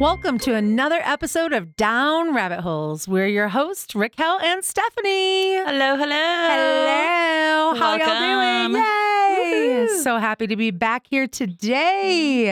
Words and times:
Welcome 0.00 0.38
to 0.38 0.54
another 0.54 0.98
episode 1.04 1.52
of 1.52 1.76
Down 1.76 2.34
Rabbit 2.34 2.62
Holes. 2.62 3.06
We're 3.06 3.26
your 3.26 3.48
hosts, 3.48 3.94
Raquel 3.94 4.40
and 4.40 4.64
Stephanie. 4.64 5.56
Hello, 5.56 5.94
hello. 5.94 6.16
Hello. 6.48 7.74
How 7.78 7.90
are 7.90 7.98
y'all 7.98 8.68
doing? 8.68 8.80
Yay. 8.80 9.86
Woohoo. 9.88 10.02
So 10.02 10.16
happy 10.16 10.46
to 10.46 10.56
be 10.56 10.70
back 10.70 11.06
here 11.06 11.26
today. 11.26 12.46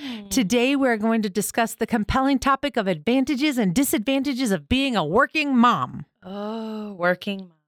Mm-hmm. 0.00 0.30
Today, 0.30 0.74
we're 0.74 0.96
going 0.96 1.22
to 1.22 1.30
discuss 1.30 1.76
the 1.76 1.86
compelling 1.86 2.40
topic 2.40 2.76
of 2.76 2.88
advantages 2.88 3.56
and 3.56 3.72
disadvantages 3.72 4.50
of 4.50 4.68
being 4.68 4.96
a 4.96 5.04
working 5.04 5.56
mom. 5.56 6.06
Oh, 6.24 6.94
working 6.94 7.38
mom. 7.38 7.59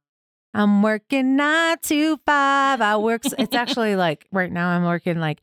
I'm 0.55 0.83
working 0.83 1.37
nine 1.37 1.79
to 1.85 2.19
five. 2.27 2.81
I 2.81 2.97
work, 2.97 3.23
it's 3.39 3.55
actually 3.55 3.97
like 3.97 4.27
right 4.33 4.53
now, 4.53 4.69
I'm 4.69 4.85
working 4.85 5.19
like 5.19 5.41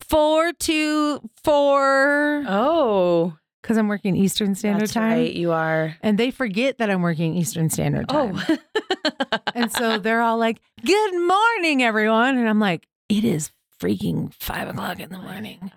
four 0.00 0.52
to 0.52 1.20
four 1.42 2.44
Oh, 2.46 3.36
because 3.62 3.76
I'm 3.76 3.88
working 3.88 4.16
Eastern 4.16 4.54
Standard 4.54 4.82
that's 4.82 4.94
Time. 4.94 5.18
right. 5.18 5.32
You 5.32 5.52
are. 5.52 5.96
And 6.02 6.18
they 6.18 6.30
forget 6.30 6.78
that 6.78 6.90
I'm 6.90 7.02
working 7.02 7.34
Eastern 7.34 7.70
Standard 7.70 8.06
oh. 8.08 8.32
Time. 8.32 8.42
Oh. 8.48 8.56
And 9.54 9.72
so 9.72 9.98
they're 9.98 10.20
all 10.20 10.36
like, 10.36 10.60
Good 10.84 11.14
morning, 11.14 11.82
everyone. 11.82 12.36
And 12.36 12.48
I'm 12.48 12.60
like, 12.60 12.86
It 13.08 13.24
is 13.24 13.50
freaking 13.80 14.32
five 14.34 14.68
o'clock 14.68 15.00
in 15.00 15.08
the 15.10 15.18
morning. 15.18 15.70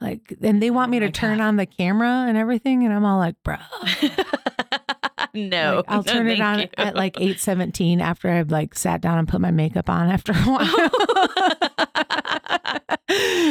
Like, 0.00 0.36
and 0.42 0.62
they 0.62 0.70
want 0.70 0.88
oh 0.88 0.90
me 0.90 0.98
Oh 0.98 1.00
to 1.00 1.10
turn 1.10 1.40
on 1.40 1.56
the 1.56 1.66
camera 1.66 2.26
and 2.28 2.36
everything. 2.36 2.84
And 2.84 2.92
I'm 2.92 3.04
all 3.04 3.18
like, 3.18 3.36
Bro. 3.42 3.56
no, 5.34 5.76
Like, 5.76 5.84
I'll 5.88 6.02
no, 6.02 6.12
turn 6.12 6.28
it 6.28 6.40
on 6.40 6.60
you. 6.60 6.68
at 6.78 6.94
like 6.96 7.14
8:17 7.16 8.00
after 8.00 8.28
I've 8.30 8.50
like 8.50 8.74
sat 8.74 9.00
down 9.00 9.18
and 9.18 9.28
put 9.28 9.40
my 9.40 9.50
makeup 9.50 9.88
on 9.90 10.08
after 10.10 10.32
a 10.32 10.36
while. 10.36 10.90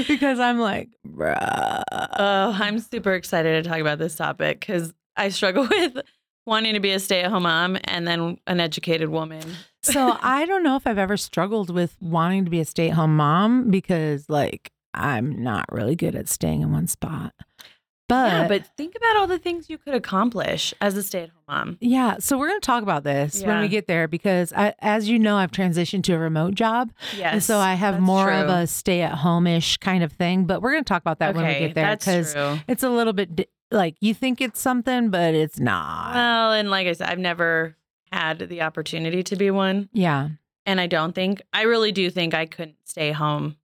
because 0.08 0.40
I'm 0.40 0.60
like, 0.60 0.90
bruh. 1.08 1.84
Oh, 1.92 2.58
I'm 2.60 2.80
super 2.80 3.14
excited 3.14 3.64
to 3.64 3.70
talk 3.70 3.80
about 3.80 4.00
this 4.00 4.16
topic 4.16 4.60
because 4.60 4.94
I 5.16 5.30
struggle 5.30 5.68
with 5.70 5.98
wanting 6.46 6.74
to 6.74 6.80
be 6.80 6.92
a 6.92 7.00
stay-at-home 7.00 7.44
mom 7.44 7.78
and 7.86 8.08
then 8.08 8.38
an 8.48 8.60
educated 8.60 9.10
woman. 9.10 9.44
So 9.84 10.18
I 10.22 10.46
don't 10.46 10.64
know 10.64 10.76
if 10.76 10.88
I've 10.88 10.98
ever 10.98 11.18
struggled 11.18 11.70
with 11.74 11.96
wanting 12.02 12.46
to 12.46 12.52
be 12.52 12.60
a 12.60 12.66
stay-at-home 12.66 13.16
mom 13.16 13.70
because 13.70 14.30
like 14.30 14.72
I'm 14.94 15.44
not 15.44 15.66
really 15.72 15.96
good 15.96 16.16
at 16.16 16.28
staying 16.28 16.62
in 16.62 16.72
one 16.72 16.88
spot. 16.88 17.34
But 18.12 18.32
yeah, 18.34 18.48
but 18.50 18.68
think 18.76 18.96
about 18.98 19.16
all 19.16 19.28
the 19.28 19.40
things 19.40 19.70
you 19.70 19.78
could 19.78 19.94
accomplish 19.94 20.74
as 20.82 20.98
a 20.98 21.04
stay-at-home 21.04 21.38
mom. 21.48 21.78
yeah, 21.80 22.18
so 22.20 22.38
we're 22.38 22.50
going 22.50 22.60
to 22.60 22.66
talk 22.66 22.84
about 22.84 23.04
this 23.06 23.42
when 23.42 23.62
we 23.62 23.70
get 23.70 23.88
there 23.88 24.08
because 24.10 24.52
I, 24.52 24.74
as 24.80 25.08
you 25.08 25.18
know, 25.18 25.38
I've 25.38 25.52
transitioned 25.52 26.04
to 26.04 26.14
a 26.14 26.18
remote 26.20 26.54
job. 26.56 26.92
Yes, 27.18 27.34
and 27.34 27.44
so 27.44 27.58
I 27.60 27.76
have 27.76 28.02
more 28.02 28.30
of 28.30 28.50
a 28.50 28.68
stay 28.68 29.02
at 29.02 29.14
home 29.14 29.48
ish 29.48 29.78
kind 29.78 30.04
of 30.04 30.12
thing. 30.12 30.44
But 30.44 30.62
we're 30.62 30.72
going 30.72 30.84
to 30.84 30.88
talk 30.90 31.02
about 31.02 31.20
that 31.20 31.36
when 31.36 31.46
we 31.48 31.54
get 31.60 31.74
there 31.74 31.96
because 31.96 32.36
it's 32.68 32.84
a 32.84 32.90
little 32.90 33.14
bit 33.14 33.36
di- 33.36 33.48
like 33.72 33.96
you 34.02 34.14
think 34.14 34.42
it's 34.42 34.60
something, 34.60 35.10
but 35.10 35.34
it's 35.34 35.60
not. 35.60 36.14
Well, 36.14 36.52
and 36.52 36.70
like 36.70 36.88
I 36.88 36.92
said, 36.94 37.08
I've 37.10 37.18
never 37.20 37.78
had 38.12 38.40
the 38.40 38.62
opportunity 38.64 39.24
to 39.24 39.38
be 39.38 39.52
one. 39.52 39.88
yeah. 39.94 40.30
And 40.66 40.80
I 40.82 40.86
don't 40.88 41.16
think, 41.16 41.42
I 41.54 41.62
really 41.64 41.92
do 41.92 42.10
think 42.12 42.34
I 42.36 42.46
couldn't 42.46 42.76
stay 42.84 43.12
home. 43.14 43.56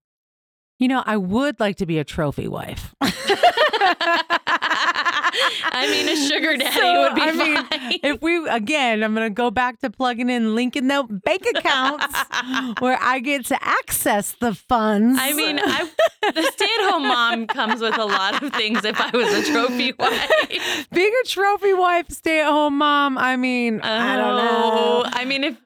You 0.80 0.88
know, 0.88 1.04
I 1.06 1.18
would 1.18 1.60
like 1.60 1.76
to 1.78 1.86
be 1.86 2.00
a 2.00 2.04
trophy 2.04 2.48
wife. 2.48 2.96
I 4.10 5.88
mean, 5.90 6.10
a 6.10 6.16
sugar 6.16 6.58
daddy 6.58 6.76
So, 6.76 7.02
would 7.02 7.16
be 7.16 7.22
I 7.22 7.32
mean, 7.32 7.56
fine. 7.66 8.00
if 8.04 8.22
we 8.22 8.48
again, 8.48 9.04
I'm 9.04 9.14
gonna 9.14 9.30
go 9.30 9.52
back 9.52 9.80
to 9.82 9.90
plugging 9.90 10.30
in 10.30 10.56
linking 10.56 10.88
the 10.88 11.04
bank 11.26 11.46
accounts 11.56 12.16
where 12.80 12.98
I 13.02 13.20
get 13.20 13.46
to 13.48 13.58
access 13.62 14.34
the 14.40 14.54
funds. 14.56 15.20
I 15.22 15.34
mean, 15.34 15.60
I, 15.62 15.90
the 16.34 16.44
stay-at-home 16.44 17.04
mom 17.04 17.48
comes 17.48 17.82
with 17.82 17.98
a 17.98 18.06
lot 18.06 18.42
of 18.42 18.54
things. 18.54 18.84
If 18.84 19.00
I 19.00 19.10
was 19.16 19.28
a 19.34 19.52
trophy 19.52 19.94
wife, 20.00 20.88
being 20.92 21.14
a 21.24 21.28
trophy 21.28 21.74
wife, 21.74 22.10
stay 22.10 22.42
at 22.42 22.50
home 22.50 22.78
mom. 22.78 23.18
I 23.18 23.36
mean, 23.36 23.82
I 23.82 24.16
don't 24.18 24.34
oh, 24.34 24.38
know. 24.38 25.04
Oh, 25.06 25.10
I 25.12 25.26
mean, 25.26 25.44
if 25.44 25.58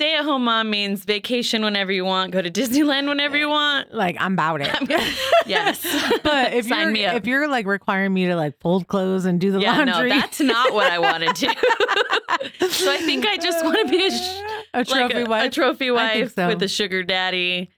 stay-at-home 0.00 0.44
mom 0.44 0.70
means 0.70 1.04
vacation 1.04 1.62
whenever 1.62 1.92
you 1.92 2.06
want, 2.06 2.30
go 2.30 2.40
to 2.40 2.50
Disneyland 2.60 3.06
whenever 3.06 3.36
you 3.36 3.50
want. 3.50 3.92
Like 3.92 4.16
I'm 4.18 4.32
about 4.32 4.62
it. 4.62 4.70
Yes, 5.46 5.82
But 6.22 6.52
if 6.54 6.66
Sign 6.66 6.82
you're 6.82 6.90
me 6.92 7.06
up. 7.06 7.16
if 7.16 7.26
you're 7.26 7.48
like 7.48 7.66
requiring 7.66 8.14
me 8.14 8.26
to 8.28 8.36
like 8.36 8.58
fold 8.60 8.86
clothes 8.86 9.24
and 9.24 9.40
do 9.40 9.50
the 9.50 9.58
yeah, 9.60 9.76
laundry, 9.76 10.10
no, 10.10 10.20
that's 10.20 10.40
not 10.40 10.72
what 10.72 10.92
I 10.92 10.98
want 11.00 11.24
to 11.24 11.32
do. 11.32 12.68
so 12.68 12.92
I 12.92 12.98
think 12.98 13.26
I 13.26 13.36
just 13.36 13.64
want 13.64 13.78
to 13.84 13.90
be 13.90 14.06
a, 14.06 14.10
sh- 14.10 14.40
a 14.74 14.78
like 14.78 14.86
trophy 14.88 15.20
a, 15.22 15.26
wife. 15.26 15.46
a 15.46 15.50
trophy 15.50 15.90
wife 15.90 16.34
so. 16.34 16.46
with 16.46 16.62
a 16.62 16.68
sugar 16.68 17.02
daddy. 17.02 17.70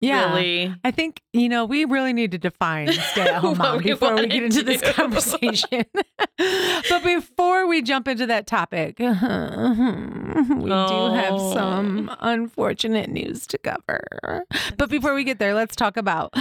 Yeah. 0.00 0.34
Really. 0.34 0.74
I 0.84 0.90
think, 0.90 1.22
you 1.32 1.48
know, 1.48 1.64
we 1.64 1.84
really 1.84 2.12
need 2.12 2.30
to 2.32 2.38
define 2.38 2.92
stay 2.92 3.22
at 3.28 3.36
home 3.36 3.58
mom 3.58 3.78
we 3.78 3.84
before 3.84 4.14
we 4.14 4.26
get 4.26 4.42
into 4.42 4.62
this 4.62 4.80
conversation. 4.92 5.84
but 6.38 7.02
before 7.04 7.66
we 7.66 7.82
jump 7.82 8.08
into 8.08 8.26
that 8.26 8.46
topic, 8.46 8.98
we 8.98 9.06
do 9.06 9.14
have 9.14 11.32
Oh. 11.34 11.52
some 11.52 12.10
unfortunate 12.20 13.10
news 13.10 13.46
to 13.48 13.58
cover. 13.58 14.44
But 14.76 14.90
before 14.90 15.14
we 15.14 15.24
get 15.24 15.38
there, 15.38 15.54
let's 15.54 15.76
talk 15.76 15.96
about 15.96 16.32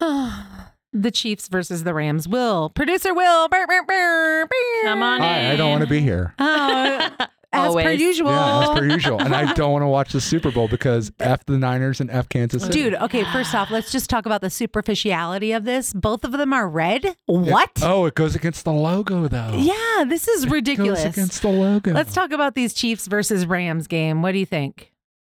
the 0.00 1.10
Chiefs 1.12 1.48
versus 1.48 1.84
the 1.84 1.94
Rams. 1.94 2.28
Will, 2.28 2.70
producer 2.70 3.14
Will, 3.14 3.48
burr, 3.48 3.66
burr, 3.66 3.82
burr, 3.86 4.46
burr. 4.46 4.82
Come 4.84 5.02
on 5.02 5.20
Hi, 5.20 5.52
I 5.52 5.56
don't 5.56 5.70
want 5.70 5.82
to 5.82 5.88
be 5.88 6.00
here. 6.00 6.34
Oh, 6.38 7.08
as 7.54 7.74
per 7.74 7.90
usual. 7.92 8.30
Yeah, 8.30 8.62
as 8.62 8.78
per 8.78 8.84
usual. 8.86 9.20
And 9.20 9.34
I 9.34 9.52
don't 9.54 9.72
want 9.72 9.82
to 9.82 9.86
watch 9.88 10.12
the 10.12 10.20
Super 10.20 10.50
Bowl 10.50 10.68
because 10.68 11.12
F 11.20 11.44
the 11.46 11.58
Niners 11.58 12.00
and 12.00 12.10
F 12.10 12.28
Kansas 12.28 12.62
City. 12.64 12.82
Dude, 12.82 12.94
okay, 12.94 13.24
first 13.32 13.54
off, 13.54 13.70
let's 13.70 13.90
just 13.92 14.10
talk 14.10 14.26
about 14.26 14.40
the 14.40 14.50
superficiality 14.50 15.52
of 15.52 15.64
this. 15.64 15.92
Both 15.92 16.24
of 16.24 16.32
them 16.32 16.52
are 16.52 16.68
red. 16.68 17.16
What? 17.26 17.70
Oh, 17.82 18.06
it 18.06 18.14
goes 18.14 18.34
against 18.34 18.64
the 18.64 18.72
logo, 18.72 19.28
though. 19.28 19.52
Yeah, 19.56 20.04
this 20.06 20.28
is 20.28 20.44
It 20.44 20.50
ridiculous. 20.50 21.02
goes 21.04 21.12
against 21.12 21.42
the 21.42 21.48
logo. 21.48 21.92
Let's 21.92 22.12
talk 22.14 22.32
about 22.32 22.54
these 22.54 22.74
Chiefs 22.74 23.06
versus 23.06 23.46
Rams 23.46 23.86
game. 23.86 24.22
What 24.22 24.32
do 24.32 24.38
you 24.38 24.46
think? 24.46 24.92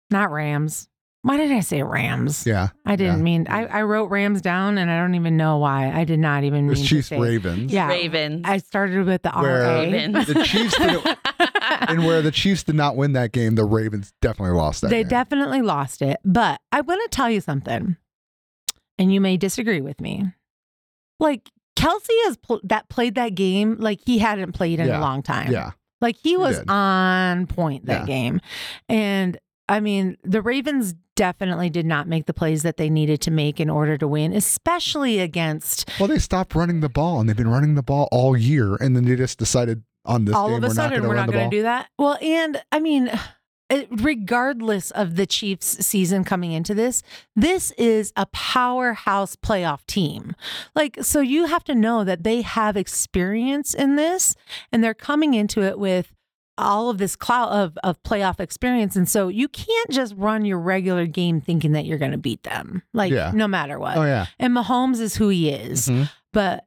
Not 0.09 0.31
Rams. 0.31 0.89
Why 1.23 1.35
did 1.35 1.51
I 1.51 1.59
say 1.59 1.84
Rams? 1.84 2.45
Yeah. 2.45 2.69
I 2.85 2.95
didn't 2.95 3.17
yeah. 3.17 3.23
mean 3.23 3.47
I, 3.49 3.66
I 3.66 3.81
wrote 3.81 4.09
Rams 4.11 4.41
down 4.41 4.78
and 4.78 4.89
I 4.89 4.97
don't 5.01 5.16
even 5.16 5.35
know 5.35 5.57
why. 5.57 5.91
I 5.91 6.05
did 6.05 6.19
not 6.19 6.45
even 6.45 6.59
It 6.59 6.61
mean 6.61 6.69
was 6.69 6.81
to 6.81 6.88
Chiefs 6.88 7.07
say- 7.09 7.19
Ravens. 7.19 7.73
Yeah. 7.73 7.89
Ravens. 7.89 8.44
I 8.45 8.59
started 8.59 9.05
with 9.05 9.23
the 9.23 9.31
Where 9.31 9.61
RA. 9.63 9.79
Ravens. 9.81 10.28
the 10.28 10.44
Chiefs 10.44 10.78
didn't, 10.78 11.03
and 11.88 12.06
where 12.06 12.22
the 12.22 12.32
Chiefs 12.32 12.64
did 12.64 12.76
not 12.76 12.96
win 12.96 13.14
that 13.14 13.32
game, 13.32 13.56
the 13.56 13.66
Ravens 13.66 14.14
definitely 14.22 14.56
lost 14.58 14.82
that 14.82 14.90
They 14.90 15.04
game. 15.04 15.10
definitely 15.10 15.62
lost 15.62 16.02
it. 16.02 16.18
But 16.26 16.60
I 16.72 16.82
want 16.82 17.02
to 17.10 17.16
tell 17.16 17.30
you 17.30 17.42
something, 17.42 17.98
and 19.00 19.14
you 19.14 19.22
may 19.22 19.38
disagree 19.38 19.82
with 19.82 20.00
me. 20.02 20.26
Like 21.20 21.50
Kelce 21.78 22.08
has 22.26 22.38
pl- 22.38 22.62
that 22.64 22.90
played 22.90 23.16
that 23.16 23.36
game 23.36 23.76
like 23.80 24.00
he 24.06 24.18
hadn't 24.20 24.54
played 24.54 24.80
in 24.80 24.88
Yeah. 24.88 25.00
a 25.00 25.02
long 25.02 25.22
time. 25.24 25.52
yeah. 25.52 25.72
Like 26.02 26.16
he 26.22 26.38
was 26.38 26.60
did. 26.60 26.70
on 26.70 27.48
point 27.48 27.86
that 27.88 28.02
Yeah. 28.02 28.06
game. 28.06 28.42
And 28.88 29.38
I 29.70 29.80
mean, 29.80 30.16
the 30.24 30.42
Ravens 30.42 30.94
definitely 31.16 31.70
did 31.70 31.86
not 31.86 32.08
make 32.08 32.26
the 32.28 32.34
plays 32.34 32.62
that 32.64 32.78
they 32.78 32.90
needed 32.90 33.20
to 33.22 33.32
make 33.32 33.59
in 33.59 33.70
order 33.70 33.98
to 33.98 34.08
win, 34.08 34.32
especially 34.34 35.20
against 35.20 35.90
Well, 36.00 36.08
they 36.08 36.20
stopped 36.20 36.54
running 36.56 36.80
the 36.82 36.88
ball, 36.90 37.20
and 37.20 37.28
they've 37.28 37.36
been 37.36 37.50
running 37.50 37.74
the 37.76 37.82
ball 37.84 38.08
all 38.12 38.38
year, 38.38 38.76
and 38.76 38.96
then 38.96 39.06
they 39.06 39.16
just 39.16 39.40
decided 39.40 39.82
on 40.07 40.25
this 40.25 40.34
all 40.35 40.47
game 40.47 40.57
of 40.57 40.63
a 40.63 40.68
we're 40.68 40.73
sudden 40.73 41.07
we're 41.07 41.16
not 41.16 41.31
going 41.31 41.50
to 41.50 41.56
do 41.57 41.62
that. 41.63 41.90
Well, 42.00 42.18
and 42.22 42.62
I 42.72 42.79
mean, 42.79 43.12
regardless 43.91 44.91
of 44.91 45.16
the 45.16 45.25
Chiefs 45.25 45.85
season 45.85 46.23
coming 46.23 46.51
into 46.51 46.73
this, 46.73 47.03
this 47.35 47.72
is 47.72 48.13
a 48.16 48.25
powerhouse 48.28 49.35
playoff 49.35 49.85
team. 49.88 50.35
Like, 50.75 50.97
so 51.01 51.19
you 51.19 51.46
have 51.46 51.63
to 51.66 51.75
know 51.75 52.03
that 52.03 52.23
they 52.23 52.41
have 52.41 52.78
experience 52.78 53.73
in 53.73 53.96
this 53.96 54.35
and 54.72 54.84
they're 54.84 54.94
coming 54.94 55.34
into 55.34 55.61
it 55.61 55.78
with 55.79 56.14
all 56.59 56.90
of 56.90 56.97
this 56.97 57.16
cloud 57.16 57.49
of, 57.52 57.78
of 57.84 58.02
playoff 58.02 58.40
experience. 58.40 58.96
And 58.96 59.08
so 59.08 59.28
you 59.28 59.47
can't 59.47 59.91
just 59.91 60.16
run 60.17 60.43
your 60.43 60.58
regular 60.59 61.05
game 61.05 61.40
thinking 61.40 61.73
that 61.73 61.85
you're 61.85 61.99
going 61.99 62.14
to 62.14 62.17
beat 62.17 62.41
them, 62.43 62.82
like, 62.93 63.11
Yeah. 63.11 63.32
no 63.34 63.47
matter 63.47 63.78
what. 63.78 63.96
Oh 63.97 64.03
yeah. 64.05 64.26
And 64.40 64.55
Mahomes 64.55 64.99
is 64.99 65.16
who 65.17 65.29
he 65.29 65.49
is 65.49 65.87
Mhm. 65.87 66.09
but 66.34 66.66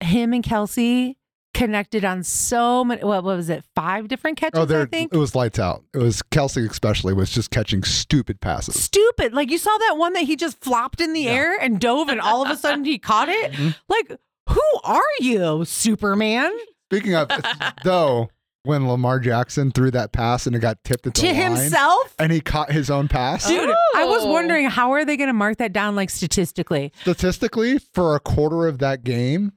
him 0.00 0.32
and 0.32 0.42
Kelce 0.42 1.14
connected 1.58 2.04
on 2.04 2.22
so 2.22 2.84
many. 2.84 3.02
What, 3.02 3.24
what 3.24 3.36
was 3.36 3.50
it? 3.50 3.64
Five 3.74 4.08
different 4.08 4.38
catches, 4.38 4.58
Oh, 4.58 4.62
I 4.62 4.66
there. 4.66 4.86
think. 4.86 5.12
It 5.12 5.18
was 5.18 5.34
lights 5.34 5.58
out. 5.58 5.84
It 5.92 5.98
was 5.98 6.22
Kelce, 6.22 6.68
especially, 6.70 7.12
was 7.12 7.30
just 7.30 7.50
catching 7.50 7.82
stupid 7.82 8.40
passes. 8.40 8.80
Stupid. 8.82 9.32
Like 9.34 9.50
you 9.50 9.58
saw 9.58 9.76
that 9.78 9.96
one 9.98 10.12
that 10.14 10.22
he 10.24 10.36
just 10.36 10.60
flopped 10.60 11.00
in 11.00 11.12
the 11.12 11.20
Yeah. 11.22 11.32
air 11.32 11.56
and 11.60 11.80
dove, 11.80 12.08
and 12.08 12.20
all 12.20 12.44
of 12.44 12.50
a 12.50 12.56
sudden 12.56 12.84
he 12.84 12.98
caught 12.98 13.28
it. 13.28 13.52
Mhm. 13.52 13.74
Like, 13.88 14.12
who 14.48 14.62
are 14.84 15.02
you, 15.20 15.64
Superman? 15.64 16.52
Speaking 16.90 17.14
of, 17.14 17.28
though, 17.84 18.30
when 18.64 18.86
Lamar 18.88 19.18
Jackson 19.20 19.70
threw 19.70 19.90
that 19.92 20.12
pass 20.12 20.46
and 20.46 20.54
it 20.54 20.58
got 20.60 20.82
tipped 20.84 21.06
at 21.06 21.14
the 21.14 21.20
to 21.20 21.26
line, 21.26 21.34
himself? 21.56 22.14
and 22.18 22.30
he 22.32 22.40
caught 22.40 22.70
his 22.72 22.90
own 22.90 23.08
pass. 23.08 23.46
Dude, 23.46 23.70
I 23.94 24.04
was 24.04 24.24
Oh. 24.24 24.30
wondering 24.32 24.68
how 24.68 24.92
are 24.92 25.04
they 25.04 25.16
going 25.16 25.28
to 25.28 25.32
mark 25.34 25.58
that 25.58 25.72
down 25.72 25.96
like 25.96 26.10
statistically? 26.10 26.92
Statistically, 27.02 27.78
for 27.78 28.14
a 28.14 28.20
quarter 28.20 28.66
of 28.66 28.78
that 28.78 29.04
game, 29.04 29.52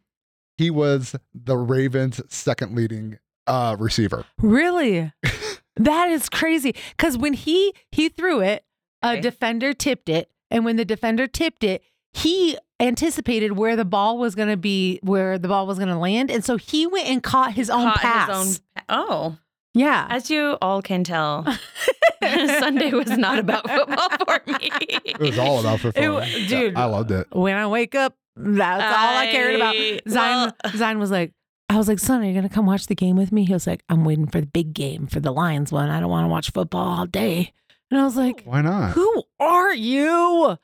he 0.62 0.70
was 0.70 1.16
the 1.34 1.58
Ravens' 1.58 2.22
second 2.30 2.76
leading 2.76 3.18
uh, 3.48 3.76
receiver. 3.80 4.26
Really? 4.40 5.12
that 5.76 6.10
is 6.10 6.30
crazy. 6.30 6.76
Because 6.92 7.18
when 7.18 7.34
he 7.34 7.74
he 7.92 8.10
threw 8.10 8.40
it, 8.42 8.64
a 9.04 9.12
Okay. 9.14 9.22
defender 9.22 9.74
tipped 9.74 10.10
it, 10.10 10.30
and 10.50 10.64
when 10.64 10.76
the 10.76 10.86
defender 10.86 11.28
tipped 11.28 11.64
it, 11.64 11.84
he 12.14 12.58
anticipated 12.80 13.54
where 13.54 13.76
the 13.76 13.86
ball 13.86 14.18
was 14.18 14.36
going 14.36 14.50
to 14.50 14.58
be, 14.58 15.00
where 15.04 15.38
the 15.38 15.48
ball 15.48 15.66
was 15.68 15.78
going 15.78 15.90
to 15.90 15.98
land, 15.98 16.30
and 16.32 16.44
so 16.46 16.58
he 16.58 16.86
went 16.88 17.08
and 17.08 17.24
caught 17.24 17.54
his 17.54 17.70
own 17.70 17.86
Caught 17.86 17.98
pass. 18.00 18.28
His 18.46 18.62
own, 18.78 18.84
oh, 18.90 19.38
yeah, 19.74 20.06
as 20.10 20.30
you 20.30 20.58
all 20.62 20.82
can 20.82 21.04
tell, 21.04 21.46
Sunday 22.24 22.92
was 22.92 23.10
not 23.18 23.40
about 23.40 23.70
football 23.70 24.10
for 24.26 24.42
me. 24.48 24.70
It 25.06 25.20
was 25.20 25.38
all 25.40 25.60
about 25.60 25.80
football. 25.80 26.16
wa- 26.16 26.26
dude. 26.48 26.76
I 26.76 26.86
loved 26.86 27.12
it. 27.12 27.28
when 27.32 27.56
I 27.56 27.68
wake 27.68 27.96
up, 27.96 28.16
that's 28.36 28.98
all 28.98 29.18
I 29.18 29.28
cared 29.32 29.56
about. 29.56 29.76
I- 29.76 30.00
Zion, 30.08 30.54
well- 30.64 30.72
Zion 30.76 31.00
was 31.00 31.12
like, 31.12 31.34
I 31.70 31.78
was 31.78 31.88
like, 31.88 32.00
son, 32.00 32.22
are 32.22 32.26
you 32.26 32.34
gonna 32.34 32.50
come 32.50 32.66
watch 32.66 32.88
the 32.88 32.96
game 32.96 33.16
with 33.16 33.32
me? 33.32 33.46
He 33.46 33.54
was 33.54 33.66
like, 33.66 33.84
I'm 33.88 34.04
waiting 34.04 34.28
for 34.28 34.42
the 34.42 34.48
big 34.48 34.74
game 34.74 35.08
for 35.08 35.20
the 35.22 35.32
Lions 35.32 35.72
one. 35.72 35.90
I 35.90 36.00
don't 36.02 36.10
want 36.10 36.26
to 36.26 36.30
watch 36.30 36.52
football 36.52 36.86
all 37.00 37.06
day. 37.06 37.54
And 37.90 38.00
I 38.00 38.04
was 38.04 38.16
like, 38.18 38.44
Why 38.44 38.62
not? 38.62 38.92
who 38.92 39.24
are 39.40 39.74
you? 39.74 40.58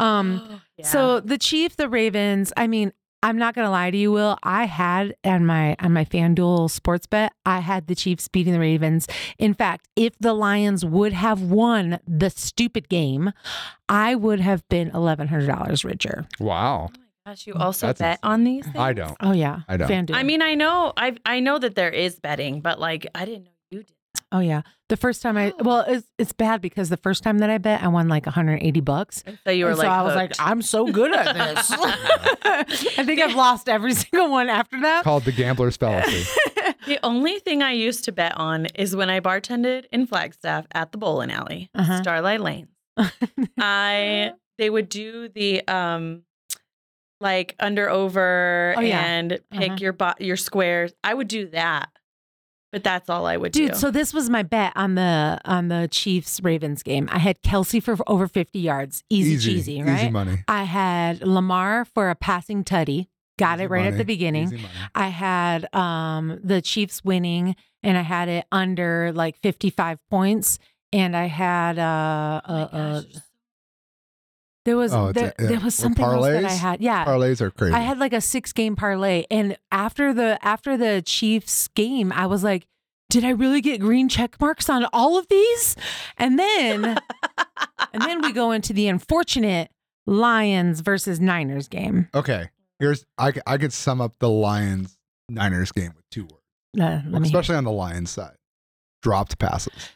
Um, 0.00 0.60
Yeah. 0.76 0.86
so 0.86 1.20
the 1.20 1.38
Chief, 1.38 1.76
the 1.76 1.88
Ravens, 1.88 2.52
I 2.56 2.66
mean, 2.66 2.92
I'm 3.22 3.38
not 3.38 3.54
gonna 3.54 3.70
lie 3.70 3.90
to 3.92 3.96
you, 3.96 4.10
Will. 4.10 4.36
I 4.42 4.64
had 4.64 5.14
on 5.24 5.46
my 5.46 5.76
on 5.80 5.92
my 5.92 6.04
FanDuel 6.04 6.68
sports 6.70 7.06
bet, 7.06 7.32
I 7.46 7.60
had 7.60 7.86
the 7.86 7.94
Chiefs 7.94 8.26
beating 8.28 8.52
the 8.54 8.58
Ravens. 8.58 9.06
In 9.38 9.54
fact, 9.54 9.86
if 9.96 10.18
the 10.18 10.32
Lions 10.34 10.84
would 10.84 11.12
have 11.12 11.40
won 11.42 12.00
the 12.08 12.28
stupid 12.28 12.88
game, 12.88 13.32
I 13.88 14.14
would 14.14 14.40
have 14.40 14.68
been 14.68 14.90
eleven 14.90 15.28
hundred 15.28 15.46
dollars 15.46 15.84
richer. 15.84 16.26
Wow. 16.40 16.90
Gosh, 17.26 17.46
you 17.46 17.54
also 17.54 17.86
That's 17.88 18.00
bet 18.00 18.12
ins- 18.14 18.20
on 18.22 18.44
these 18.44 18.64
things? 18.64 18.76
I 18.76 18.92
don't. 18.92 19.16
Oh 19.20 19.32
yeah, 19.32 19.60
I 19.68 19.76
don't. 19.76 19.88
FanDuel. 19.88 20.14
I 20.14 20.22
mean, 20.22 20.42
I 20.42 20.54
know, 20.54 20.92
I 20.96 21.16
I 21.24 21.40
know 21.40 21.58
that 21.58 21.74
there 21.74 21.90
is 21.90 22.18
betting, 22.20 22.60
but 22.60 22.78
like, 22.78 23.06
I 23.14 23.24
didn't 23.24 23.44
know 23.44 23.50
you 23.70 23.78
did. 23.82 23.94
oh 24.30 24.40
yeah. 24.40 24.62
The 24.90 24.98
first 24.98 25.22
time 25.22 25.38
I 25.38 25.54
well, 25.58 25.84
it's 25.88 26.06
it's 26.18 26.32
bad 26.34 26.60
because 26.60 26.90
the 26.90 26.98
first 26.98 27.22
time 27.22 27.38
that 27.38 27.48
I 27.48 27.56
bet, 27.56 27.82
I 27.82 27.88
won 27.88 28.08
like 28.08 28.26
180 28.26 28.80
bucks. 28.82 29.22
And 29.26 29.38
so 29.44 29.50
you 29.50 29.64
were 29.64 29.70
And 29.70 29.78
like, 29.78 29.86
so 29.86 29.90
I 29.90 30.02
was 30.02 30.14
like. 30.14 30.32
I'm 30.38 30.60
so 30.60 30.86
good 30.86 31.14
at 31.14 31.34
this. 31.34 31.70
I 32.44 33.04
think 33.04 33.20
I've 33.22 33.34
lost 33.34 33.68
every 33.70 33.94
single 33.94 34.28
one 34.30 34.50
after 34.50 34.78
that. 34.82 35.04
Called 35.04 35.24
the 35.24 35.32
gambler's 35.32 35.78
fallacy. 35.78 36.24
the 36.86 36.98
only 37.02 37.38
thing 37.38 37.62
I 37.62 37.72
used 37.72 38.04
to 38.04 38.12
bet 38.12 38.36
on 38.36 38.66
is 38.74 38.94
when 38.94 39.08
I 39.08 39.20
bartended 39.20 39.86
in 39.90 40.06
Flagstaff 40.06 40.66
at 40.72 40.92
the 40.92 40.98
bowling 40.98 41.32
alley, 41.32 41.70
Uh-huh. 41.74 42.02
Starlight 42.02 42.40
Lane. 42.42 42.68
I 43.58 44.32
they 44.58 44.68
would 44.70 44.88
do 44.90 45.28
the 45.28 45.66
um 45.66 46.22
like 47.20 47.54
under 47.60 47.88
over 47.88 48.74
Oh, 48.76 48.80
yeah. 48.80 49.04
and 49.04 49.38
pick 49.50 49.70
Uh-huh. 49.70 49.76
your 49.80 49.92
bo- 49.92 50.12
your 50.18 50.36
squares. 50.36 50.92
I 51.02 51.14
would 51.14 51.28
do 51.28 51.48
that. 51.48 51.90
But 52.72 52.82
that's 52.82 53.08
all 53.08 53.24
I 53.24 53.36
would 53.36 53.52
Dude, 53.52 53.70
do. 53.72 53.76
so 53.78 53.92
this 53.92 54.12
was 54.12 54.28
my 54.28 54.42
bet 54.42 54.72
on 54.74 54.96
the 54.96 55.38
on 55.44 55.68
the 55.68 55.86
Chiefs 55.92 56.40
Ravens 56.42 56.82
game. 56.82 57.08
I 57.12 57.18
had 57.20 57.40
Kelce 57.42 57.80
for 57.80 57.96
over 58.08 58.26
50 58.26 58.58
yards. 58.58 59.04
Easy, 59.08 59.38
cheesy, 59.38 59.80
right? 59.80 60.00
Easy 60.00 60.10
money. 60.10 60.38
I 60.48 60.64
had 60.64 61.24
Lamar 61.24 61.84
for 61.84 62.10
a 62.10 62.16
passing 62.16 62.64
tutty. 62.64 63.06
Got 63.38 63.58
Easy 63.58 63.64
it 63.64 63.70
right 63.70 63.86
at 63.86 63.96
the 63.96 64.04
beginning. 64.04 64.44
Easy 64.48 64.56
money. 64.56 64.68
I 64.94 65.08
had 65.08 65.72
um 65.72 66.40
the 66.42 66.60
Chiefs 66.60 67.04
winning 67.04 67.54
and 67.84 67.96
I 67.96 68.02
had 68.02 68.28
it 68.28 68.44
under 68.50 69.12
like 69.12 69.36
55 69.40 70.00
points 70.10 70.58
and 70.92 71.16
I 71.16 71.26
had 71.26 71.78
uh, 71.78 72.40
Oh 72.44 72.52
my 72.52 72.60
uh, 72.62 72.64
uh 72.66 73.00
gosh. 73.02 73.12
There 74.64 74.76
was 74.76 74.92
Oh, 74.94 75.12
there, 75.12 75.34
a- 75.38 75.42
yeah. 75.42 75.48
there 75.50 75.60
was 75.60 75.74
something 75.74 76.04
else 76.04 76.26
that 76.26 76.44
I 76.44 76.50
had. 76.52 76.80
Yeah. 76.80 77.04
Parlays 77.04 77.40
are 77.40 77.50
crazy. 77.50 77.74
I 77.74 77.80
had 77.80 77.98
like 77.98 78.12
a 78.12 78.20
six 78.20 78.52
game 78.52 78.76
parlay, 78.76 79.24
and 79.30 79.56
after 79.70 80.12
the 80.14 80.38
after 80.44 80.76
the 80.76 81.02
Chiefs 81.04 81.68
game, 81.68 82.12
I 82.12 82.26
was 82.26 82.42
like, 82.44 82.66
"Did 83.10 83.24
I 83.24 83.30
really 83.30 83.60
get 83.60 83.80
green 83.80 84.08
check 84.08 84.40
marks 84.40 84.68
on 84.70 84.86
all 84.92 85.18
of 85.18 85.28
these?" 85.28 85.76
And 86.18 86.38
then 86.38 86.98
and 87.92 88.02
then 88.02 88.22
we 88.22 88.32
go 88.32 88.52
into 88.52 88.72
the 88.72 88.88
unfortunate 88.88 89.70
Lions 90.06 90.80
versus 90.80 91.20
Niners 91.20 91.68
game. 91.68 92.08
okay. 92.14 92.50
Here's 92.80 93.04
I 93.18 93.32
I 93.46 93.56
could 93.58 93.72
sum 93.72 94.00
up 94.00 94.18
the 94.18 94.28
Lions 94.28 94.98
Niners 95.28 95.70
game 95.72 95.92
with 95.96 96.04
two 96.10 96.22
words, 96.24 96.42
Uh, 96.80 97.00
especially 97.22 97.54
on 97.56 97.64
the 97.64 97.70
Lions 97.72 98.10
side. 98.10 98.36
Dropped 99.02 99.38
passes. 99.38 99.90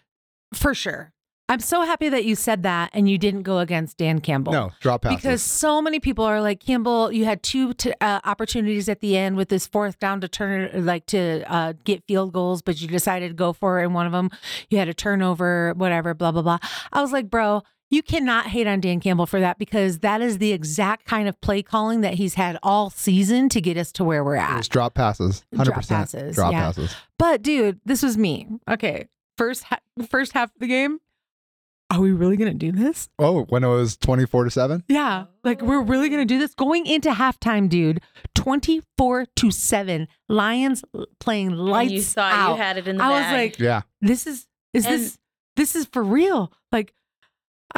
for 0.55 0.75
sure. 0.75 1.13
I'm 1.51 1.61
so 1.61 1.83
happy 1.83 2.11
that 2.11 2.27
you 2.27 2.35
said 2.35 2.63
that 2.65 2.91
and 2.93 3.09
you 3.09 3.17
didn't 3.17 3.43
go 3.43 3.59
against 3.59 3.97
Dan 3.97 4.21
Campbell. 4.21 4.53
No, 4.53 4.73
drop 4.81 5.03
passes. 5.03 5.17
Because 5.17 5.43
so 5.43 5.81
many 5.81 5.99
people 5.99 6.25
are 6.25 6.43
like 6.43 6.61
Campbell. 6.61 7.11
You 7.11 7.25
had 7.25 7.43
two 7.43 7.73
t- 7.73 7.95
uh, 8.03 8.21
opportunities 8.25 8.89
at 8.89 9.01
the 9.01 9.17
end 9.17 9.37
with 9.37 9.49
this 9.49 9.67
fourth 9.67 9.99
down 9.99 10.21
to 10.21 10.29
turn, 10.29 10.85
like 10.85 11.07
to 11.07 11.45
uh, 11.51 11.73
get 11.85 12.05
field 12.05 12.35
goals, 12.35 12.61
but 12.61 12.81
you 12.83 12.89
decided 12.89 13.29
to 13.29 13.35
go 13.35 13.55
for 13.55 13.81
it. 13.81 13.85
And 13.85 13.95
one 13.95 14.05
of 14.05 14.13
them, 14.13 14.31
you 14.69 14.77
had 14.79 14.89
a 14.89 14.95
turnover, 14.95 15.73
whatever, 15.77 16.13
blah 16.13 16.33
blah 16.33 16.43
blah. 16.43 16.59
I 16.93 17.01
was 17.01 17.13
like, 17.13 17.31
bro, 17.31 17.63
you 17.89 18.03
cannot 18.03 18.49
hate 18.49 18.67
on 18.67 18.81
Dan 18.81 19.01
Campbell 19.01 19.25
for 19.25 19.41
that 19.41 19.59
because 19.59 20.01
that 20.01 20.21
is 20.21 20.37
the 20.39 20.53
exact 20.53 21.07
kind 21.07 21.29
of 21.29 21.41
play 21.41 21.63
calling 21.63 22.03
that 22.03 22.15
he's 22.15 22.35
had 22.35 22.59
all 22.63 22.91
season 22.91 23.49
to 23.49 23.63
get 23.63 23.79
us 23.79 23.91
to 23.93 24.05
where 24.05 24.23
we're 24.23 24.37
at. 24.37 24.69
drop 24.69 24.93
passes. 24.95 25.43
Drop 25.55 25.67
100% 25.69 25.73
Drop 25.73 25.89
passes, 25.89 26.35
Drop 26.37 26.53
yeah. 26.53 26.61
passes. 26.61 26.95
But 27.19 27.41
dude, 27.41 27.81
this 27.87 28.03
was 28.03 28.19
me. 28.19 28.47
Okay, 28.69 29.09
first 29.39 29.63
ha- 29.65 29.81
first 30.11 30.33
half 30.33 30.55
of 30.55 30.61
the 30.61 30.67
game. 30.67 31.01
Are 31.91 32.01
we 32.01 32.13
really 32.13 32.37
gonna 32.37 32.53
do 32.55 32.71
this? 32.71 33.09
Oh, 33.19 33.45
when 33.45 33.65
it 33.65 33.69
was 33.69 33.97
24 33.97 34.45
to 34.45 34.51
7? 34.51 34.85
Yeah. 34.89 35.25
Like 35.43 35.63
we're 35.63 35.81
really 35.83 36.09
going 36.11 36.21
to 36.21 36.27
do 36.35 36.39
this 36.39 36.53
going 36.55 36.85
into 36.87 37.11
halftime, 37.11 37.69
dude. 37.71 38.03
24 38.35 39.27
to 39.37 39.51
7. 39.51 40.09
Lions 40.29 40.85
playing 41.21 41.51
lights 41.53 41.91
and 41.91 41.97
you 41.97 42.03
thought 42.03 42.33
out. 42.35 42.51
you 42.57 42.63
had 42.63 42.77
it 42.77 42.89
in 42.89 42.99
the 42.99 43.05
I 43.05 43.09
was 43.09 43.33
like, 43.33 43.59
Yeah. 43.59 43.83
this 44.03 44.27
is 44.27 44.47
is 44.75 44.85
And- 44.85 44.95
this 44.95 45.19
this 45.57 45.75
is 45.75 45.87
for 45.87 46.05
real. 46.05 46.53
Like 46.71 46.93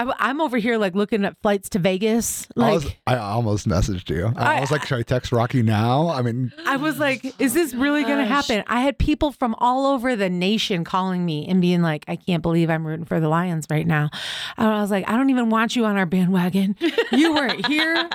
I'm, 0.01 0.13
I'm 0.19 0.41
over 0.41 0.57
here 0.57 0.79
like 0.79 0.95
looking 0.95 1.25
at 1.25 1.37
flights 1.43 1.69
to 1.71 1.79
Vegas. 1.79 2.47
I, 2.57 2.61
Like 2.61 2.75
was, 2.85 2.93
I 3.07 3.17
almost 3.17 3.69
messaged 3.69 4.09
you. 4.09 4.33
I, 4.37 4.57
I- 4.57 4.61
was 4.61 4.71
like, 4.71 4.85
should 4.87 4.99
I 4.99 5.03
text 5.03 5.31
Rocky 5.33 5.63
now? 5.63 6.09
I 6.09 6.23
mean, 6.23 6.53
I 6.67 6.77
was 6.77 6.99
like, 6.99 7.39
is 7.41 7.53
this 7.55 7.75
really 7.75 8.03
going 8.05 8.19
to 8.19 8.25
happen? 8.25 8.65
I 8.67 8.81
had 8.81 8.99
people 8.99 9.33
from 9.33 9.55
all 9.59 9.87
over 9.87 10.17
the 10.17 10.31
nation 10.31 10.85
calling 10.85 11.25
me 11.27 11.47
and 11.47 11.61
being 11.61 11.83
like, 11.83 12.05
I 12.09 12.17
can't 12.17 12.43
believe 12.43 12.71
I'm 12.71 12.87
rooting 12.87 13.05
for 13.05 13.21
the 13.21 13.29
Lions 13.29 13.67
right 13.71 13.87
now. 13.87 14.09
And 14.57 14.67
I 14.69 14.81
was 14.81 14.91
like, 14.91 15.09
I 15.09 15.17
don't 15.17 15.31
even 15.31 15.51
want 15.51 15.77
you 15.77 15.85
on 15.85 15.97
our 15.97 16.07
bandwagon. 16.07 16.77
You 17.13 17.35
weren't 17.35 17.67
here 17.67 18.09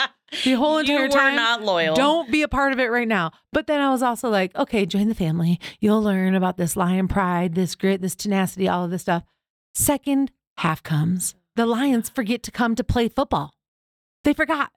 the 0.44 0.54
whole 0.54 0.78
entire 0.80 0.96
you 0.96 1.02
were 1.04 1.08
time. 1.10 1.36
not 1.36 1.62
loyal. 1.62 1.96
Don't 1.96 2.32
be 2.32 2.42
a 2.42 2.48
part 2.48 2.74
of 2.74 2.80
it 2.80 2.88
right 2.92 3.08
now. 3.08 3.32
But 3.54 3.68
then 3.68 3.80
I 3.80 3.92
was 3.92 4.02
also 4.02 4.30
like, 4.30 4.56
okay, 4.56 4.86
join 4.86 5.08
the 5.08 5.16
family. 5.16 5.60
You'll 5.80 6.02
learn 6.02 6.34
about 6.36 6.58
this 6.58 6.76
lion 6.76 7.08
pride, 7.08 7.54
this 7.56 7.76
grit, 7.76 8.02
this 8.02 8.16
tenacity, 8.16 8.68
all 8.68 8.84
of 8.86 8.92
this 8.92 9.04
stuff. 9.04 9.24
Second 9.76 10.32
half 10.58 10.82
comes. 10.82 11.36
The 11.56 11.66
Lions 11.66 12.10
forget 12.10 12.44
to 12.44 12.52
come 12.52 12.76
to 12.76 12.84
play 12.84 13.08
football. 13.08 13.54
They 14.24 14.34
forgot. 14.34 14.72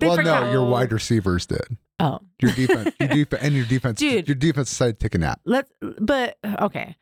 They 0.00 0.08
well, 0.08 0.16
forgot. 0.16 0.44
no, 0.44 0.52
your 0.52 0.64
wide 0.64 0.92
receivers 0.92 1.46
did. 1.46 1.76
Oh, 2.00 2.20
Your 2.40 2.52
defense, 2.52 2.94
your 3.00 3.08
defense, 3.24 3.42
and 3.42 3.54
your 3.54 3.64
defense, 3.64 3.98
Dude. 3.98 4.28
your 4.28 4.36
defense 4.36 4.70
decided 4.70 5.00
to 5.00 5.04
take 5.04 5.14
a 5.16 5.18
nap. 5.18 5.40
let's, 5.44 5.72
but 5.98 6.38
okay. 6.60 6.96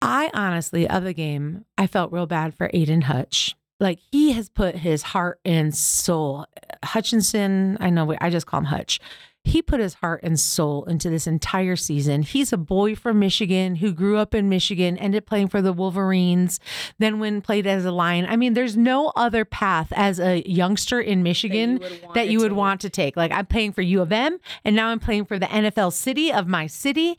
I 0.00 0.28
honestly, 0.34 0.88
of 0.88 1.04
the 1.04 1.12
game, 1.12 1.64
I 1.78 1.86
felt 1.86 2.10
real 2.10 2.26
bad 2.26 2.54
for 2.54 2.68
Aidan 2.74 3.02
Hutch. 3.02 3.54
Like 3.78 4.00
he 4.10 4.32
has 4.32 4.48
put 4.48 4.74
his 4.74 5.02
heart 5.02 5.38
and 5.44 5.72
soul. 5.72 6.46
Hutchinson, 6.84 7.76
I 7.80 7.90
know, 7.90 8.12
I 8.20 8.30
just 8.30 8.46
call 8.46 8.58
him 8.58 8.64
Hutch. 8.66 8.98
He 9.44 9.60
put 9.60 9.80
his 9.80 9.94
heart 9.94 10.20
and 10.22 10.38
soul 10.38 10.84
into 10.84 11.10
this 11.10 11.26
entire 11.26 11.74
season. 11.74 12.22
He's 12.22 12.52
a 12.52 12.56
boy 12.56 12.94
from 12.94 13.18
Michigan 13.18 13.76
who 13.76 13.92
grew 13.92 14.16
up 14.16 14.34
in 14.34 14.48
Michigan, 14.48 14.96
ended 14.98 15.26
playing 15.26 15.48
for 15.48 15.60
the 15.60 15.72
Wolverines, 15.72 16.60
then 16.98 17.18
when 17.18 17.42
played 17.42 17.66
as 17.66 17.84
a 17.84 17.90
Lion. 17.90 18.24
I 18.26 18.36
mean, 18.36 18.54
there's 18.54 18.76
no 18.76 19.12
other 19.16 19.44
path 19.44 19.92
as 19.96 20.20
a 20.20 20.48
youngster 20.48 21.00
in 21.00 21.22
Michigan 21.22 21.80
that 22.14 22.28
you 22.28 22.38
would 22.38 22.52
want 22.52 22.80
to 22.82 22.90
take. 22.90 23.16
Like 23.16 23.32
I'm 23.32 23.46
playing 23.46 23.72
for 23.72 23.82
U 23.82 24.00
of 24.00 24.12
M, 24.12 24.38
and 24.64 24.76
now 24.76 24.88
I'm 24.88 25.00
playing 25.00 25.24
for 25.24 25.38
the 25.38 25.46
NFL 25.46 25.92
city 25.92 26.32
of 26.32 26.46
my 26.46 26.66
city, 26.68 27.18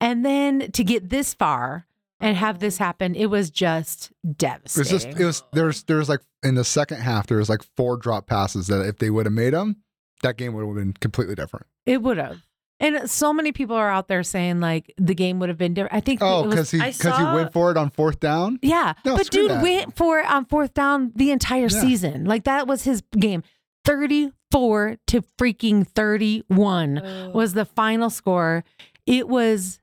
and 0.00 0.24
then 0.24 0.70
to 0.72 0.84
get 0.84 1.08
this 1.08 1.32
far 1.32 1.86
and 2.20 2.36
have 2.36 2.60
this 2.60 2.78
happen, 2.78 3.14
it 3.14 3.26
was 3.26 3.50
just 3.50 4.12
It 4.12 4.14
was 4.28 4.36
devastating. 4.36 4.90
just, 4.90 5.20
it 5.20 5.24
was, 5.24 5.42
there's, 5.52 5.82
there's 5.84 6.08
like, 6.08 6.20
in 6.44 6.54
the 6.54 6.64
second 6.64 6.98
half, 7.00 7.26
there 7.26 7.38
was 7.38 7.48
like 7.48 7.62
four 7.76 7.96
drop 7.96 8.26
passes 8.26 8.66
that 8.68 8.86
if 8.86 8.98
they 8.98 9.10
would 9.10 9.26
have 9.26 9.32
made 9.32 9.54
them, 9.54 9.76
that 10.22 10.36
game 10.36 10.54
would 10.54 10.66
have 10.66 10.74
been 10.74 10.92
completely 10.94 11.34
different. 11.34 11.66
it 11.86 12.02
would 12.02 12.16
have. 12.18 12.38
And 12.80 13.08
so 13.08 13.32
many 13.32 13.52
people 13.52 13.76
are 13.76 13.88
out 13.88 14.08
there 14.08 14.24
saying 14.24 14.58
like 14.58 14.92
the 14.98 15.14
game 15.14 15.38
would 15.38 15.48
have 15.48 15.58
been 15.58 15.72
different. 15.72 15.94
I 15.94 16.00
think 16.00 16.20
Oh, 16.20 16.48
because 16.48 16.72
he, 16.72 16.80
I 16.80 16.90
because 16.90 17.16
he 17.16 17.22
went 17.24 17.52
for 17.52 17.70
it 17.70 17.76
on 17.76 17.90
fourth 17.90 18.18
down. 18.18 18.58
Yeah. 18.60 18.94
No, 19.04 19.16
but 19.16 19.30
dude 19.30 19.52
that. 19.52 19.62
went 19.62 19.94
for 19.96 20.18
it 20.18 20.26
on 20.26 20.46
fourth 20.46 20.74
down 20.74 21.12
the 21.14 21.30
entire 21.30 21.68
Yeah. 21.70 21.80
season. 21.80 22.24
Like 22.24 22.42
that 22.44 22.66
was 22.66 22.82
his 22.82 23.02
game. 23.16 23.44
34 23.84 24.96
to 25.08 25.22
freaking 25.38 25.86
31 25.86 26.98
Oh. 27.04 27.30
was 27.30 27.54
the 27.54 27.64
final 27.64 28.10
score. 28.10 28.64
It 29.06 29.28
was 29.28 29.78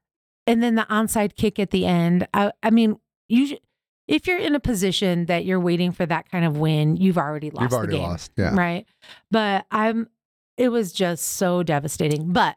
and 0.47 0.63
then 0.63 0.75
the 0.75 0.85
onside 0.89 1.35
kick 1.35 1.59
at 1.59 1.71
the 1.71 1.85
end. 1.85 2.27
I 2.33 2.51
I 2.63 2.69
mean, 2.69 2.97
you 3.27 3.47
sh- 3.47 3.53
if 4.07 4.25
you're 4.27 4.39
in 4.39 4.55
a 4.55 4.59
position 4.59 5.25
that 5.27 5.45
you're 5.45 5.59
waiting 5.59 5.91
for 5.91 6.05
that 6.05 6.29
kind 6.31 6.43
of 6.43 6.57
win, 6.57 6.97
you've 6.97 7.17
already 7.17 7.51
lost 7.51 7.61
You've 7.63 7.73
already 7.73 7.91
the 7.93 7.97
game. 7.99 8.09
lost. 8.09 8.31
Yeah. 8.35 8.55
Right. 8.55 8.85
But 9.31 9.65
I'm 9.71 10.09
it 10.59 10.69
was 10.69 10.91
just 10.91 11.23
so 11.25 11.63
devastating. 11.63 12.33
But 12.33 12.55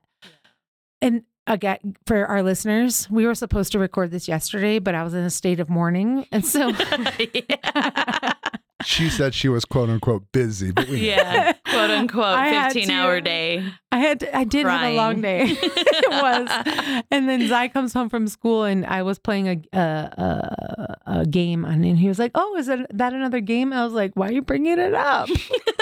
and 1.01 1.23
again 1.47 1.97
for 2.07 2.27
our 2.27 2.43
listeners, 2.43 3.09
we 3.11 3.25
were 3.27 3.35
supposed 3.35 3.73
to 3.73 3.79
record 3.79 4.11
this 4.11 4.29
yesterday, 4.29 4.81
but 4.81 4.95
I 4.95 5.05
was 5.05 5.15
in 5.15 5.25
a 5.25 5.31
state 5.31 5.61
of 5.61 5.71
mourning. 5.71 6.27
And 6.33 6.45
so 6.45 6.69
Yeah. 7.19 8.33
she 8.85 9.09
said 9.09 9.35
she 9.35 9.49
was 9.49 9.65
quote 9.65 9.89
unquote 9.91 10.25
busy, 10.33 10.71
but 10.73 10.89
we 10.89 11.09
Yeah, 11.09 11.53
quote 11.53 11.91
unquote, 11.91 12.25
I 12.39 12.65
15 12.73 12.89
to- 12.89 12.93
hour 12.95 13.21
day. 13.21 13.65
I 13.91 13.99
had 13.99 14.21
to, 14.21 14.37
I 14.37 14.45
did 14.45 14.67
have 14.67 14.83
a 14.83 14.97
long 14.97 15.21
day. 15.21 15.43
it 15.61 16.11
was. 16.11 17.03
And 17.11 17.29
then 17.29 17.47
Zai 17.49 17.69
comes 17.69 17.93
home 17.93 18.09
from 18.09 18.27
school 18.27 18.65
and 18.65 18.87
I 18.87 19.03
was 19.03 19.19
playing 19.19 19.49
a 19.49 19.79
a, 19.79 20.97
a, 21.07 21.21
a 21.21 21.27
game 21.27 21.65
and 21.65 21.85
he 21.85 22.09
was 22.09 22.19
like, 22.19 22.31
"Oh, 22.35 22.57
is 22.57 22.67
that 22.67 22.87
that 22.97 23.13
another 23.13 23.41
game?" 23.41 23.73
I 23.73 23.85
was 23.85 23.93
like, 23.93 24.13
"Why 24.15 24.29
are 24.29 24.33
you 24.33 24.43
bringing 24.43 24.79
it 24.79 24.95
up?" 24.95 25.29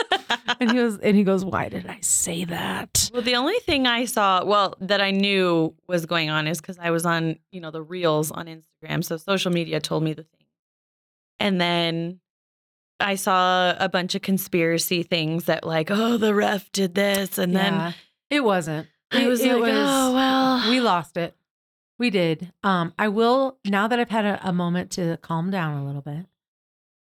and 0.61 0.73
he 0.73 0.81
was 0.81 0.99
and 0.99 1.17
he 1.17 1.23
goes, 1.25 1.45
"Why 1.45 1.69
did 1.69 1.87
I 1.87 1.99
say 2.01 2.45
that?" 2.47 3.11
Well, 3.13 3.23
the 3.23 3.37
only 3.37 3.59
thing 3.61 3.87
I 3.87 4.05
saw, 4.07 4.45
well, 4.45 4.75
that 4.81 5.01
I 5.01 5.11
knew 5.13 5.75
was 5.89 6.07
going 6.07 6.31
on 6.31 6.47
is 6.49 6.61
because 6.61 6.79
I 6.79 6.91
was 6.91 7.07
on, 7.07 7.37
you 7.53 7.61
know, 7.61 7.71
the 7.71 7.83
reels 7.83 8.31
on 8.31 8.47
Instagram. 8.47 9.05
So 9.05 9.17
social 9.19 9.53
media 9.53 9.81
told 9.81 10.03
me 10.03 10.13
the 10.15 10.23
thing. 10.25 10.47
And 11.39 11.61
then 11.61 12.21
I 13.01 13.15
saw 13.17 13.75
a 13.79 13.89
bunch 13.89 14.15
of 14.15 14.23
conspiracy 14.23 15.03
things 15.03 15.45
that, 15.45 15.65
like, 15.65 15.91
oh, 15.91 16.17
the 16.17 16.35
ref 16.35 16.71
did 16.73 16.95
this. 16.95 17.39
And 17.39 17.55
then 17.55 17.95
it 18.31 18.45
wasn't. 18.45 18.89
I 19.11 19.23
It- 19.23 19.29
was 19.29 19.41
it 19.41 19.53
like, 19.59 19.73
oh, 19.75 20.15
well. 20.15 20.71
we 20.71 20.81
lost 20.81 21.17
it. 21.17 21.35
We 21.99 22.11
did. 22.11 22.53
Um, 22.63 22.95
I 22.99 23.09
will 23.09 23.59
now 23.65 23.87
that 23.89 23.99
I've 23.99 24.09
had 24.11 24.25
a, 24.25 24.41
a 24.49 24.53
moment 24.53 24.91
to 24.93 25.19
calm 25.19 25.51
down 25.51 25.77
a 25.77 25.85
little 25.85 26.01
bit 26.01 26.27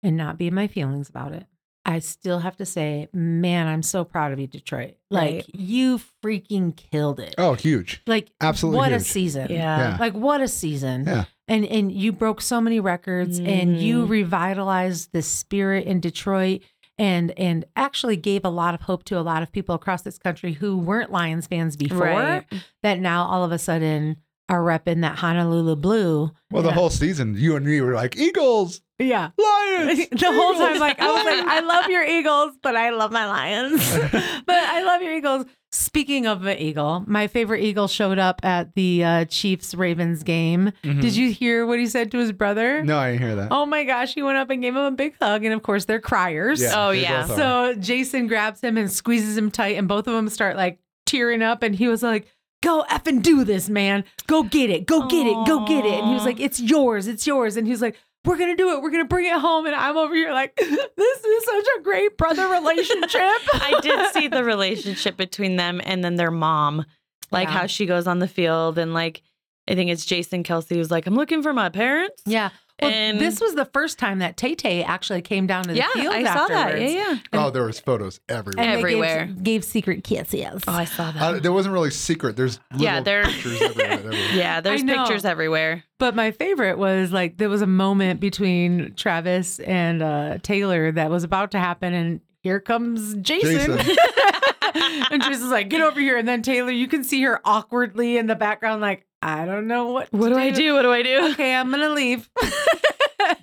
and 0.01 0.17
not 0.17 0.37
be 0.37 0.47
in 0.47 0.55
my 0.55 0.67
feelings 0.67 1.09
about 1.09 1.33
it. 1.33 1.45
I 1.85 1.99
still 1.99 2.39
have 2.39 2.57
to 2.57 2.65
say, 2.65 3.07
man, 3.13 3.67
I'm 3.67 3.83
so 3.83 4.03
proud 4.03 4.33
of 4.33 4.39
you, 4.39 4.47
Detroit. 4.47 4.95
Like 5.09 5.33
Right. 5.35 5.45
you 5.55 6.01
freaking 6.23 6.75
killed 6.75 7.19
it. 7.19 7.35
Oh, 7.37 7.53
huge. 7.53 8.01
Like 8.07 8.29
Absolutely 8.41 8.77
what 8.77 8.91
a 8.91 8.99
season. 8.99 9.47
yeah. 9.51 9.91
Yeah. 9.91 9.97
Like 9.99 10.13
what 10.13 10.41
a 10.41 10.47
season. 10.47 11.05
Yeah. 11.05 11.25
And 11.47 11.65
and 11.65 11.91
you 11.91 12.11
broke 12.11 12.41
so 12.41 12.59
many 12.59 12.79
records 12.79 13.39
and 13.39 13.79
you 13.79 14.05
Mm. 14.05 14.09
revitalized 14.09 15.11
the 15.13 15.21
spirit 15.21 15.85
in 15.85 15.99
Detroit 15.99 16.61
and 16.97 17.31
and 17.39 17.63
actually 17.75 18.17
gave 18.17 18.43
a 18.43 18.49
lot 18.49 18.73
of 18.73 18.81
hope 18.81 19.03
to 19.05 19.17
a 19.19 19.21
lot 19.21 19.43
of 19.43 19.51
people 19.51 19.73
across 19.75 20.01
this 20.01 20.17
country 20.17 20.53
who 20.53 20.77
weren't 20.77 21.11
Lions 21.11 21.47
fans 21.47 21.77
before 21.77 21.99
Right. 21.99 22.43
that 22.83 22.99
now 22.99 23.23
all 23.25 23.43
of 23.43 23.51
a 23.51 23.59
sudden 23.59 24.17
are 24.49 24.61
repping 24.61 25.01
that 25.01 25.17
Honolulu 25.19 25.75
blue. 25.75 26.31
Well, 26.51 26.63
the 26.63 26.71
whole 26.71 26.89
season, 26.89 27.35
you 27.37 27.55
and 27.55 27.65
me 27.65 27.81
were 27.81 27.93
like 27.93 28.15
Eagles, 28.17 28.81
Yeah. 28.99 29.29
Lions. 29.37 30.07
the 30.11 30.31
whole 30.31 30.53
time, 30.53 30.61
Eagles, 30.75 30.79
like 30.79 30.99
I 30.99 31.07
was 31.11 31.25
like, 31.25 31.45
I 31.47 31.59
love 31.61 31.89
your 31.89 32.03
Eagles, 32.03 32.53
but 32.63 32.75
I 32.75 32.89
love 32.89 33.11
my 33.11 33.27
Lions. 33.27 33.95
but 34.11 34.55
I 34.55 34.83
love 34.83 35.01
your 35.01 35.13
Eagles. 35.13 35.45
Speaking 35.71 36.25
of 36.25 36.41
the 36.41 36.61
Eagle, 36.61 37.03
my 37.07 37.27
favorite 37.27 37.61
Eagle 37.61 37.87
showed 37.87 38.17
up 38.17 38.39
at 38.43 38.73
the 38.73 39.03
uh, 39.03 39.25
Chiefs 39.25 39.75
Ravens 39.75 40.23
game. 40.23 40.71
Mhm. 40.83 41.01
Did 41.01 41.15
you 41.15 41.31
hear 41.31 41.65
what 41.65 41.77
he 41.77 41.85
said 41.87 42.09
to 42.11 42.17
his 42.17 42.31
brother? 42.31 42.83
No, 42.83 42.97
I 42.97 43.11
didn't 43.11 43.27
hear 43.27 43.35
that. 43.35 43.49
Oh 43.51 43.65
my 43.65 43.83
gosh, 43.83 44.13
he 44.15 44.23
went 44.23 44.37
up 44.37 44.49
and 44.49 44.61
gave 44.61 44.75
him 44.75 44.81
a 44.83 44.91
big 44.91 45.15
hug, 45.21 45.43
and 45.43 45.53
of 45.53 45.61
course 45.63 45.85
they're 45.85 45.99
criers. 46.01 46.63
Oh, 46.73 46.91
yeah. 46.91 47.25
So 47.27 47.75
Jason 47.75 48.27
grabs 48.27 48.61
him 48.61 48.77
and 48.77 48.89
squeezes 48.91 49.37
him 49.37 49.51
tight, 49.51 49.77
and 49.77 49.87
both 49.87 50.07
of 50.07 50.13
them 50.13 50.29
start 50.29 50.55
like 50.55 50.79
tearing 51.05 51.43
up. 51.43 51.61
And 51.63 51.75
he 51.75 51.87
was 51.87 52.01
like, 52.01 52.27
Go 52.63 52.81
F 52.89 53.05
and 53.05 53.23
do 53.23 53.43
this, 53.43 53.69
man. 53.69 54.03
Go 54.25 54.41
get 54.41 54.71
it. 54.71 54.87
Go 54.87 55.05
get 55.07 55.27
it. 55.27 55.45
Go 55.45 55.63
get 55.67 55.85
it. 55.85 55.93
And 55.93 56.07
he 56.07 56.13
was 56.15 56.25
like, 56.25 56.39
It's 56.39 56.59
yours. 56.59 57.05
It's 57.07 57.27
yours. 57.27 57.55
And 57.55 57.67
he 57.67 57.71
was 57.71 57.81
like, 57.83 57.95
We're 58.27 58.37
to 58.49 58.55
do 58.55 58.71
it. 58.75 58.81
We're 58.81 58.91
to 59.03 59.07
bring 59.09 59.25
it 59.25 59.33
home. 59.39 59.65
And 59.65 59.73
I'm 59.75 59.97
over 59.97 60.13
here 60.13 60.31
like, 60.31 60.55
This 60.57 61.23
is 61.25 61.45
such 61.45 61.65
a 61.79 61.81
great 61.81 62.17
brother 62.17 62.47
relationship. 62.47 63.11
I 63.53 63.79
did 63.81 64.13
see 64.13 64.27
the 64.27 64.43
relationship 64.43 65.17
between 65.17 65.55
them 65.55 65.81
and 65.83 66.03
then 66.03 66.15
their 66.15 66.31
mom, 66.31 66.85
like 67.31 67.47
Yeah. 67.47 67.53
how 67.53 67.65
she 67.67 67.85
goes 67.85 68.05
on 68.07 68.19
the 68.19 68.27
field 68.27 68.77
and 68.77 68.93
like 68.93 69.21
I 69.69 69.75
think 69.75 69.89
it's 69.89 70.05
Jason 70.05 70.43
Kelce 70.43 70.75
who's 70.75 70.91
like, 70.91 71.07
I'm 71.07 71.15
looking 71.15 71.41
for 71.43 71.51
my 71.53 71.69
parents. 71.69 72.21
Yeah. 72.25 72.49
Well, 72.81 72.91
And- 72.91 73.19
this 73.19 73.41
was 73.41 73.55
the 73.55 73.65
first 73.65 73.97
time 73.97 74.19
that 74.19 74.37
Tay 74.37 74.53
Tay 74.53 74.83
actually 74.83 75.21
came 75.23 75.47
down 75.47 75.63
to 75.63 75.69
the 75.69 75.77
yeah, 75.77 75.87
field 75.93 76.13
I 76.13 76.23
saw 76.23 76.45
that. 76.47 76.79
Yeah, 76.79 76.87
yeah. 76.89 77.17
oh, 77.33 77.49
there 77.49 77.63
was 77.63 77.79
photos 77.79 78.19
everywhere. 78.29 78.63
And 78.63 78.69
they 78.73 78.75
gave- 78.75 78.83
Everywhere. 79.03 79.25
Gave, 79.41 79.63
secret 79.63 80.03
kisses. 80.03 80.61
Oh, 80.67 80.71
I 80.73 80.85
saw 80.85 81.11
that. 81.11 81.21
Uh, 81.21 81.39
there 81.39 81.51
wasn't 81.51 81.73
really 81.73 81.89
secret. 81.89 82.35
There's 82.35 82.59
Yeah, 82.75 82.99
little 82.99 83.03
there- 83.05 83.23
pictures 83.25 83.61
everywhere. 83.61 83.91
everywhere. 83.91 84.19
yeah, 84.35 84.61
there's 84.61 84.83
pictures 84.83 85.25
everywhere. 85.25 85.83
But 85.97 86.15
my 86.15 86.29
favorite 86.31 86.77
was 86.77 87.11
like 87.11 87.37
there 87.37 87.49
was 87.49 87.63
a 87.63 87.67
moment 87.67 88.19
between 88.19 88.93
Travis 88.95 89.59
and 89.61 90.03
uh, 90.03 90.37
Taylor 90.43 90.91
that 90.91 91.09
was 91.09 91.23
about 91.23 91.51
to 91.51 91.59
happen, 91.59 91.93
and 91.95 92.21
here 92.41 92.59
comes 92.59 93.15
Jason. 93.15 93.77
Jason. 93.77 93.95
and 95.11 95.21
Jason's 95.23 95.51
like, 95.51 95.69
"Get 95.69 95.81
over 95.81 95.99
here!" 95.99 96.17
And 96.17 96.27
then 96.27 96.41
Taylor, 96.41 96.71
you 96.71 96.87
can 96.87 97.03
see 97.03 97.21
her 97.23 97.39
awkwardly 97.45 98.17
in 98.17 98.27
the 98.27 98.35
background, 98.35 98.81
like, 98.81 99.05
"I 99.21 99.45
don't 99.45 99.67
know 99.67 99.91
what. 99.91 100.11
What 100.11 100.29
to 100.29 100.35
do 100.35 100.39
I 100.39 100.49
do? 100.51 100.73
What 100.73 100.81
do 100.83 100.91
I 100.91 101.01
do? 101.03 101.31
Okay, 101.31 101.53
I'm 101.53 101.69
gonna 101.71 101.89
leave, 101.89 102.29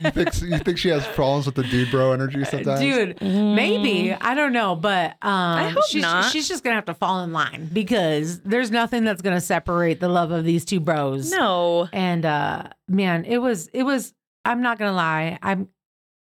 You 0.00 0.10
think 0.10 0.40
you 0.42 0.58
think 0.58 0.78
she 0.78 0.88
has 0.88 1.06
problems 1.08 1.46
with 1.46 1.56
the 1.56 1.62
dude 1.64 1.90
bro 1.90 2.12
energy 2.12 2.44
sometimes? 2.44 2.80
dude." 2.80 3.20
Maybe 3.20 4.12
I 4.12 4.34
don't 4.34 4.52
know, 4.52 4.74
but 4.76 5.16
um, 5.22 5.72
hope 5.72 5.84
she's, 5.88 6.02
not. 6.02 6.30
she's 6.30 6.48
just 6.48 6.64
gonna 6.64 6.76
have 6.76 6.86
to 6.86 6.94
fall 6.94 7.22
in 7.22 7.32
line 7.32 7.68
because 7.72 8.40
there's 8.40 8.70
nothing 8.70 9.04
that's 9.04 9.22
gonna 9.22 9.40
separate 9.40 10.00
the 10.00 10.08
love 10.08 10.30
of 10.30 10.44
these 10.44 10.64
two 10.64 10.80
bros. 10.80 11.30
No. 11.30 11.88
And 11.92 12.24
uh 12.24 12.64
man, 12.88 13.24
it 13.24 13.38
was 13.38 13.68
it 13.68 13.82
was 13.82 14.14
I'm 14.44 14.62
not 14.62 14.78
gonna 14.78 14.92
lie. 14.92 15.38
I'm 15.42 15.68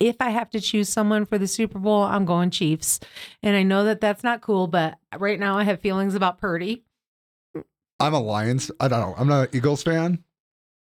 if 0.04 0.18
I 0.20 0.32
have 0.32 0.50
to 0.50 0.60
choose 0.60 0.90
someone 0.90 1.26
for 1.26 1.38
the 1.38 1.48
Super 1.48 1.80
Bowl, 1.80 2.04
I'm 2.04 2.26
going 2.26 2.50
Chiefs. 2.50 3.00
And 3.42 3.56
I 3.56 3.64
know 3.64 3.86
that 3.86 4.02
that's 4.02 4.24
not 4.24 4.42
cool, 4.42 4.68
but 4.68 4.98
right 5.18 5.40
now 5.40 5.58
I 5.58 5.64
have 5.64 5.80
feelings 5.80 6.14
about 6.14 6.40
Purdy. 6.40 6.84
I'm 8.02 8.14
a 8.14 8.20
Lions. 8.20 8.70
I 8.82 8.90
don't 8.90 9.00
know. 9.00 9.16
I'm 9.18 9.30
not 9.30 9.44
an 9.44 9.56
Eagles 9.56 9.82
fan. 9.82 10.22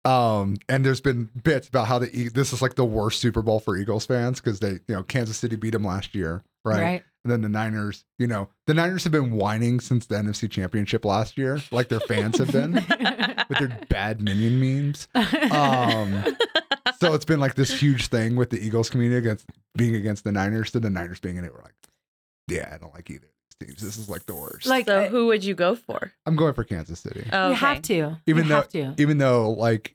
Um, 0.05 0.57
and 0.69 0.85
there's 0.87 1.01
been 1.01 1.29
bits 1.43 1.67
about 1.69 1.89
how 1.89 1.99
the 1.99 2.09
E- 2.17 2.29
this 2.29 2.53
is 2.53 2.63
like 2.63 2.77
the 2.77 2.85
worst 2.85 3.21
Super 3.21 3.43
Bowl 3.43 3.59
for 3.59 3.77
Eagles 3.77 4.07
fans 4.07 4.41
because 4.41 4.61
they, 4.61 4.73
you 4.87 4.95
know, 4.95 5.03
Kansas 5.03 5.37
City 5.37 5.57
beat 5.57 5.71
them 5.71 5.85
last 5.85 6.15
year, 6.15 6.45
right? 6.65 7.03
And 7.25 7.31
then 7.31 7.43
the 7.43 7.51
Niners, 7.51 8.05
you 8.19 8.27
know, 8.27 8.49
the 8.67 8.73
Niners 8.73 9.03
have 9.05 9.13
been 9.13 9.33
whining 9.33 9.81
since 9.81 10.07
the 10.07 10.15
NFC 10.15 10.51
Championship 10.51 11.05
last 11.05 11.37
year, 11.37 11.61
like 11.71 11.89
their 11.89 12.01
fans 12.01 12.39
have 12.39 12.51
been 12.51 12.73
with 13.49 13.59
their 13.59 13.79
bad 13.91 14.23
minion 14.23 14.59
memes. 14.59 15.09
Um, 15.53 16.25
so 17.01 17.15
it's 17.15 17.25
been 17.25 17.41
like 17.41 17.55
this 17.55 17.81
huge 17.81 18.09
thing 18.09 18.37
with 18.37 18.51
the 18.51 18.59
Eagles 18.65 18.91
community 18.91 19.19
against 19.19 19.47
being 19.77 19.95
against 19.95 20.25
the 20.25 20.33
Niners. 20.33 20.71
to 20.73 20.81
the 20.81 20.91
Niners 20.91 21.21
being 21.21 21.37
in 21.37 21.45
it, 21.45 21.53
we're 21.53 21.63
like, 21.63 21.75
yeah, 22.49 22.71
I 22.75 22.79
don't 22.79 22.95
like 22.95 23.09
either 23.11 23.27
of 23.27 23.33
these 23.61 23.69
teams. 23.69 23.83
This 23.83 23.97
is 23.97 24.09
like 24.09 24.27
the 24.27 24.35
worst. 24.35 24.67
Like, 24.67 24.87
so 24.87 25.01
uh, 25.05 25.09
who 25.09 25.27
would 25.29 25.45
you 25.45 25.55
go 25.55 25.75
for? 25.77 26.13
I'm 26.27 26.37
going 26.37 26.55
for 26.55 26.65
Kansas 26.65 27.01
City. 27.01 27.27
Oh, 27.33 27.51
You 27.51 27.55
have 27.55 27.83
to. 27.83 28.17
Even 28.27 28.45
you 28.45 28.49
though- 28.49 28.55
have 28.57 28.69
to. 28.71 28.95
even 28.99 29.19
though 29.19 29.51
like 29.51 29.95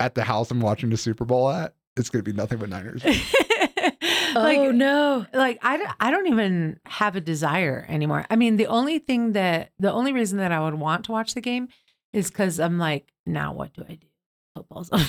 at 0.00 0.14
the 0.14 0.24
house 0.24 0.50
I'm 0.50 0.60
watching 0.60 0.90
the 0.90 0.96
Super 0.96 1.24
Bowl 1.24 1.48
at, 1.50 1.74
it's 1.96 2.10
gonna 2.10 2.22
be 2.22 2.32
nothing 2.32 2.58
but 2.58 2.68
Niners. 2.68 3.02
like 4.34 4.58
oh 4.58 4.70
no. 4.70 5.24
like 5.32 5.58
I, 5.62 5.76
don't- 5.78 5.90
I 6.00 6.10
don't 6.10 6.26
even 6.26 6.78
have 6.86 7.16
a 7.16 7.20
desire 7.20 7.86
anymore. 7.88 8.26
I 8.30 8.36
mean, 8.36 8.56
the 8.56 8.66
only 8.66 8.98
thing 8.98 9.32
that 9.32 9.70
the 9.78 9.90
only 9.92 10.12
reason 10.12 10.38
that 10.38 10.52
I 10.52 10.60
would 10.60 10.74
want 10.74 11.04
to 11.06 11.12
watch 11.12 11.34
the 11.34 11.40
game 11.40 11.68
is 12.12 12.28
because 12.30 12.60
I'm 12.60 12.78
like, 12.78 13.12
now 13.24 13.52
what 13.52 13.72
do 13.72 13.84
I 13.88 13.94
do? 13.94 14.06
Football's 14.54 14.90
over. 14.92 15.04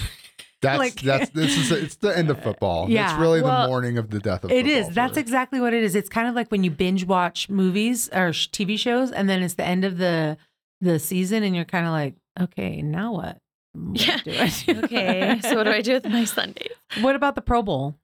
That's 0.62 0.80
Like- 0.80 0.96
that's 1.02 1.30
this 1.32 1.56
is 1.58 1.72
it's 1.72 1.96
the 1.98 2.18
end 2.18 2.30
of 2.32 2.42
football. 2.42 2.90
Yeah. 2.90 3.12
It's 3.12 3.20
really 3.20 3.42
Well, 3.42 3.64
the 3.64 3.68
morning 3.68 3.98
of 3.98 4.10
the 4.10 4.20
death 4.20 4.44
of 4.44 4.52
It 4.52 4.66
football 4.66 4.90
is. 4.90 4.96
That's 4.96 5.14
for- 5.14 5.20
exactly 5.20 5.60
what 5.62 5.74
it 5.74 5.84
is. 5.84 5.94
It's 5.96 6.10
kind 6.10 6.28
of 6.28 6.34
like 6.36 6.50
when 6.52 6.64
you 6.64 6.72
binge 6.72 7.06
watch 7.06 7.48
movies 7.50 8.10
or 8.14 8.34
sh- 8.34 8.48
TV 8.50 8.78
shows, 8.80 9.12
and 9.12 9.30
then 9.30 9.44
it's 9.44 9.54
the 9.54 9.66
end 9.66 9.86
of 9.86 9.98
the 9.98 10.38
the 10.82 11.00
season, 11.00 11.44
and 11.44 11.56
you're 11.56 11.66
kind 11.66 11.86
of 11.86 11.92
like, 11.92 12.16
okay, 12.40 12.82
now 12.82 13.14
what? 13.14 13.38
Mm, 13.76 13.90
what 13.90 14.08
Yeah. 14.08 14.18
do 14.24 14.32
I 14.32 14.48
do? 14.50 14.80
Okay. 14.86 15.40
So 15.44 15.56
what 15.56 15.64
do 15.66 15.72
I 15.72 15.82
do 15.82 15.94
with 15.94 16.06
my 16.08 16.24
Sundays? 16.24 16.72
what 17.02 17.16
about 17.16 17.36
the 17.36 17.42
Pro 17.42 17.62
Bowl 17.62 17.96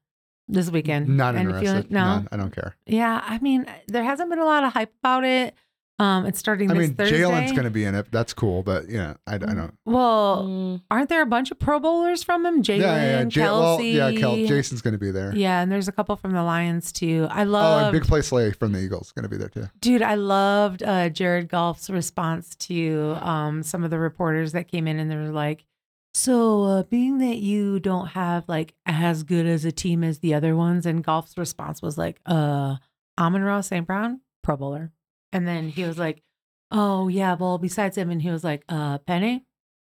this 0.48 0.70
weekend? 0.70 1.08
not 1.08 1.34
Any 1.34 1.44
interested. 1.46 1.66
feeling- 1.66 1.86
no. 1.90 2.04
None. 2.04 2.28
I 2.32 2.36
don't 2.36 2.54
care. 2.54 2.76
Yeah, 2.86 3.20
I 3.24 3.38
mean, 3.38 3.66
there 3.88 4.04
hasn't 4.04 4.30
been 4.30 4.38
a 4.38 4.44
lot 4.44 4.62
of 4.64 4.72
hype 4.72 4.92
about 5.00 5.24
it. 5.24 5.54
Um, 6.00 6.26
it's 6.26 6.40
starting 6.40 6.70
I 6.72 6.74
mean, 6.74 6.94
Thursday. 6.94 7.20
Jalen's 7.20 7.52
gonna 7.52 7.70
be 7.70 7.84
in 7.84 7.94
it. 7.94 8.10
That's 8.10 8.34
cool, 8.34 8.64
but 8.64 8.88
yeah, 8.88 9.14
I, 9.28 9.36
I 9.36 9.38
don't. 9.38 9.78
Well, 9.84 10.42
Mm, 10.44 10.82
aren't 10.90 11.08
there 11.08 11.22
a 11.22 11.26
bunch 11.26 11.52
of 11.52 11.58
Pro 11.60 11.78
Bowlers 11.78 12.24
from 12.24 12.44
him? 12.44 12.64
Jalen, 12.64 12.80
yeah, 12.80 12.96
yeah, 12.96 13.20
yeah. 13.20 13.28
Ja- 13.30 13.60
well, 13.60 13.78
Kelce. 13.78 13.94
yeah, 13.94 14.20
Kel- 14.20 14.36
Jason's 14.46 14.82
gonna 14.82 14.98
be 14.98 15.12
there. 15.12 15.32
Yeah, 15.36 15.60
and 15.62 15.70
there's 15.70 15.86
a 15.86 15.92
couple 15.92 16.16
from 16.16 16.32
the 16.32 16.42
Lions 16.42 16.90
too. 16.90 17.28
I 17.30 17.44
love. 17.44 17.82
Oh, 17.82 17.86
and 17.86 17.92
Big 17.92 18.08
Play 18.08 18.22
Slay 18.22 18.50
from 18.50 18.72
the 18.72 18.80
Eagles 18.80 19.12
gonna 19.12 19.28
be 19.28 19.36
there 19.36 19.48
too. 19.48 19.68
Dude, 19.80 20.02
I 20.02 20.16
loved 20.16 20.82
uh, 20.82 21.10
Jared 21.10 21.48
Goff's 21.48 21.88
response 21.88 22.56
to 22.56 23.16
um, 23.20 23.62
some 23.62 23.84
of 23.84 23.90
the 23.90 23.98
reporters 24.00 24.50
that 24.50 24.66
came 24.66 24.88
in 24.88 24.98
and 24.98 25.08
they 25.08 25.16
were 25.16 25.28
like, 25.30 25.64
So, 26.12 26.64
uh, 26.64 26.82
being 26.82 27.18
that 27.18 27.36
you 27.36 27.78
don't 27.78 28.08
have 28.08 28.48
like 28.48 28.74
as 28.84 29.22
good 29.22 29.46
as 29.46 29.64
a 29.64 29.70
team 29.70 30.02
as 30.02 30.18
the 30.18 30.34
other 30.34 30.56
ones, 30.56 30.86
and 30.86 31.04
Goff's 31.04 31.38
response 31.38 31.80
was 31.82 31.96
like, 31.96 32.20
uh, 32.26 32.76
Amon-Ra 33.16 33.60
St. 33.60 33.86
Brown, 33.86 34.22
Pro 34.42 34.56
Bowler. 34.56 34.90
And 35.34 35.46
then 35.46 35.68
he 35.68 35.84
was 35.84 35.98
like, 35.98 36.22
Oh, 36.70 37.08
yeah, 37.08 37.34
well, 37.34 37.58
besides 37.58 37.96
him, 37.96 38.10
and 38.10 38.22
he 38.22 38.30
was 38.30 38.42
like, 38.42 38.64
uh, 38.68 38.98
Penei, 38.98 39.42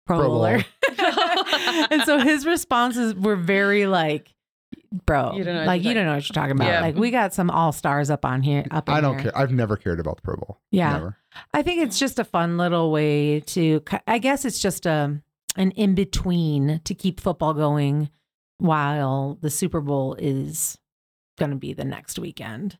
Pro, 0.05 0.17
Pro 0.17 0.27
Bowler. 0.27 0.65
Bowler. 0.97 1.85
and 1.89 2.03
so 2.03 2.19
his 2.19 2.45
responses 2.45 3.15
were 3.15 3.35
very 3.37 3.87
like, 3.87 4.33
Bro, 5.05 5.33
You 5.35 5.43
don't 5.43 5.55
know 5.55 5.63
like 5.65 5.83
you're 5.83 5.93
don't 5.93 6.05
know 6.05 6.15
what 6.15 6.27
you're 6.27 6.33
talking 6.33 6.51
about. 6.51 6.67
Yeah. 6.67 6.81
Like 6.81 6.95
we 6.95 7.11
got 7.11 7.33
some 7.33 7.49
all 7.49 7.71
stars 7.71 8.09
up 8.09 8.25
on 8.25 8.41
here. 8.41 8.65
Up 8.71 8.89
I 8.89 9.01
don't 9.01 9.15
here. 9.19 9.31
care. 9.31 9.37
I've 9.37 9.51
never 9.51 9.77
cared 9.77 9.99
about 9.99 10.17
the 10.17 10.21
Pro 10.21 10.35
Bowl. 10.35 10.59
Yeah. 10.71 10.93
Never. 10.93 11.17
I 11.53 11.61
think 11.61 11.81
it's 11.81 11.99
just 11.99 12.19
a 12.19 12.23
fun 12.23 12.57
little 12.57 12.91
way 12.91 13.41
to. 13.41 13.83
I 14.07 14.17
guess 14.17 14.45
it's 14.45 14.59
just 14.59 14.85
a 14.85 15.21
an 15.55 15.71
in 15.71 15.93
between 15.95 16.81
to 16.85 16.93
keep 16.95 17.19
football 17.19 17.53
going 17.53 18.09
while 18.59 19.37
the 19.41 19.49
Super 19.49 19.81
Bowl 19.81 20.15
is 20.15 20.77
going 21.37 21.51
to 21.51 21.57
be 21.57 21.73
the 21.73 21.85
next 21.85 22.17
weekend. 22.17 22.77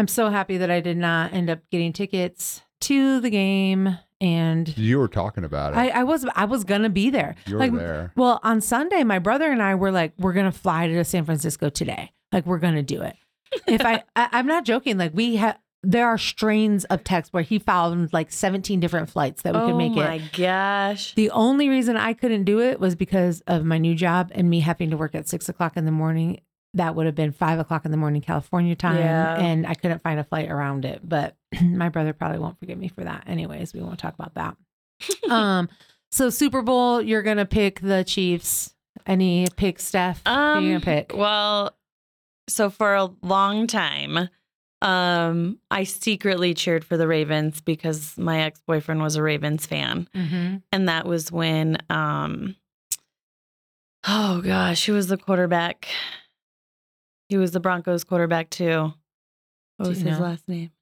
I'm 0.00 0.08
so 0.08 0.30
happy 0.30 0.56
that 0.56 0.70
I 0.70 0.80
did 0.80 0.96
not 0.96 1.34
end 1.34 1.50
up 1.50 1.58
getting 1.70 1.92
tickets 1.92 2.62
to 2.80 3.20
the 3.20 3.28
game 3.28 3.98
and 4.18 4.76
You 4.78 4.98
were 4.98 5.08
talking 5.08 5.44
about 5.44 5.74
it. 5.74 5.76
I, 5.76 5.88
I 5.90 6.02
was 6.04 6.24
I 6.34 6.46
was 6.46 6.64
gonna 6.64 6.88
be 6.88 7.10
there. 7.10 7.34
you 7.46 7.56
were 7.56 7.60
like, 7.60 7.74
there. 7.74 8.10
Well, 8.16 8.40
on 8.42 8.62
Sunday, 8.62 9.04
my 9.04 9.18
brother 9.18 9.52
and 9.52 9.62
I 9.62 9.74
were 9.74 9.90
like, 9.90 10.14
we're 10.18 10.32
gonna 10.32 10.52
fly 10.52 10.86
to 10.86 11.04
San 11.04 11.26
Francisco 11.26 11.68
today. 11.68 12.12
Like, 12.32 12.46
we're 12.46 12.58
gonna 12.58 12.82
do 12.82 13.02
it. 13.02 13.14
If 13.66 13.84
I, 13.84 14.02
I 14.16 14.28
I'm 14.32 14.46
not 14.46 14.64
joking. 14.64 14.96
Like, 14.96 15.12
we 15.12 15.36
have 15.36 15.58
there 15.82 16.06
are 16.06 16.16
strains 16.16 16.86
of 16.86 17.04
text 17.04 17.34
where 17.34 17.42
he 17.42 17.58
found 17.58 18.10
like 18.14 18.32
17 18.32 18.80
different 18.80 19.10
flights 19.10 19.42
that 19.42 19.52
we 19.52 19.60
oh 19.60 19.66
could 19.66 19.76
make 19.76 19.92
oh 19.96 20.00
it. 20.00 20.04
Oh 20.04 20.08
my 20.08 20.22
gosh. 20.32 21.14
The 21.14 21.30
only 21.30 21.68
reason 21.68 21.98
I 21.98 22.14
couldn't 22.14 22.44
do 22.44 22.60
it 22.60 22.80
was 22.80 22.94
because 22.94 23.42
of 23.46 23.66
my 23.66 23.76
new 23.76 23.94
job 23.94 24.30
and 24.34 24.48
me 24.48 24.60
having 24.60 24.88
to 24.90 24.96
work 24.96 25.14
at 25.14 25.28
six 25.28 25.50
o'clock 25.50 25.76
in 25.76 25.84
the 25.84 25.92
morning. 25.92 26.40
That 26.74 26.94
would 26.94 27.06
have 27.06 27.16
been 27.16 27.32
five 27.32 27.58
o'clock 27.58 27.84
in 27.84 27.90
the 27.90 27.96
morning 27.96 28.22
California 28.22 28.76
time, 28.76 28.98
Yeah. 28.98 29.36
and 29.40 29.66
I 29.66 29.74
couldn't 29.74 30.02
find 30.02 30.20
a 30.20 30.24
flight 30.24 30.48
around 30.50 30.84
it. 30.84 31.00
But 31.02 31.36
my 31.62 31.88
brother 31.88 32.12
probably 32.12 32.38
won't 32.38 32.58
forgive 32.60 32.78
me 32.78 32.88
for 32.88 33.02
that. 33.04 33.24
Anyways, 33.26 33.74
we 33.74 33.80
won't 33.80 33.98
talk 33.98 34.14
about 34.14 34.34
that. 34.34 34.56
um, 35.30 35.68
so 36.12 36.30
Super 36.30 36.62
Bowl, 36.62 37.00
you're 37.02 37.22
gonna 37.22 37.46
pick 37.46 37.80
the 37.80 38.04
Chiefs. 38.04 38.72
Any 39.06 39.46
pick, 39.56 39.80
Steph? 39.80 40.22
Um, 40.26 40.64
you 40.64 40.72
gonna 40.78 40.84
pick? 40.84 41.12
Well, 41.14 41.76
so 42.48 42.70
for 42.70 42.94
a 42.94 43.08
long 43.22 43.66
time, 43.66 44.28
um, 44.82 45.58
I 45.70 45.84
secretly 45.84 46.54
cheered 46.54 46.84
for 46.84 46.96
the 46.96 47.06
Ravens 47.08 47.60
because 47.60 48.16
my 48.18 48.40
ex 48.42 48.60
boyfriend 48.66 49.00
was 49.02 49.16
a 49.16 49.22
Ravens 49.22 49.66
fan, 49.66 50.08
Mm-hmm. 50.14 50.56
and 50.72 50.88
that 50.88 51.06
was 51.06 51.32
when, 51.32 51.78
um, 51.90 52.56
oh 54.06 54.40
gosh, 54.42 54.84
who 54.86 54.92
was 54.94 55.08
the 55.08 55.16
quarterback? 55.16 55.88
He 57.30 57.36
was 57.36 57.52
the 57.52 57.60
Broncos 57.60 58.02
quarterback 58.04 58.50
too. 58.50 58.92
What 59.76 59.88
was 59.88 60.00
his 60.00 60.18
know? 60.18 60.24
last 60.24 60.48
name? 60.48 60.72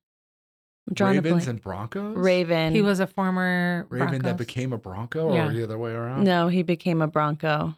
I'm 0.89 0.95
drawing 0.95 1.19
a 1.19 1.21
Ravens 1.21 1.45
blank. 1.45 1.49
and 1.49 1.61
Broncos. 1.63 2.17
Raven. 2.17 2.75
He 2.75 2.81
was 2.81 2.99
a 3.01 3.07
former 3.07 3.87
Raven 3.91 4.23
that 4.23 4.39
became 4.39 4.73
a 4.73 4.79
Bronco, 4.79 5.35
Yeah. 5.35 5.49
or 5.49 5.53
the 5.53 5.63
other 5.63 5.77
way 5.79 5.93
around. 5.93 6.25
no, 6.25 6.49
he 6.49 6.63
became 6.63 7.03
a 7.03 7.07
Bronco. 7.07 7.77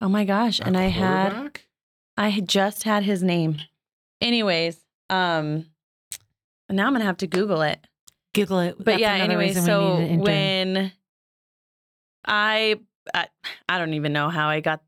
Oh 0.00 0.08
my 0.08 0.24
gosh! 0.24 0.58
A 0.60 0.64
and 0.66 0.76
I 0.76 0.86
had 0.88 1.30
quarterback? 1.30 1.66
I 2.16 2.28
had 2.30 2.48
just 2.48 2.82
had 2.82 3.04
his 3.04 3.22
name. 3.22 3.58
Anyways, 4.20 4.84
um 5.08 5.66
now 6.68 6.86
I'm 6.88 6.92
gonna 6.92 7.04
have 7.04 7.16
to 7.18 7.26
Google 7.28 7.62
it. 7.62 7.86
Google 8.34 8.58
it. 8.58 8.74
But 8.76 8.84
That's 8.86 9.00
yeah, 9.00 9.14
another 9.14 9.32
anyway, 9.34 9.46
reason 9.46 9.62
we 9.62 9.66
so 9.66 9.80
need 9.98 10.02
an 10.04 10.10
intern. 10.10 10.20
when 10.24 10.92
I, 12.26 12.76
I 13.14 13.28
I 13.68 13.78
don't 13.78 13.94
even 13.94 14.12
know 14.12 14.28
how 14.28 14.48
I 14.48 14.60
got 14.60 14.82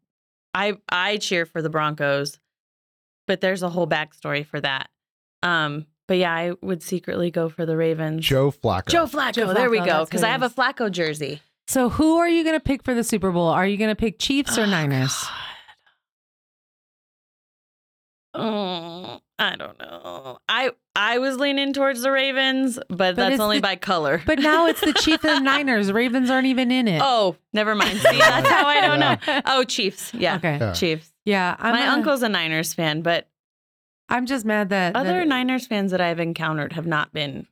I 0.52 0.76
I 0.88 1.16
cheer 1.18 1.46
for 1.46 1.62
the 1.62 1.70
Broncos, 1.70 2.38
but 3.30 3.40
there's 3.40 3.62
a 3.62 3.68
whole 3.68 3.86
backstory 3.86 4.44
for 4.44 4.60
that. 4.60 4.88
Um, 5.44 5.86
but 6.08 6.18
yeah, 6.18 6.34
I 6.34 6.50
would 6.62 6.82
secretly 6.82 7.30
go 7.30 7.48
for 7.48 7.64
the 7.64 7.76
Ravens. 7.76 8.26
Joe 8.26 8.50
Flacco. 8.50 8.88
Joe 8.88 9.06
Flacco. 9.06 9.32
Joe 9.34 9.54
there 9.54 9.70
we 9.70 9.78
go. 9.78 10.04
Because 10.04 10.24
I 10.24 10.28
have 10.30 10.42
a. 10.42 10.50
Flacco 10.50 10.90
jersey. 10.90 11.40
So 11.68 11.88
who 11.90 12.16
are 12.18 12.28
you 12.28 12.42
gonna 12.42 12.58
pick 12.58 12.82
for 12.82 12.92
the 12.92 13.04
Super 13.04 13.30
Bowl? 13.30 13.46
Are 13.46 13.64
you 13.68 13.76
gonna 13.76 13.94
pick 13.94 14.18
Chiefs 14.18 14.58
or 14.58 14.62
Oh, 14.62 14.66
Niners? 14.66 15.14
God. 15.22 15.30
Oh, 18.32 19.20
I 19.38 19.56
don't 19.56 19.78
know. 19.78 20.38
I 20.48 20.70
I 20.96 21.18
was 21.18 21.36
leaning 21.38 21.72
towards 21.72 22.02
the 22.02 22.10
Ravens, 22.10 22.78
but, 22.88 23.16
that's 23.16 23.40
only 23.40 23.58
the- 23.58 23.62
by 23.62 23.76
color. 23.76 24.22
But 24.26 24.38
now 24.40 24.66
it's 24.66 24.80
the 24.80 24.92
Chiefs 24.92 25.24
and 25.24 25.44
Niners. 25.52 25.92
Ravens 25.92 26.30
aren't 26.30 26.46
even 26.46 26.70
in 26.70 26.86
it. 26.88 27.00
oh, 27.04 27.36
never 27.52 27.74
mind. 27.74 27.98
See, 27.98 28.18
that's 28.18 28.48
how 28.48 28.66
I 28.66 28.80
don't 28.86 29.00
Yeah. 29.00 29.18
know. 29.26 29.40
Oh, 29.46 29.64
Chiefs. 29.64 30.12
Yeah, 30.14 30.36
Okay. 30.36 30.58
Yeah. 30.60 30.72
Chiefs. 30.72 31.09
Yeah. 31.24 31.56
I'm 31.58 31.72
My 31.72 31.80
gonna- 31.80 31.92
uncle's 31.92 32.22
a 32.22 32.28
Niners 32.28 32.72
fan, 32.74 33.02
but 33.02 33.28
I'm 34.08 34.26
just 34.26 34.44
mad 34.44 34.70
that 34.70 34.96
other 34.96 35.20
that- 35.20 35.28
Niners 35.28 35.66
fans 35.66 35.90
that 35.92 36.00
I've 36.00 36.20
encountered 36.20 36.72
have 36.74 36.86
not 36.86 37.12
been 37.12 37.46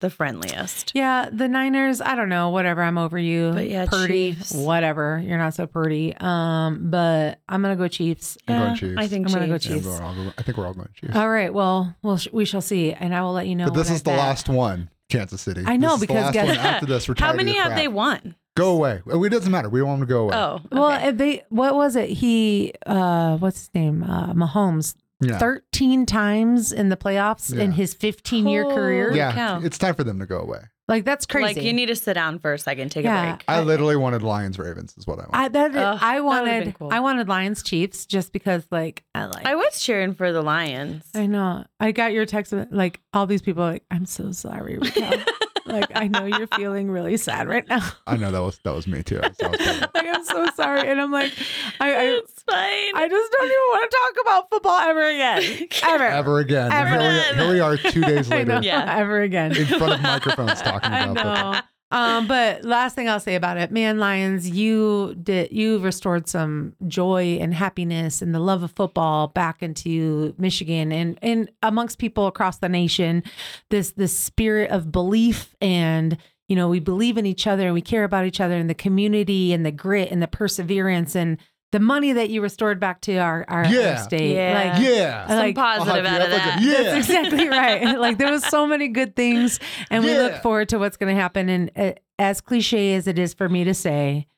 the 0.00 0.10
friendliest. 0.10 0.90
Yeah, 0.96 1.28
the 1.32 1.46
Niners, 1.46 2.00
I 2.00 2.16
don't 2.16 2.28
know, 2.28 2.50
whatever. 2.50 2.82
I'm 2.82 2.98
over 2.98 3.16
you. 3.16 3.52
But 3.54 3.70
yeah, 3.70 3.86
Purdy, 3.86 4.34
Chiefs. 4.34 4.52
whatever. 4.52 5.22
You're 5.24 5.38
not 5.38 5.54
so 5.54 5.66
pretty. 5.68 6.12
Um, 6.18 6.90
but 6.90 7.38
I'm 7.48 7.62
gonna 7.62 7.76
go 7.76 7.86
Chiefs. 7.86 8.36
I'm 8.48 8.58
going 8.58 8.74
Chiefs. 8.74 8.94
I 8.98 9.06
think 9.06 9.28
I'm 9.28 9.32
gonna 9.32 9.46
go 9.46 9.58
Chiefs. 9.58 9.86
Yeah, 9.86 9.92
I'm 9.92 9.98
going- 10.00 10.18
I'll 10.18 10.24
go- 10.24 10.32
I 10.38 10.42
think 10.42 10.58
we're 10.58 10.66
all 10.66 10.74
going 10.74 10.88
Chiefs. 10.94 11.14
All 11.14 11.30
right. 11.30 11.54
Well, 11.54 11.94
we'll 12.02 12.16
sh- 12.16 12.26
we 12.32 12.44
shall 12.44 12.60
see, 12.60 12.92
and 12.92 13.14
I 13.14 13.22
will 13.22 13.32
let 13.32 13.46
you 13.46 13.54
know. 13.54 13.66
but 13.66 13.74
this 13.74 13.86
when 13.86 13.92
I 13.92 13.94
is 13.94 14.02
the 14.02 14.10
bet. 14.10 14.18
last 14.18 14.48
one, 14.48 14.90
Kansas 15.08 15.40
City. 15.40 15.62
I 15.64 15.76
know, 15.76 15.90
This 15.90 15.94
is 15.94 16.00
the 16.00 16.06
because 16.08 16.22
last 16.24 16.32
guess- 16.34 16.48
one. 16.48 16.66
after 16.66 16.86
this, 16.86 17.08
we're 17.08 17.14
How 17.18 17.32
many 17.32 17.52
have 17.54 17.66
crap. 17.66 17.78
they 17.78 17.86
won? 17.88 18.34
Go 18.54 18.72
away. 18.76 19.00
It 19.06 19.30
doesn't 19.32 19.50
matter. 19.50 19.68
We 19.68 19.82
want 19.82 20.00
them 20.00 20.08
to 20.08 20.12
go 20.12 20.22
away. 20.24 20.36
Oh, 20.36 20.60
Well, 20.70 20.92
okay. 20.92 21.08
if 21.08 21.16
they 21.16 21.42
what 21.48 21.74
was 21.74 21.96
it? 21.96 22.10
He 22.10 22.74
uh, 22.86 23.36
what's 23.38 23.58
his 23.60 23.74
name? 23.74 24.02
Uh, 24.02 24.32
Mahomes. 24.34 24.94
yeah. 25.20 25.38
13 25.38 26.04
times 26.04 26.72
in 26.72 26.88
the 26.90 26.96
playoffs 26.96 27.56
in 27.56 27.72
his 27.72 27.94
15 27.94 28.46
year 28.46 28.64
career. 28.64 29.12
Yeah, 29.14 29.32
cow. 29.32 29.60
it's 29.62 29.78
time 29.78 29.94
for 29.94 30.04
them 30.04 30.18
to 30.20 30.26
go 30.26 30.38
away. 30.38 30.60
Like 30.88 31.04
that's 31.06 31.24
crazy. 31.24 31.54
Like 31.54 31.62
you 31.64 31.72
need 31.72 31.86
to 31.86 31.96
sit 31.96 32.14
down 32.14 32.40
for 32.40 32.52
a 32.52 32.58
second, 32.58 32.90
take 32.90 33.04
Yeah. 33.04 33.22
a 33.22 33.30
break. 33.36 33.44
I 33.48 33.58
I- 33.58 33.62
literally 33.62 33.96
wanted 33.96 34.22
Lions 34.22 34.58
Ravens 34.58 34.94
is 34.98 35.06
what 35.06 35.18
I 35.20 35.22
want. 35.22 35.30
I 35.34 35.48
that 35.48 35.74
Ugh, 35.76 35.98
I 36.02 36.20
wanted 36.20 36.74
cool. 36.78 36.90
I 36.92 37.00
wanted 37.00 37.28
Lions 37.28 37.62
Chiefs 37.62 38.04
just 38.04 38.32
because 38.32 38.66
like 38.70 39.04
I 39.14 39.26
like 39.26 39.46
I 39.46 39.54
was 39.54 39.80
cheering 39.80 40.12
for 40.14 40.30
the 40.32 40.42
Lions. 40.42 41.04
I 41.14 41.26
know. 41.26 41.64
I 41.80 41.92
got 41.92 42.12
your 42.12 42.26
text 42.26 42.52
like 42.70 43.00
all 43.14 43.26
these 43.26 43.40
people 43.42 43.62
like 43.62 43.84
I'm 43.90 44.04
so 44.04 44.32
sorry 44.32 44.76
Raquel. 44.76 45.12
like 45.72 45.90
I 45.94 46.08
know 46.08 46.24
you're 46.24 46.46
feeling 46.48 46.90
really 46.90 47.16
sad 47.16 47.48
right 47.48 47.66
now. 47.68 47.80
I 48.06 48.16
know 48.16 48.30
that 48.30 48.42
was 48.42 48.58
that 48.64 48.74
was 48.74 48.86
me 48.86 49.02
too. 49.02 49.20
So 49.40 49.46
I 49.46 49.48
was 49.48 49.58
thinking, 49.58 49.80
like 49.94 50.06
I'm 50.06 50.24
so 50.24 50.46
sorry 50.54 50.88
and 50.88 51.00
I'm 51.00 51.10
like 51.10 51.32
I 51.80 51.92
I, 51.92 52.02
it's 52.04 52.42
fine. 52.42 52.96
I 52.96 53.08
just 53.08 53.32
don't 53.32 53.46
even 53.46 53.58
want 53.58 53.90
to 53.90 53.96
talk 53.96 54.24
about 54.24 54.50
football 54.50 54.78
ever 54.78 55.08
again. 55.08 55.68
Ever. 55.82 56.04
ever 56.04 56.38
again. 56.38 56.72
Ever. 56.72 57.00
Here, 57.00 57.24
we, 57.32 57.38
here 57.38 57.52
we 57.52 57.60
are 57.60 57.76
two 57.76 58.00
days 58.00 58.28
later 58.28 58.52
know. 58.54 58.60
Yeah. 58.60 58.96
Ever 58.98 59.20
again. 59.22 59.56
in 59.56 59.66
front 59.66 59.94
of 59.94 60.02
microphones 60.02 60.60
talking 60.62 60.90
I 60.90 61.04
about 61.04 61.16
football. 61.16 61.62
Um, 61.92 62.26
but 62.26 62.64
last 62.64 62.94
thing 62.94 63.06
I'll 63.06 63.20
say 63.20 63.34
about 63.34 63.58
it, 63.58 63.70
man, 63.70 63.98
Lions, 63.98 64.48
you 64.48 65.14
did 65.22 65.52
you 65.52 65.78
restored 65.78 66.26
some 66.26 66.74
joy 66.88 67.36
and 67.38 67.52
happiness 67.52 68.22
and 68.22 68.34
the 68.34 68.40
love 68.40 68.62
of 68.62 68.72
football 68.72 69.28
back 69.28 69.62
into 69.62 70.34
Michigan 70.38 70.90
and 70.90 71.18
and 71.20 71.50
amongst 71.62 71.98
people 71.98 72.26
across 72.26 72.58
the 72.58 72.68
nation. 72.70 73.22
This 73.68 73.90
this 73.90 74.18
spirit 74.18 74.70
of 74.70 74.90
belief 74.90 75.54
and 75.60 76.16
you 76.48 76.56
know 76.56 76.66
we 76.66 76.80
believe 76.80 77.18
in 77.18 77.26
each 77.26 77.46
other 77.46 77.66
and 77.66 77.74
we 77.74 77.82
care 77.82 78.04
about 78.04 78.24
each 78.24 78.40
other 78.40 78.56
and 78.56 78.70
the 78.70 78.74
community 78.74 79.52
and 79.52 79.66
the 79.66 79.70
grit 79.70 80.10
and 80.10 80.22
the 80.22 80.28
perseverance 80.28 81.14
and 81.14 81.36
the 81.72 81.80
money 81.80 82.12
that 82.12 82.30
you 82.30 82.40
restored 82.42 82.78
back 82.78 83.00
to 83.02 83.16
our 83.16 83.44
our, 83.48 83.64
our 83.64 83.66
Yeah. 83.72 83.96
state. 83.96 84.34
Yeah. 84.34 84.72
Like, 84.74 84.82
Yeah. 84.82 85.26
Some 85.26 85.36
like- 85.38 85.54
positive 85.56 86.06
I'll 86.06 86.14
out 86.14 86.20
of 86.22 86.28
you 86.28 86.34
up 86.36 86.40
like 86.40 86.42
that. 86.44 86.60
a- 86.60 86.64
yeah. 86.64 86.82
that's 86.94 87.08
exactly 87.08 87.48
right. 87.58 87.98
Like 87.98 88.18
there 88.18 88.30
was 88.30 88.44
so 88.46 88.66
many 88.66 88.88
good 88.88 89.16
things, 89.16 89.58
and 89.90 90.04
we 90.04 90.16
look 90.16 90.40
forward 90.42 90.68
to 90.70 90.78
what's 90.78 90.96
going 90.96 91.14
to 91.14 91.20
happen. 91.20 91.48
And 91.48 91.70
uh, 91.76 91.92
as 92.18 92.40
cliche 92.40 92.94
as 92.94 93.06
it 93.08 93.18
is 93.18 93.34
for 93.34 93.48
me 93.48 93.64
to 93.64 93.74
say, 93.74 94.28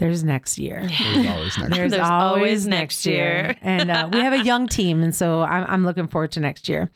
there's 0.00 0.24
next 0.24 0.58
year. 0.58 0.88
There's 0.88 1.26
always 1.28 1.58
next. 1.58 1.74
There's, 1.76 1.90
There's 1.92 2.02
always, 2.08 2.36
always 2.38 2.66
next 2.66 2.80
next 3.04 3.06
year, 3.06 3.16
year. 3.44 3.56
and 3.60 3.90
uh, 3.90 4.08
we 4.12 4.20
have 4.20 4.32
a 4.32 4.42
young 4.42 4.66
team, 4.66 5.02
and 5.02 5.14
so 5.14 5.42
I'm, 5.42 5.64
I'm 5.68 5.84
looking 5.84 6.08
forward 6.08 6.32
to 6.32 6.40
next 6.40 6.68
year. 6.70 6.90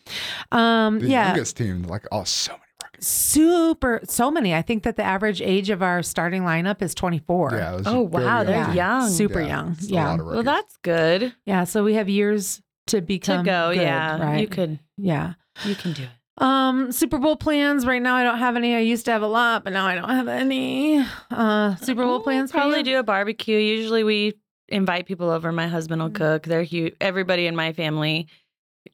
Um, 0.52 1.00
the 1.00 1.08
yeah, 1.08 1.26
youngest 1.28 1.56
team, 1.58 1.82
like 1.82 2.06
oh, 2.10 2.24
so 2.24 2.52
many 2.52 2.60
records. 2.60 2.63
Super, 3.00 4.00
so 4.04 4.30
many. 4.30 4.54
I 4.54 4.62
think 4.62 4.82
that 4.84 4.96
the 4.96 5.02
average 5.02 5.40
age 5.42 5.70
of 5.70 5.82
our 5.82 6.02
starting 6.02 6.42
lineup 6.42 6.82
is 6.82 6.94
24. 6.94 7.52
Yeah. 7.54 7.80
Oh, 7.86 8.06
very 8.06 8.24
wow, 8.24 8.44
they're 8.44 8.56
young. 8.66 8.74
young. 8.74 9.08
super 9.10 9.40
young. 9.40 9.76
Yeah, 9.80 10.16
Well, 10.16 10.42
that's 10.42 10.76
good 10.78 11.34
yeah. 11.46 11.64
So 11.64 11.84
we 11.84 11.94
have 11.94 12.08
years 12.08 12.60
to 12.88 13.00
become 13.00 13.38
to 13.38 13.42
become 13.42 13.70
go. 13.70 13.74
good, 13.74 13.82
yeah, 13.82 14.18
right? 14.22 14.40
you 14.40 14.46
could. 14.48 14.78
yeah. 14.96 15.34
You 15.64 15.74
can 15.74 15.92
do 15.92 16.02
it. 16.02 16.08
Um, 16.36 16.90
Super 16.90 17.18
Bowl 17.18 17.36
plans 17.36 17.86
right 17.86 18.02
now. 18.02 18.16
I 18.16 18.24
don't 18.24 18.38
have 18.38 18.56
any. 18.56 18.74
I 18.74 18.80
used 18.80 19.04
to 19.04 19.12
have 19.12 19.22
a 19.22 19.26
lot, 19.28 19.62
but 19.62 19.72
now 19.72 19.86
I 19.86 19.94
don't 19.94 20.08
have 20.08 20.26
any. 20.26 21.04
Uh, 21.30 21.76
Super 21.76 22.02
Bowl 22.02 22.10
We'll 22.14 22.20
plans. 22.22 22.50
for 22.50 22.58
Probably 22.58 22.82
do 22.82 22.98
a 22.98 23.04
barbecue. 23.04 23.56
Usually 23.56 24.02
we 24.02 24.34
invite 24.68 25.06
people 25.06 25.30
over. 25.30 25.52
My 25.52 25.68
husband 25.68 26.02
will 26.02 26.10
Mm. 26.10 26.14
cook. 26.16 26.42
They're 26.42 26.64
huge. 26.64 26.94
Everybody 27.00 27.46
in 27.46 27.54
my 27.54 27.72
family, 27.72 28.26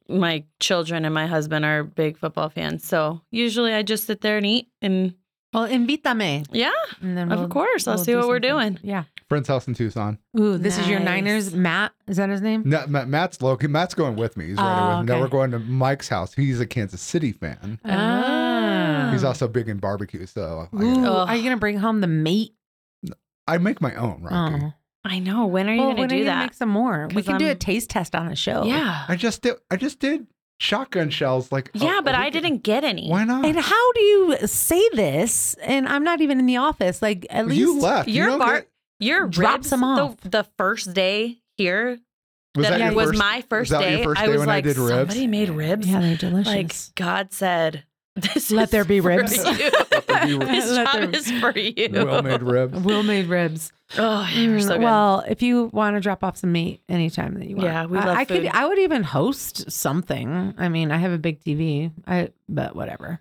my 0.09 0.45
children 0.61 1.05
and 1.05 1.15
my 1.15 1.27
husband 1.27 1.65
are 1.65 1.85
big 1.85 2.19
football 2.19 2.49
fans. 2.49 2.85
So 2.87 3.21
usually 3.31 3.73
I 3.75 3.83
just 3.83 4.07
sit 4.07 4.21
there 4.21 4.37
and 4.37 4.47
eat. 4.47 4.69
And 4.83 5.15
Well, 5.53 5.69
invítame. 5.69 6.47
yeah, 6.53 6.71
And 7.01 7.17
then 7.17 7.31
Of 7.33 7.39
we'll- 7.41 7.49
course. 7.49 7.87
I'll 7.89 7.97
we'll 7.97 8.05
see 8.05 8.13
do 8.13 8.19
what 8.19 8.29
we're 8.29 8.43
something. 8.43 8.75
doing. 8.75 8.79
Yeah. 8.83 9.05
friend's 9.29 9.47
house 9.47 9.69
in 9.69 9.75
Tucson. 9.75 10.19
Ooh, 10.41 10.59
this 10.59 10.77
is 10.77 10.89
your 10.89 10.99
Niners. 10.99 11.53
Nice. 11.53 11.55
Matt, 11.61 11.93
is 12.09 12.17
that 12.17 12.29
his 12.31 12.41
name? 12.41 12.63
No, 12.67 12.85
Ma- 12.89 13.05
Matt's 13.05 13.41
local. 13.41 13.69
Matt's 13.71 13.95
going 13.95 14.17
with 14.17 14.37
me. 14.37 14.47
He's 14.49 14.57
right 14.57 14.95
Oh, 14.95 14.99
with 14.99 15.09
me. 15.09 15.15
Now 15.15 15.21
we're 15.21 15.29
going 15.29 15.53
to 15.53 15.61
Mike's 15.61 16.09
house. 16.09 16.35
He's 16.35 16.59
a 16.59 16.67
Kansas 16.67 17.01
City 17.01 17.31
fan. 17.31 17.79
Ah. 17.85 19.11
He's 19.13 19.23
also 19.23 19.47
big 19.47 19.69
in 19.69 19.79
barbecue. 19.79 20.27
So 20.27 20.69
Ooh, 20.75 21.05
Ugh. 21.07 21.29
are 21.29 21.37
you 21.37 21.45
gonna 21.45 21.57
bring 21.59 21.79
home 21.79 22.01
the 22.01 22.07
meat? 22.09 22.55
I 23.47 23.59
make 23.59 23.81
my 23.81 23.95
own, 23.95 24.23
Rocky. 24.23 24.65
Oh. 24.65 24.73
I 25.05 25.19
know. 25.19 25.47
When 25.47 25.69
are 25.69 25.75
you 25.75 25.81
Well, 25.83 25.95
going 25.95 26.09
to 26.11 26.19
do 26.19 26.25
that? 26.25 26.43
make 26.47 26.55
some 26.55 26.69
more? 26.69 27.09
We 27.09 27.15
'Cause 27.23 27.27
can 27.27 27.39
do 27.39 27.47
a 27.47 27.51
I'm- 27.51 27.59
taste 27.59 27.91
test 27.91 28.15
on 28.15 28.29
a 28.29 28.37
show. 28.37 28.65
Yeah. 28.65 29.05
I 29.09 29.17
just 29.17 29.43
did. 29.43 29.55
I 29.71 29.77
just 29.77 29.99
did 29.99 30.27
shotgun 30.59 31.09
shells. 31.09 31.51
Like 31.51 31.71
Yeah, 31.73 32.01
a 32.01 32.03
but 32.03 32.15
I 32.15 32.25
week- 32.25 32.35
didn't 32.35 32.59
get 32.63 32.85
any. 32.85 33.09
Why 33.09 33.25
not? 33.25 33.47
And 33.47 33.59
how 33.59 33.93
do 33.93 34.01
you 34.03 34.37
say 34.47 34.83
this? 34.93 35.55
And 35.63 35.89
I'm 35.89 36.05
not 36.05 36.21
even 36.21 36.39
in 36.39 36.45
the 36.47 36.59
office. 36.59 37.01
Like 37.01 37.27
at 37.31 37.47
least 37.47 37.59
you 37.61 37.81
left. 37.81 38.09
Your 38.09 38.27
don't 38.27 38.39
bar- 38.41 38.55
get- 38.57 38.69
Your 38.99 39.27
Drop 39.27 39.55
ribs 39.55 39.69
some 39.71 39.83
off. 39.83 40.19
The, 40.19 40.29
the 40.29 40.47
first 40.59 40.93
day 40.93 41.39
here 41.57 41.99
Was 42.55 42.67
that, 42.69 42.79
that 42.79 42.81
your 42.85 42.93
was 42.95 43.07
first- 43.11 43.19
my 43.19 43.45
first 43.49 43.71
that 43.71 43.81
day. 43.81 43.97
your 43.97 44.05
first 44.05 44.21
I 44.21 44.29
was 44.29 44.41
when 44.41 44.49
I 44.51 44.57
like, 44.57 44.65
did 44.65 44.77
ribs? 44.77 44.91
somebody 44.91 45.27
made 45.27 45.49
ribs. 45.49 45.89
Yeah, 45.89 46.01
they're 46.01 46.17
delicious. 46.17 46.53
Like. 46.55 46.95
God 46.97 47.33
said, 47.33 47.85
this 48.17 48.51
Let 48.51 48.65
is 48.65 48.71
there 48.71 48.85
be 48.85 49.01
for 49.01 49.09
ribs. 49.09 49.35
you. 49.39 49.45
there 49.45 50.27
be 50.27 50.35
ribs. 50.35 50.47
this 50.51 50.77
job 50.77 50.93
there- 50.93 51.11
is 51.11 51.31
for 51.41 51.59
you. 51.59 51.89
Well 51.91 52.23
made 52.23 52.43
ribs. 52.43 52.79
Will 52.81 53.03
made 53.03 53.27
ribs. 53.29 53.73
Oh, 53.99 54.29
they 54.35 54.49
were 54.49 54.61
so 54.61 54.69
Mm, 54.69 54.73
good. 54.75 54.81
Well, 54.83 55.25
if 55.29 55.43
you 55.43 55.65
want 55.73 55.97
to 55.97 56.01
drop 56.01 56.23
off 56.23 56.37
some 56.37 56.53
meat 56.53 56.81
anytime 56.89 57.35
that 57.35 57.49
you 57.49 57.57
want, 57.57 57.67
Yeah, 57.69 57.87
we 57.87 57.99
I, 57.99 58.05
love 58.07 58.17
I 58.19 58.25
could. 58.25 58.43
food. 58.43 58.51
I 58.55 58.67
would 58.67 58.79
even 58.79 59.03
host 59.03 59.71
something. 59.71 60.55
I 60.57 60.69
mean, 60.69 60.93
I 60.93 60.99
have 60.99 61.13
a 61.13 61.19
big 61.19 61.43
TV. 61.43 61.91
I 62.07 62.31
but 62.49 62.77
whatever. 62.77 63.21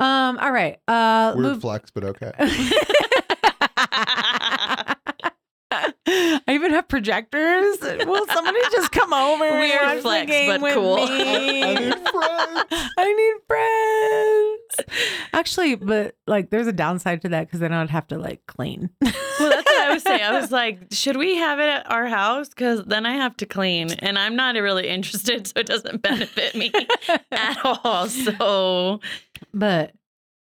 Um. 0.00 0.38
All 0.38 0.50
right. 0.52 0.78
Uh. 0.88 1.34
Weird 1.36 1.52
move- 1.52 1.60
flex, 1.60 1.90
but 1.90 2.04
okay. 2.04 2.32
I 6.08 6.42
even 6.48 6.70
have 6.72 6.88
projectors. 6.88 7.78
Will 7.80 8.26
somebody 8.26 8.58
just 8.72 8.92
come 8.92 9.12
over? 9.12 9.44
and 9.44 9.58
Weird 9.58 9.82
watch 9.82 9.96
the 9.96 10.02
flex, 10.02 10.30
game 10.30 10.48
but 10.48 10.60
with 10.60 10.74
cool. 10.74 10.96
me? 10.96 11.62
I 11.62 11.74
need 11.74 11.94
friends. 12.08 12.64
I 12.98 13.12
need 13.12 13.34
friends. 13.46 15.28
Actually, 15.32 15.74
but 15.74 16.16
like, 16.26 16.50
there's 16.50 16.66
a 16.66 16.72
downside 16.72 17.22
to 17.22 17.28
that 17.30 17.46
because 17.46 17.60
then 17.60 17.72
I 17.72 17.80
would 17.80 17.90
have 17.90 18.06
to 18.08 18.18
like 18.18 18.46
clean. 18.46 18.90
well, 19.02 19.12
that's 19.50 19.64
what 19.66 19.80
I 19.80 19.92
was 19.92 20.02
saying. 20.02 20.22
I 20.22 20.40
was 20.40 20.50
like, 20.50 20.78
should 20.92 21.16
we 21.16 21.36
have 21.36 21.58
it 21.58 21.68
at 21.68 21.90
our 21.90 22.06
house? 22.06 22.48
Because 22.48 22.84
then 22.84 23.04
I 23.06 23.12
have 23.12 23.36
to 23.38 23.46
clean, 23.46 23.90
and 23.92 24.18
I'm 24.18 24.36
not 24.36 24.54
really 24.54 24.88
interested, 24.88 25.46
so 25.46 25.52
it 25.56 25.66
doesn't 25.66 26.02
benefit 26.02 26.54
me 26.54 26.72
at 27.32 27.58
all. 27.64 28.08
So, 28.08 29.00
but 29.52 29.92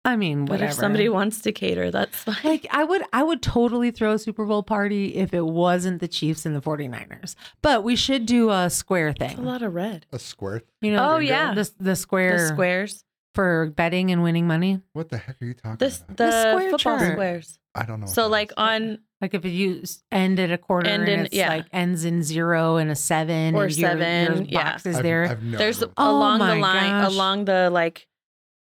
I 0.04 0.16
mean, 0.16 0.46
but 0.46 0.54
whatever. 0.54 0.70
if 0.70 0.74
somebody 0.76 1.10
wants 1.10 1.42
to 1.42 1.52
cater, 1.52 1.92
that's 1.92 2.16
fine. 2.24 2.36
like 2.44 2.66
I 2.72 2.84
would 2.84 3.04
I 3.14 3.22
would 3.24 3.42
totally 3.44 3.92
throw 3.92 4.14
a 4.14 4.20
Super 4.20 4.46
Bowl 4.46 4.64
party 4.64 5.16
if 5.16 5.34
it 5.34 5.46
wasn't 5.46 6.00
the 6.02 6.08
Chiefs 6.08 6.46
and 6.46 6.56
the 6.56 6.62
49ers. 6.62 7.36
But 7.62 7.84
we 7.84 7.96
should 7.96 8.26
do 8.26 8.50
a 8.50 8.70
square 8.70 9.10
It's 9.20 9.38
a 9.38 9.42
lot 9.42 9.62
of 9.62 9.74
red. 9.76 10.08
A 10.12 10.18
square. 10.20 10.64
You 10.82 10.94
know, 10.94 11.14
Oh, 11.16 11.18
the- 11.20 11.26
yeah. 11.26 11.54
the, 11.54 11.70
the 11.80 11.96
square 11.96 12.38
The 12.40 12.48
squares. 12.48 13.04
for 13.36 13.72
betting 13.76 14.12
and 14.12 14.24
winning 14.24 14.48
money. 14.48 14.82
What 14.94 15.10
the 15.10 15.18
heck 15.20 15.42
are 15.42 15.46
you 15.46 15.54
talking 15.54 15.78
This 15.78 16.00
about? 16.02 16.18
the, 16.18 16.24
The 16.26 16.42
square 16.52 16.70
football 16.72 16.98
chart. 16.98 17.12
squares. 17.12 17.60
I 17.76 17.86
don't 17.86 18.00
know. 18.02 18.08
So 18.08 18.28
like 18.28 18.52
on 18.58 18.98
Like 19.22 19.34
if 19.36 19.46
you 19.46 19.82
s- 19.84 20.04
end 20.12 20.40
at 20.40 20.52
a 20.52 20.58
quarter 20.58 20.90
End 20.90 21.04
and 21.04 21.12
in- 21.12 21.26
it's 21.28 21.36
yeah. 21.36 21.48
like 21.50 21.68
ends 21.72 22.06
in 22.06 22.24
zero 22.24 22.78
and 22.78 22.90
a 22.90 22.96
seven 22.96 23.54
Or 23.56 23.66
and 23.66 23.74
seven, 23.76 24.36
your 24.38 24.46
yeah. 24.46 24.72
box 24.72 24.86
is 24.88 24.96
I've- 24.98 25.04
there. 25.08 25.26
I've 25.30 25.44
no 25.44 25.58
there's 25.60 25.78
clue. 25.78 25.92
Oh 25.96 26.18
along 26.18 26.40
the 26.40 26.56
line 26.56 27.04
gosh. 27.04 27.14
along 27.14 27.46
the 27.46 27.70
like 27.70 28.08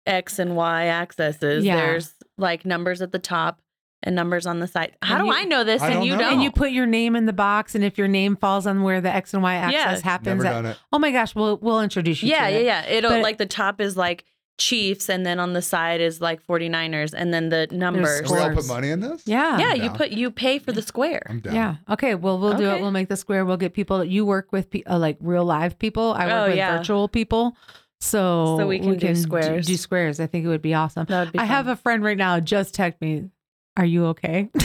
X 0.05 0.39
and 0.39 0.55
Y 0.55 0.85
axes. 0.85 1.63
Yeah. 1.63 1.75
There's 1.77 2.13
like 2.37 2.65
numbers 2.65 3.01
at 3.01 3.11
the 3.11 3.19
top 3.19 3.59
and 4.05 4.15
numbers 4.15 4.45
on 4.45 4.59
the 4.59 4.67
side. 4.67 4.97
How 5.01 5.15
And 5.15 5.23
do 5.23 5.27
you- 5.27 5.33
I 5.33 5.43
know 5.45 5.63
this 5.63 5.81
I 5.81 5.87
and 5.87 5.93
don't 5.95 6.03
you 6.05 6.13
know. 6.13 6.19
don't? 6.19 6.33
and 6.33 6.43
you 6.43 6.51
put 6.51 6.71
your 6.71 6.85
name 6.85 7.15
in 7.15 7.25
the 7.25 7.31
box, 7.33 7.73
and 7.73 7.83
if 7.85 7.97
your 7.97 8.09
name 8.09 8.35
falls 8.35 8.67
on 8.67 8.83
where 8.83 8.99
the 8.99 9.09
X 9.13 9.33
and 9.33 9.41
Y 9.41 9.55
axis 9.55 9.73
Yeah. 9.73 9.99
happens, 10.11 10.43
Never 10.43 10.45
at- 10.47 10.51
done 10.51 10.65
it. 10.67 10.77
oh 10.91 10.99
my 10.99 11.11
gosh, 11.11 11.33
we'll 11.35 11.57
we'll 11.61 11.79
introduce 11.81 12.21
you. 12.21 12.29
yeah, 12.29 12.47
to 12.49 12.51
yeah, 12.53 12.59
it. 12.59 12.65
yeah. 12.65 12.85
It'll 12.97 13.11
But- 13.11 13.21
like 13.23 13.37
the 13.37 13.45
top 13.45 13.79
is 13.79 13.95
like 13.97 14.25
Chiefs 14.59 15.09
and 15.09 15.25
then 15.25 15.39
on 15.39 15.53
the 15.53 15.63
side 15.63 15.99
is 15.99 16.21
like 16.21 16.39
49ers 16.45 17.13
and 17.17 17.33
then 17.33 17.49
the 17.49 17.67
numbers. 17.71 18.21
Can 18.21 18.31
we 18.33 18.37
all 18.39 18.53
put 18.53 18.67
money 18.67 18.91
in 18.91 18.99
this? 18.99 19.23
yeah, 19.25 19.57
Yeah, 19.57 19.69
I'm 19.69 19.75
you 19.77 19.81
down. 19.87 19.95
put 19.97 20.11
you 20.11 20.29
pay 20.29 20.59
for 20.59 20.71
the 20.71 20.83
square. 20.83 21.23
I'm 21.27 21.39
down. 21.39 21.55
Yeah. 21.55 21.75
Okay. 21.89 22.13
Well, 22.13 22.37
we'll 22.37 22.53
do 22.55 22.65
it. 22.69 22.79
We'll 22.79 22.91
make 22.91 23.09
the 23.09 23.17
square. 23.17 23.45
We'll 23.45 23.57
get 23.57 23.73
people. 23.73 23.97
that 23.97 24.09
You 24.09 24.25
work 24.27 24.51
with 24.51 24.69
pe- 24.69 24.83
uh, 24.83 24.99
like 24.99 25.17
real 25.21 25.43
live 25.43 25.79
people. 25.79 26.13
I 26.13 26.25
work 26.27 26.33
Oh, 26.35 26.47
with 26.49 26.57
yeah. 26.57 26.77
virtual 26.77 27.07
people. 27.07 27.57
So 28.03 28.57
So 28.59 28.67
we 28.67 28.79
can 28.79 28.97
do 28.97 29.15
squares. 29.15 29.65
Do, 29.65 29.77
squares. 29.77 30.19
I 30.19 30.27
think 30.27 30.45
it 30.45 30.49
would 30.49 30.61
be 30.61 30.73
awesome. 30.73 31.05
That 31.07 31.25
would 31.25 31.33
be 31.33 31.39
I 31.39 31.45
have 31.45 31.67
a 31.67 31.75
friend 31.75 32.03
right 32.03 32.17
now 32.17 32.39
just 32.39 32.73
text 32.73 32.99
me. 33.01 33.29
Are 33.77 33.85
you 33.85 34.07
okay? 34.07 34.49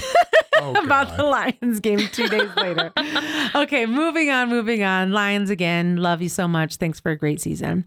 Oh, 0.61 0.73
About 0.73 1.17
the 1.17 1.23
Lions 1.23 1.79
game 1.79 2.01
two 2.13 2.27
days 2.27 2.51
later. 2.57 2.93
okay, 3.55 3.87
moving 3.87 4.29
on, 4.29 4.49
moving 4.49 4.83
on. 4.83 5.13
Lions 5.13 5.51
again. 5.51 5.99
Love 5.99 6.21
you 6.21 6.29
so 6.29 6.49
much. 6.49 6.77
Thanks 6.77 6.99
for 6.99 7.13
a 7.13 7.17
great 7.17 7.41
season. 7.41 7.85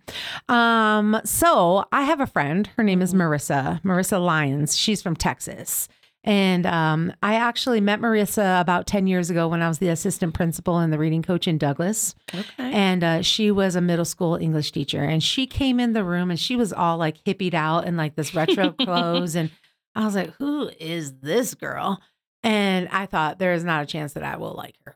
Um, 0.47 1.19
so 1.25 1.83
I 1.91 2.03
have 2.03 2.21
a 2.21 2.27
friend. 2.27 2.69
Her 2.77 2.83
name 2.83 3.01
is 3.01 3.13
Marissa. 3.13 3.81
Marissa 3.83 4.23
Lyons. 4.23 4.77
She's 4.77 5.01
from 5.01 5.17
Texas. 5.17 5.89
And 6.23 6.67
um, 6.67 7.13
I 7.23 7.35
actually 7.35 7.81
met 7.81 7.99
Marissa 7.99 8.61
about 8.61 8.85
10 8.85 9.07
years 9.07 9.29
ago 9.29 9.47
when 9.47 9.61
I 9.61 9.67
was 9.67 9.79
the 9.79 9.87
assistant 9.87 10.33
principal 10.35 10.77
and 10.77 10.93
the 10.93 10.99
reading 10.99 11.23
coach 11.23 11.47
in 11.47 11.57
Douglas. 11.57 12.13
okay. 12.33 12.45
And 12.57 13.03
uh, 13.03 13.21
she 13.23 13.49
was 13.49 13.75
a 13.75 13.81
middle 13.81 14.05
school 14.05 14.35
English 14.35 14.71
teacher. 14.71 15.03
And 15.03 15.23
she 15.23 15.47
came 15.47 15.79
in 15.79 15.93
the 15.93 16.03
room 16.03 16.29
and 16.29 16.39
she 16.39 16.55
was 16.55 16.71
all 16.71 16.97
like 16.97 17.23
hippied 17.23 17.55
out 17.55 17.87
in 17.87 17.97
like 17.97 18.15
this 18.15 18.35
retro 18.35 18.71
clothes. 18.79 19.35
And 19.35 19.49
I 19.95 20.05
was 20.05 20.15
like, 20.15 20.31
who 20.37 20.69
is 20.79 21.13
this 21.21 21.55
girl? 21.55 21.99
And 22.43 22.87
I 22.89 23.07
thought 23.07 23.39
there 23.39 23.53
is 23.53 23.63
not 23.63 23.83
a 23.83 23.87
chance 23.87 24.13
that 24.13 24.23
I 24.23 24.37
will 24.37 24.53
like 24.53 24.75
her. 24.85 24.95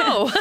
Oh. 0.00 0.32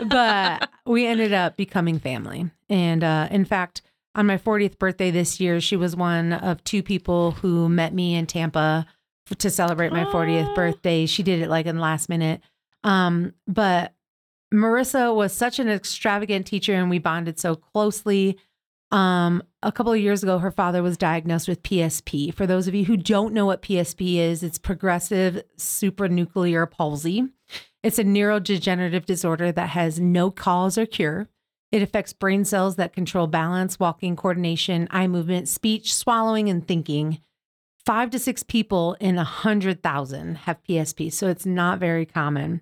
but 0.06 0.70
we 0.86 1.06
ended 1.06 1.32
up 1.32 1.56
becoming 1.56 1.98
family. 1.98 2.50
And 2.68 3.02
uh, 3.02 3.28
in 3.30 3.44
fact, 3.44 3.82
on 4.14 4.26
my 4.26 4.38
40th 4.38 4.78
birthday 4.78 5.10
this 5.10 5.40
year, 5.40 5.60
she 5.60 5.76
was 5.76 5.94
one 5.94 6.32
of 6.32 6.64
two 6.64 6.82
people 6.82 7.32
who 7.32 7.68
met 7.68 7.92
me 7.94 8.14
in 8.14 8.26
Tampa 8.26 8.86
to 9.38 9.50
celebrate 9.50 9.92
my 9.92 10.04
40th 10.04 10.54
birthday. 10.54 11.06
She 11.06 11.22
did 11.22 11.42
it 11.42 11.48
like 11.48 11.66
in 11.66 11.76
the 11.76 11.82
last 11.82 12.08
minute. 12.08 12.40
Um, 12.84 13.34
but 13.46 13.92
Marissa 14.54 15.14
was 15.14 15.32
such 15.32 15.58
an 15.58 15.68
extravagant 15.68 16.46
teacher 16.46 16.74
and 16.74 16.88
we 16.88 16.98
bonded 16.98 17.38
so 17.38 17.56
closely. 17.56 18.38
Um, 18.92 19.42
a 19.62 19.72
couple 19.72 19.92
of 19.92 19.98
years 19.98 20.22
ago, 20.22 20.38
her 20.38 20.52
father 20.52 20.82
was 20.82 20.96
diagnosed 20.96 21.48
with 21.48 21.62
PSP. 21.62 22.32
For 22.32 22.46
those 22.46 22.68
of 22.68 22.74
you 22.74 22.84
who 22.84 22.96
don't 22.96 23.34
know 23.34 23.46
what 23.46 23.62
PSP 23.62 24.16
is, 24.16 24.42
it's 24.42 24.58
progressive 24.58 25.42
supranuclear 25.58 26.70
palsy. 26.70 27.28
It's 27.82 27.98
a 27.98 28.04
neurodegenerative 28.04 29.04
disorder 29.04 29.50
that 29.52 29.70
has 29.70 29.98
no 29.98 30.30
cause 30.30 30.78
or 30.78 30.86
cure. 30.86 31.28
It 31.72 31.82
affects 31.82 32.12
brain 32.12 32.44
cells 32.44 32.76
that 32.76 32.92
control 32.92 33.26
balance, 33.26 33.80
walking, 33.80 34.14
coordination, 34.14 34.86
eye 34.90 35.08
movement, 35.08 35.48
speech, 35.48 35.94
swallowing, 35.94 36.48
and 36.48 36.66
thinking. 36.66 37.20
Five 37.86 38.10
to 38.10 38.18
six 38.18 38.42
people 38.42 38.96
in 38.98 39.16
a 39.16 39.24
hundred 39.24 39.80
thousand 39.82 40.38
have 40.38 40.62
PSP, 40.64 41.12
so 41.12 41.28
it's 41.28 41.46
not 41.46 41.78
very 41.78 42.04
common. 42.04 42.60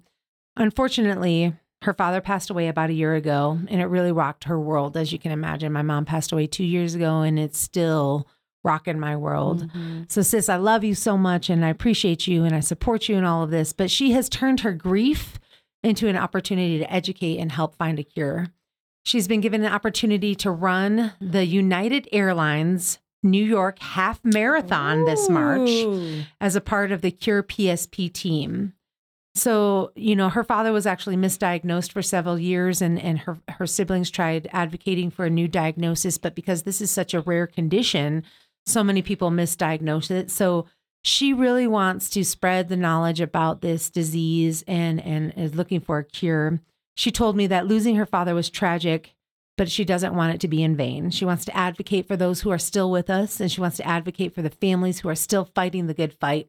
Unfortunately, 0.57 1.55
her 1.83 1.95
father 1.95 2.21
passed 2.21 2.51
away 2.51 2.69
about 2.69 2.91
a 2.91 2.95
year 2.95 3.15
ago, 3.15 3.59
and 3.69 3.81
it 3.81 3.87
really 3.87 4.13
rocked 4.13 4.45
her 4.45 4.61
world. 4.61 4.99
As 4.99 5.13
you 5.13 5.19
can 5.19 5.33
imagine, 5.33 5.73
my 5.73 5.81
mom 5.83 6.05
passed 6.05 6.31
away 6.31 6.47
two 6.47 6.65
years 6.65 6.95
ago, 6.95 7.23
and 7.23 7.39
it's 7.39 7.59
still 7.59 8.29
rocking 8.63 8.99
my 9.01 9.17
world. 9.17 9.71
Mhm. 9.73 10.11
So, 10.11 10.23
sis, 10.23 10.49
I 10.49 10.57
love 10.57 10.85
you 10.85 10.95
so 10.95 11.17
much 11.19 11.51
and 11.51 11.65
I 11.65 11.69
appreciate 11.69 12.27
you 12.27 12.45
and 12.45 12.55
I 12.55 12.61
support 12.61 13.11
you 13.11 13.17
in 13.17 13.25
all 13.25 13.43
of 13.43 13.51
this. 13.51 13.75
But 13.75 13.91
she 13.91 14.13
has 14.13 14.29
turned 14.31 14.61
her 14.61 14.73
grief 14.73 15.39
into 15.83 16.09
an 16.09 16.17
opportunity 16.17 16.79
to 16.79 16.91
educate 16.91 17.39
and 17.39 17.53
help 17.53 17.77
find 17.77 17.99
a 17.99 18.03
cure. 18.03 18.49
She's 19.05 19.29
been 19.29 19.43
given 19.43 19.65
an 19.65 19.73
opportunity 19.73 20.35
to 20.37 20.51
run 20.51 21.13
the 21.21 21.45
United 21.45 22.09
Airlines 22.11 22.99
New 23.25 23.45
York 23.45 23.79
half 23.81 24.25
marathon 24.25 25.05
this 25.07 25.29
March 25.29 25.71
as 26.41 26.55
a 26.55 26.61
part 26.61 26.93
of 26.93 27.01
the 27.01 27.11
Cure 27.11 27.43
PSP 27.43 28.13
team. 28.13 28.75
So, 29.37 29.91
you 29.97 30.15
know, 30.15 30.29
her 30.29 30.45
father 30.45 30.73
was 30.73 30.87
actually 30.87 31.17
misdiagnosed 31.17 31.91
for 31.91 32.03
several 32.03 32.39
years 32.39 32.81
and, 32.81 33.01
and 33.01 33.19
her, 33.21 33.39
her 33.49 33.67
siblings 33.67 34.11
tried 34.11 34.49
advocating 34.53 35.11
for 35.11 35.25
a 35.25 35.31
new 35.31 35.49
diagnosis, 35.49 36.19
but 36.19 36.37
because 36.37 36.63
this 36.63 36.81
is 36.81 36.91
such 36.91 37.15
a 37.15 37.21
rare 37.21 37.49
condition, 37.49 38.23
so 38.65 38.85
many 38.85 39.03
people 39.03 39.31
misdiagnose 39.31 40.11
it. 40.11 40.31
So 40.31 40.67
she 41.03 41.33
really 41.33 41.67
wants 41.67 42.09
to 42.11 42.25
spread 42.25 42.69
the 42.69 42.77
knowledge 42.77 43.21
about 43.21 43.61
this 43.61 43.91
disease 43.91 44.65
and 44.67 45.01
and 45.01 45.35
is 45.37 45.55
looking 45.55 45.81
for 45.81 45.99
a 45.99 46.05
cure. 46.05 46.61
She 46.97 47.11
told 47.11 47.37
me 47.37 47.47
that 47.49 47.67
losing 47.67 47.97
her 47.97 48.07
father 48.07 48.35
was 48.35 48.49
tragic, 48.49 49.13
but 49.57 49.71
she 49.71 49.85
doesn't 49.85 50.14
want 50.14 50.35
it 50.35 50.40
to 50.40 50.49
be 50.49 50.62
in 50.62 50.77
vain. 50.77 51.11
She 51.11 51.25
wants 51.25 51.45
to 51.45 51.57
advocate 51.57 52.09
for 52.09 52.17
those 52.17 52.40
who 52.40 52.51
are 52.51 52.59
still 52.59 52.90
with 52.90 53.09
us 53.09 53.40
and 53.40 53.51
she 53.51 53.61
wants 53.61 53.77
to 53.79 53.87
advocate 53.87 54.35
for 54.35 54.43
the 54.43 54.51
families 54.51 55.01
who 55.01 55.09
are 55.09 55.14
still 55.14 55.49
fighting 55.55 55.87
the 55.87 55.95
good 55.95 56.14
fight. 56.14 56.49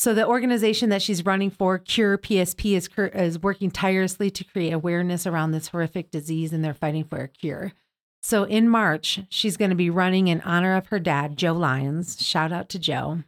So 0.00 0.14
the 0.14 0.26
organization 0.26 0.88
that 0.88 1.02
she's 1.02 1.26
running 1.26 1.50
for, 1.50 1.78
Cure 1.78 2.16
PSP, 2.16 2.74
is 2.74 2.88
is 3.14 3.42
working 3.42 3.70
tirelessly 3.70 4.30
to 4.30 4.44
create 4.44 4.72
awareness 4.72 5.26
around 5.26 5.50
this 5.50 5.68
horrific 5.68 6.10
disease, 6.10 6.54
and 6.54 6.64
they're 6.64 6.72
fighting 6.72 7.04
for 7.04 7.18
a 7.18 7.28
cure. 7.28 7.74
So 8.22 8.44
in 8.44 8.66
March, 8.66 9.20
she's 9.28 9.58
going 9.58 9.68
to 9.68 9.76
be 9.76 9.90
running 9.90 10.28
in 10.28 10.40
honor 10.40 10.74
of 10.74 10.86
her 10.86 10.98
dad, 10.98 11.36
Joe 11.36 11.52
Lyons. 11.52 12.16
Shout 12.24 12.50
out 12.50 12.70
to 12.70 12.78
Joe. 12.78 13.24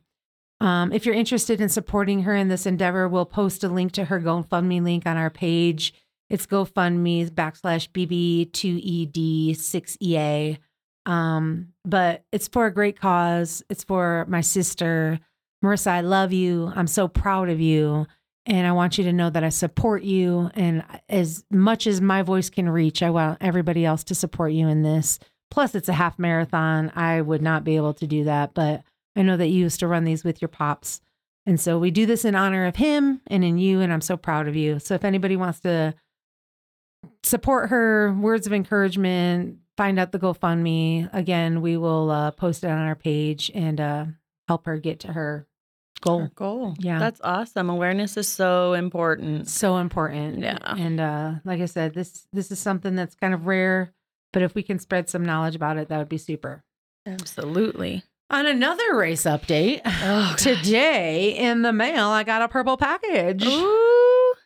Um, 0.62 0.92
if 0.92 1.04
you're 1.04 1.14
interested 1.14 1.60
in 1.60 1.68
supporting 1.68 2.22
her 2.22 2.34
in 2.34 2.48
this 2.48 2.64
endeavor, 2.64 3.06
we'll 3.06 3.26
post 3.26 3.64
a 3.64 3.68
link 3.68 3.92
to 3.92 4.06
her 4.06 4.18
GoFundMe 4.18 4.82
link 4.82 5.06
on 5.06 5.18
our 5.18 5.28
page. 5.28 5.92
It's 6.32 6.46
GoFundMe 6.46 7.30
backslash 7.30 7.88
BB2ED6EA. 7.90 10.58
Um, 11.04 11.74
but 11.84 12.24
it's 12.32 12.48
for 12.48 12.64
a 12.64 12.72
great 12.72 12.98
cause. 12.98 13.62
It's 13.68 13.84
for 13.84 14.24
my 14.30 14.40
sister. 14.40 15.20
Marissa, 15.62 15.88
I 15.88 16.00
love 16.00 16.32
you. 16.32 16.72
I'm 16.74 16.86
so 16.86 17.06
proud 17.06 17.50
of 17.50 17.60
you. 17.60 18.06
And 18.46 18.66
I 18.66 18.72
want 18.72 18.96
you 18.96 19.04
to 19.04 19.12
know 19.12 19.28
that 19.28 19.44
I 19.44 19.50
support 19.50 20.04
you. 20.04 20.50
And 20.54 20.82
as 21.10 21.44
much 21.50 21.86
as 21.86 22.00
my 22.00 22.22
voice 22.22 22.48
can 22.48 22.70
reach, 22.70 23.02
I 23.02 23.10
want 23.10 23.36
everybody 23.42 23.84
else 23.84 24.02
to 24.04 24.14
support 24.14 24.52
you 24.52 24.68
in 24.68 24.82
this. 24.82 25.18
Plus, 25.50 25.74
it's 25.74 25.90
a 25.90 25.92
half 25.92 26.18
marathon. 26.18 26.90
I 26.94 27.20
would 27.20 27.42
not 27.42 27.62
be 27.62 27.76
able 27.76 27.92
to 27.92 28.06
do 28.06 28.24
that, 28.24 28.54
but 28.54 28.84
I 29.14 29.20
know 29.20 29.36
that 29.36 29.48
you 29.48 29.60
used 29.60 29.80
to 29.80 29.86
run 29.86 30.04
these 30.04 30.24
with 30.24 30.40
your 30.40 30.48
pops. 30.48 31.02
And 31.44 31.60
so 31.60 31.78
we 31.78 31.90
do 31.90 32.06
this 32.06 32.24
in 32.24 32.34
honor 32.34 32.64
of 32.64 32.76
him 32.76 33.20
and 33.26 33.44
in 33.44 33.58
you. 33.58 33.82
And 33.82 33.92
I'm 33.92 34.00
so 34.00 34.16
proud 34.16 34.48
of 34.48 34.56
you. 34.56 34.78
So 34.78 34.94
if 34.94 35.04
anybody 35.04 35.36
wants 35.36 35.60
to 35.60 35.92
support 37.22 37.70
her. 37.70 38.12
Words 38.12 38.46
of 38.46 38.52
encouragement. 38.52 39.58
Find 39.76 39.98
out 39.98 40.12
the 40.12 40.18
GoFundMe. 40.18 41.08
Again, 41.12 41.62
we 41.62 41.76
will 41.76 42.10
uh, 42.10 42.30
post 42.32 42.62
it 42.64 42.68
on 42.70 42.78
our 42.78 42.94
page 42.94 43.50
and 43.54 43.80
uh, 43.80 44.04
help 44.48 44.66
her 44.66 44.76
get 44.78 45.00
to 45.00 45.12
her 45.12 45.46
goal. 46.02 46.20
Our 46.22 46.30
goal. 46.34 46.74
Yeah. 46.78 46.98
That's 46.98 47.20
awesome. 47.24 47.70
Awareness 47.70 48.16
is 48.16 48.28
so 48.28 48.74
important. 48.74 49.48
So 49.48 49.78
important. 49.78 50.40
Yeah. 50.40 50.58
And 50.62 51.00
uh, 51.00 51.32
like 51.44 51.60
I 51.62 51.66
said, 51.66 51.94
this 51.94 52.26
this 52.32 52.50
is 52.50 52.58
something 52.58 52.94
that's 52.96 53.14
kind 53.14 53.32
of 53.32 53.46
rare, 53.46 53.94
but 54.32 54.42
if 54.42 54.54
we 54.54 54.62
can 54.62 54.78
spread 54.78 55.08
some 55.08 55.24
knowledge 55.24 55.54
about 55.56 55.78
it, 55.78 55.88
that 55.88 55.98
would 55.98 56.08
be 56.10 56.18
super. 56.18 56.62
Absolutely. 57.06 58.02
On 58.30 58.46
another 58.46 58.96
race 58.96 59.24
update, 59.24 59.80
Oh, 59.84 60.34
today 60.38 61.36
in 61.36 61.62
the 61.62 61.72
mail, 61.72 62.06
I 62.08 62.24
got 62.24 62.40
a 62.42 62.48
purple 62.48 62.76
package. 62.76 63.44
Ooh. 63.46 63.91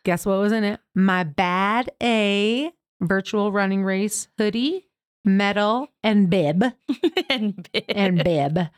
Guess 0.07 0.25
what 0.25 0.39
was 0.39 0.53
in 0.53 0.63
it? 0.63 0.79
My 0.95 1.25
Bad 1.25 1.91
A 2.01 2.71
virtual 3.01 3.51
running 3.51 3.83
race 3.83 4.29
hoodie, 4.37 4.87
medal, 5.25 5.89
and 6.01 6.29
bib. 6.29 6.63
and 7.29 7.67
big. 7.73 7.83
And 7.89 8.23
bib. 8.23 8.69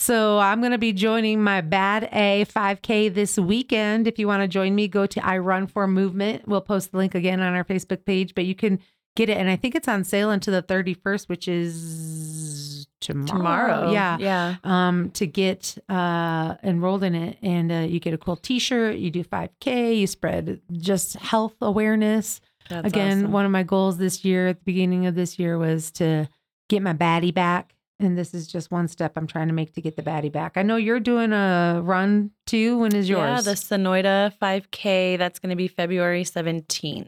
So 0.00 0.40
I'm 0.40 0.58
going 0.58 0.72
to 0.72 0.78
be 0.78 0.92
joining 0.92 1.40
my 1.40 1.60
Bad 1.60 2.08
A 2.10 2.46
5K 2.46 3.14
this 3.14 3.38
weekend. 3.38 4.08
If 4.08 4.18
you 4.18 4.26
want 4.26 4.42
to 4.42 4.48
join 4.48 4.74
me, 4.74 4.88
go 4.88 5.06
to 5.06 5.24
I 5.24 5.38
Run 5.38 5.68
for 5.68 5.86
Movement. 5.86 6.48
We'll 6.48 6.60
post 6.60 6.90
the 6.90 6.98
link 6.98 7.14
again 7.14 7.40
on 7.40 7.54
our 7.54 7.62
Facebook 7.62 8.04
page, 8.04 8.34
but 8.34 8.44
you 8.44 8.56
can 8.56 8.80
get 9.14 9.28
it. 9.28 9.36
And 9.36 9.48
I 9.48 9.54
think 9.54 9.76
it's 9.76 9.86
on 9.86 10.02
sale 10.02 10.32
until 10.32 10.52
the 10.52 10.64
31st, 10.64 11.28
which 11.28 11.46
is 11.46 12.61
tomorrow. 13.02 13.26
tomorrow. 13.26 13.92
Yeah. 13.92 14.16
Yeah. 14.18 14.56
Um, 14.64 15.10
to 15.10 15.26
get 15.26 15.76
uh, 15.88 16.54
enrolled 16.62 17.04
in 17.04 17.14
it. 17.14 17.38
And 17.42 17.70
uh, 17.72 17.74
you 17.80 18.00
get 18.00 18.14
a 18.14 18.18
cool 18.18 18.36
t 18.36 18.58
shirt, 18.58 18.96
you 18.96 19.10
do 19.10 19.24
5K, 19.24 19.98
you 19.98 20.06
spread 20.06 20.60
just 20.72 21.14
health 21.14 21.54
awareness. 21.60 22.40
That's 22.68 22.86
Again, 22.86 23.18
awesome. 23.18 23.32
one 23.32 23.44
of 23.44 23.50
my 23.50 23.64
goals 23.64 23.98
this 23.98 24.24
year 24.24 24.48
at 24.48 24.58
the 24.58 24.64
beginning 24.64 25.06
of 25.06 25.14
this 25.14 25.38
year 25.38 25.58
was 25.58 25.90
to 25.92 26.28
get 26.68 26.80
my 26.82 26.94
baddie 26.94 27.34
back. 27.34 27.74
And 28.00 28.16
this 28.18 28.34
is 28.34 28.46
just 28.48 28.70
one 28.72 28.88
step 28.88 29.12
I'm 29.16 29.26
trying 29.28 29.46
to 29.48 29.52
make 29.54 29.74
to 29.74 29.80
get 29.80 29.94
the 29.94 30.02
baddie 30.02 30.32
back. 30.32 30.52
I 30.56 30.62
know 30.62 30.74
you're 30.76 30.98
doing 30.98 31.32
a 31.32 31.80
run 31.84 32.30
too. 32.46 32.78
When 32.78 32.94
is 32.96 33.08
yours? 33.08 33.46
Yeah, 33.46 33.52
the 33.52 33.56
Sonoita 33.56 34.32
5K. 34.40 35.18
That's 35.18 35.38
going 35.38 35.50
to 35.50 35.56
be 35.56 35.68
February 35.68 36.24
17th. 36.24 37.06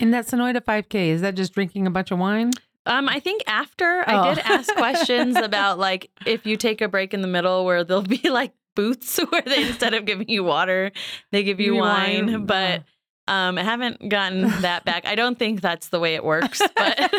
and 0.00 0.12
that 0.14 0.26
Sonoita 0.26 0.60
5K, 0.60 0.94
is 1.10 1.20
that 1.20 1.34
just 1.36 1.52
drinking 1.52 1.86
a 1.86 1.90
bunch 1.90 2.10
of 2.10 2.18
wine? 2.18 2.50
Um, 2.86 3.08
I 3.08 3.20
think 3.20 3.42
after 3.46 4.04
Oh. 4.06 4.16
I 4.22 4.34
did 4.34 4.38
ask 4.44 4.74
questions 4.74 5.36
about 5.42 5.78
like 5.78 6.10
if 6.26 6.46
you 6.46 6.56
take 6.56 6.80
a 6.80 6.88
break 6.88 7.14
in 7.14 7.20
the 7.22 7.28
middle 7.28 7.64
where 7.64 7.84
there'll 7.84 8.02
be 8.02 8.28
like 8.30 8.52
booths 8.74 9.18
where 9.30 9.42
they 9.42 9.66
instead 9.68 9.94
of 9.94 10.04
giving 10.04 10.28
you 10.28 10.42
water, 10.44 10.90
they 11.30 11.42
give 11.44 11.60
you 11.60 11.74
Give 11.74 11.80
wine. 11.80 12.26
wine. 12.32 12.46
But 12.46 12.84
um, 13.28 13.56
I 13.56 13.62
haven't 13.62 14.08
gotten 14.08 14.42
that 14.62 14.84
back. 14.84 15.06
I 15.06 15.14
don't 15.14 15.38
think 15.38 15.60
that's 15.60 15.88
the 15.90 16.00
way 16.00 16.14
it 16.16 16.24
works. 16.24 16.60
But 16.74 17.12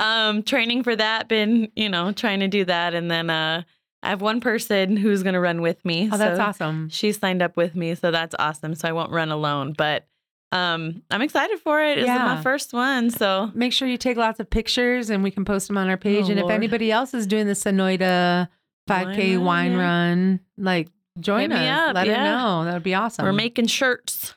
um, 0.00 0.42
training 0.42 0.82
for 0.82 0.96
that, 0.96 1.28
been 1.28 1.68
you 1.76 1.88
know 1.88 2.12
trying 2.12 2.40
to 2.40 2.48
do 2.48 2.64
that, 2.64 2.94
and 2.94 3.10
then 3.10 3.30
uh, 3.30 3.62
I 4.02 4.08
have 4.10 4.20
one 4.20 4.40
person 4.40 4.96
who's 4.96 5.22
going 5.22 5.34
to 5.34 5.40
run 5.40 5.60
with 5.62 5.84
me. 5.84 6.08
Oh, 6.12 6.16
that's 6.16 6.38
so 6.38 6.42
awesome. 6.44 6.88
She 6.90 7.12
signed 7.12 7.42
up 7.42 7.56
with 7.56 7.74
me, 7.74 7.94
so 7.94 8.10
that's 8.10 8.34
awesome. 8.38 8.74
So 8.74 8.88
I 8.88 8.92
won't 8.92 9.12
run 9.12 9.30
alone, 9.30 9.74
but 9.76 10.06
um, 10.54 11.02
I'm 11.10 11.20
excited 11.22 11.58
for 11.60 11.82
it. 11.82 11.98
It's 11.98 12.06
Yeah. 12.06 12.24
my 12.36 12.42
first 12.42 12.72
one, 12.72 13.10
so 13.10 13.50
Make 13.54 13.72
sure 13.72 13.88
you 13.88 13.96
take 13.98 14.16
lots 14.16 14.40
of 14.40 14.48
pictures 14.48 15.10
and 15.10 15.22
we 15.22 15.30
can 15.30 15.44
post 15.44 15.66
them 15.68 15.76
on 15.76 15.88
our 15.90 15.96
page. 15.96 16.26
Oh, 16.26 16.30
and 16.30 16.38
if 16.40 16.48
anybody 16.50 16.90
else 16.92 17.12
is 17.14 17.26
doing 17.26 17.46
the 17.46 17.52
Sonoita 17.54 18.48
5K 18.88 19.36
Wine 19.38 19.44
wine, 19.44 19.76
run, 19.76 20.40
like 20.56 20.88
join 21.18 21.50
Hit 21.50 21.52
us. 21.52 21.60
me 21.60 21.68
up, 21.68 21.94
Let 21.94 22.06
yeah. 22.06 22.24
know. 22.24 22.64
That 22.64 22.74
would 22.74 22.82
be 22.82 22.94
awesome. 22.94 23.24
we're 23.24 23.32
making 23.32 23.66
shirts. 23.66 24.34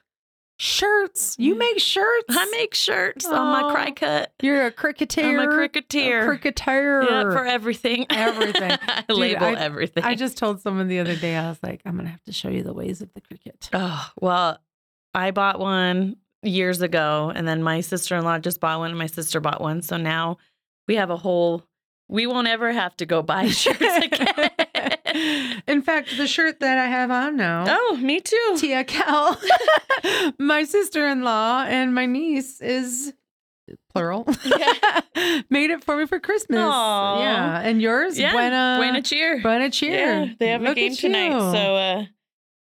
shirts. 0.59 1.35
You 1.37 1.53
Mm. 1.53 1.59
make 1.59 1.79
shirts. 1.79 2.25
I 2.29 2.45
make 2.49 2.73
shirts 2.73 3.25
on 3.27 3.33
my 3.33 3.61
Oh, 3.63 3.75
Cricut. 3.75 4.27
You're 4.41 4.65
a 4.65 4.71
cricketer. 4.71 5.21
I'm 5.21 5.39
a 5.39 5.47
cricketer. 5.53 6.21
A 6.21 6.25
cricketer. 6.25 7.03
Yeah, 7.07 7.21
for 7.25 7.45
everything. 7.45 8.07
Everything. 8.09 8.71
I 8.71 9.03
Dude, 9.07 9.17
label 9.17 9.45
I- 9.45 9.53
everything. 9.53 10.03
I 10.03 10.15
just 10.15 10.35
told 10.35 10.59
someone 10.61 10.87
the 10.87 10.97
other 10.99 11.15
day, 11.15 11.35
I 11.35 11.49
was 11.49 11.59
like, 11.61 11.81
I'm 11.85 11.93
going 11.93 12.05
to 12.05 12.11
have 12.11 12.23
to 12.23 12.31
show 12.31 12.49
you 12.49 12.63
the 12.63 12.73
ways 12.73 13.01
of 13.03 13.09
the 13.13 13.21
Cricut. 13.21 13.69
Oh, 13.73 14.09
well, 14.19 14.57
I 15.17 15.31
bought 15.31 15.59
one 15.59 16.17
years 16.43 16.81
ago 16.81 17.31
and 17.35 17.47
then 17.47 17.63
my 17.63 17.81
sister-in-law 17.81 18.39
just 18.39 18.59
bought 18.59 18.77
one 18.79 18.91
and 18.91 18.99
my 18.99 19.07
sister 19.07 19.39
bought 19.39 19.59
one. 19.59 19.81
So 19.81 19.97
now 19.97 20.37
we 20.87 20.95
have 20.95 21.09
a 21.09 21.17
whole 21.17 21.63
we 22.07 22.25
won't 22.27 22.47
ever 22.47 22.71
have 22.71 22.95
to 22.97 23.05
go 23.05 23.21
buy 23.33 23.47
shirts 23.49 23.81
again. 23.81 24.51
In 25.67 25.81
fact, 25.81 26.15
the 26.17 26.27
shirt 26.27 26.59
that 26.59 26.77
I 26.77 26.85
have 26.85 27.09
on 27.11 27.35
now. 27.35 27.65
oh, 27.67 27.97
me 27.97 28.19
too. 28.21 28.55
Tia 28.57 28.83
Cal, 28.83 29.39
my 30.39 30.63
sister 30.63 31.07
in 31.07 31.23
law, 31.23 31.63
and 31.63 31.93
my 31.95 32.05
niece 32.05 32.61
is 32.61 33.13
plural. 33.91 34.25
Made 35.49 35.71
it 35.71 35.83
for 35.83 35.97
me 35.97 36.05
for 36.05 36.19
Christmas. 36.19 36.59
Aw. 36.61 37.19
Yeah. 37.19 37.59
And 37.61 37.81
yours? 37.81 38.17
Yeah, 38.19 38.31
Buena, 38.31 38.77
Buena 38.79 39.01
cheer. 39.01 39.41
Buena 39.41 39.69
cheer. 39.71 40.23
Yeah, 40.25 40.33
they 40.39 40.49
have 40.49 40.61
Look 40.61 40.77
a 40.77 40.81
game 40.81 40.95
tonight. 40.95 41.33
you. 41.33 41.39
So 41.39 41.75
uh 41.75 42.05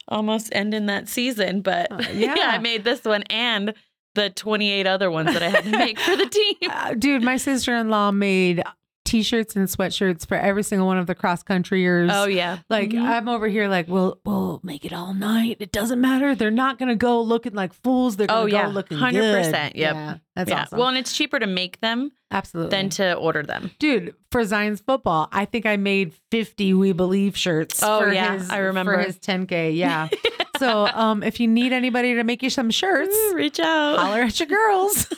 almost 0.09 0.49
ending 0.53 0.87
that 0.87 1.09
season, 1.09 1.61
but 1.61 1.91
Uh, 1.93 1.99
yeah. 2.13 2.35
yeah. 2.39 2.47
I 2.49 2.59
made 2.59 2.85
this 2.85 3.05
one 3.05 3.23
and 3.25 3.75
the 4.15 4.31
28 4.31 4.87
other 4.87 5.11
ones 5.11 5.33
that 5.33 5.43
I 5.43 5.49
had 5.49 5.65
to 5.65 5.71
make 5.71 5.99
for 5.99 6.17
the 6.17 6.27
team. 6.61 6.71
Uh, 6.71 6.95
dude, 6.95 7.23
my 7.23 7.37
sister 7.37 7.75
in 7.75 7.89
law 7.89 8.11
made 8.13 8.63
t 9.05 9.23
shirts 9.23 9.55
and 9.55 9.69
sweatshirts 9.69 10.27
for 10.27 10.35
every 10.37 10.63
single 10.63 10.87
one 10.87 10.99
of 10.99 11.07
the 11.07 11.15
cross 11.15 11.43
countryers. 11.43 12.11
Oh 12.13 12.25
yeah. 12.27 12.59
Like 12.71 12.91
Mhm. 12.91 13.03
I'm 13.03 13.29
over 13.29 13.47
here, 13.49 13.69
like, 13.69 13.87
well, 13.89 14.19
we'll 14.25 14.61
make 14.63 14.85
it 14.85 14.93
all 14.93 15.13
night. 15.15 15.59
It 15.61 15.73
doesn't 15.73 16.01
matter. 16.01 16.35
They're 16.35 16.51
not 16.51 16.79
gonna 16.79 16.97
go 16.97 17.21
looking 17.23 17.53
like 17.53 17.73
fools. 17.73 18.17
They're 18.17 18.27
gonna 18.27 18.41
Oh, 18.43 18.47
yeah. 18.47 18.65
go 18.67 18.71
looking 18.71 18.99
100%, 18.99 19.73
good. 19.75 19.79
yep. 19.81 19.95
Yeah, 19.95 20.15
that's 20.35 20.51
yeah. 20.51 20.63
awesome. 20.63 20.79
Well, 20.79 20.89
and 20.89 20.97
it's 20.99 21.13
cheaper 21.17 21.39
to 21.39 21.47
make 21.47 21.81
them 21.81 22.13
Absolutely. 22.31 22.71
than 22.71 22.89
to 22.91 23.15
order 23.15 23.43
them. 23.43 23.71
Dude, 23.79 24.15
for 24.33 24.45
Zion's 24.45 24.81
football, 24.81 25.29
I 25.33 25.45
think 25.45 25.67
I 25.67 25.77
made 25.77 26.15
50 26.31 26.73
We 26.75 26.93
Believe 26.93 27.37
shirts. 27.37 27.83
Oh, 27.83 28.01
for 28.01 28.13
yeah, 28.13 28.35
his, 28.39 28.51
I 28.51 28.59
remember. 28.59 28.95
For 28.95 29.03
his 29.03 29.19
10K. 29.19 29.77
Yeah. 29.77 30.09
so 30.59 30.87
um, 30.89 31.23
if 31.23 31.41
you 31.41 31.47
need 31.49 31.73
anybody 31.73 32.15
to 32.15 32.25
make 32.25 32.43
you 32.43 32.51
some 32.51 32.71
shirts, 32.71 33.15
Ooh, 33.15 33.35
reach 33.35 33.59
out. 33.61 33.99
holler 33.99 34.23
at 34.23 34.39
your 34.41 34.49
girls. 34.49 35.07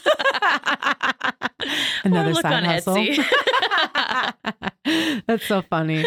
Another 2.04 2.30
or 2.30 2.34
look 2.34 2.42
side 2.42 2.52
on 2.52 2.64
hustle. 2.64 2.94
Etsy. 2.96 3.24
That's 5.26 5.44
so 5.46 5.62
funny. 5.62 6.04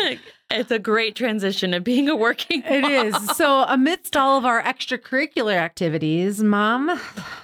it's 0.50 0.72
a 0.72 0.80
great 0.80 1.16
transition 1.16 1.74
of 1.74 1.84
being 1.84 2.08
a 2.08 2.16
working 2.16 2.64
It 2.66 2.82
mom. 2.82 2.92
is. 2.92 3.38
So, 3.38 3.64
amidst 3.64 4.16
all 4.16 4.38
of 4.38 4.46
our 4.46 4.62
extracurricular 4.64 5.56
activities, 5.56 6.42
mom, 6.42 7.00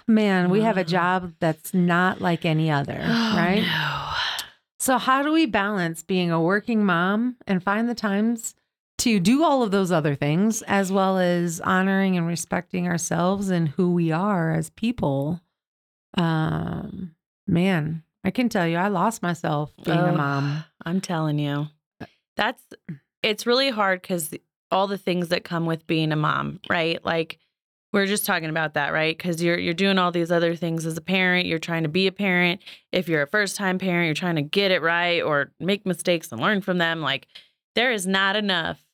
man, 0.07 0.49
we 0.49 0.61
have 0.61 0.77
a 0.77 0.83
job 0.85 1.33
that's 1.39 1.73
not 1.73 2.21
like 2.21 2.45
any 2.45 2.71
other, 2.71 2.99
Oh, 3.03 3.33
right? 3.35 3.61
no. 3.63 4.01
So, 4.79 4.97
how 4.97 5.21
do 5.23 5.33
we 5.33 5.45
balance 5.45 6.03
being 6.03 6.31
a 6.31 6.39
working 6.41 6.85
mom 6.85 7.35
and 7.47 7.61
find 7.61 7.89
the 7.89 7.95
times 7.95 8.55
to 8.99 9.19
do 9.19 9.43
all 9.43 9.61
of 9.61 9.71
those 9.71 9.91
other 9.91 10.15
things, 10.15 10.61
as 10.63 10.91
well 10.91 11.17
as 11.17 11.59
honoring 11.61 12.17
and 12.17 12.25
respecting 12.27 12.87
ourselves 12.87 13.49
and 13.49 13.69
who 13.69 13.91
we 13.91 14.11
are 14.11 14.51
as 14.51 14.69
people? 14.71 15.41
Um, 16.17 17.15
man, 17.47 18.03
I 18.23 18.31
can 18.31 18.49
tell 18.49 18.67
you, 18.67 18.77
I 18.77 18.87
lost 18.87 19.21
myself 19.21 19.73
being 19.83 19.99
a 19.99 20.13
Oh, 20.13 20.17
mom. 20.17 20.63
I'm 20.85 21.01
telling 21.01 21.39
you. 21.39 21.67
That's 22.37 22.63
it's 23.23 23.45
really 23.45 23.69
hard 23.69 24.03
cuz 24.03 24.33
all 24.71 24.87
the 24.87 24.97
things 24.97 25.29
that 25.29 25.43
come 25.43 25.65
with 25.65 25.87
being 25.87 26.11
a 26.11 26.15
mom, 26.15 26.59
right? 26.69 27.03
Like 27.05 27.39
we're 27.93 28.05
just 28.07 28.25
talking 28.25 28.49
about 28.49 28.73
that, 28.73 28.91
right? 28.91 29.17
Cuz 29.17 29.41
you're 29.41 29.57
you're 29.57 29.73
doing 29.73 29.97
all 29.97 30.11
these 30.11 30.31
other 30.31 30.55
things 30.55 30.85
as 30.85 30.97
a 30.97 31.01
parent, 31.01 31.47
you're 31.47 31.59
trying 31.59 31.83
to 31.83 31.89
be 31.89 32.07
a 32.07 32.11
parent. 32.11 32.61
If 32.91 33.07
you're 33.07 33.21
a 33.21 33.27
first-time 33.27 33.79
parent, 33.79 34.07
you're 34.07 34.15
trying 34.15 34.35
to 34.35 34.41
get 34.41 34.71
it 34.71 34.81
right 34.81 35.21
or 35.21 35.51
make 35.59 35.85
mistakes 35.85 36.31
and 36.31 36.41
learn 36.41 36.61
from 36.61 36.77
them. 36.77 37.01
Like 37.01 37.27
there 37.75 37.91
is 37.91 38.05
not 38.05 38.35
enough 38.35 38.84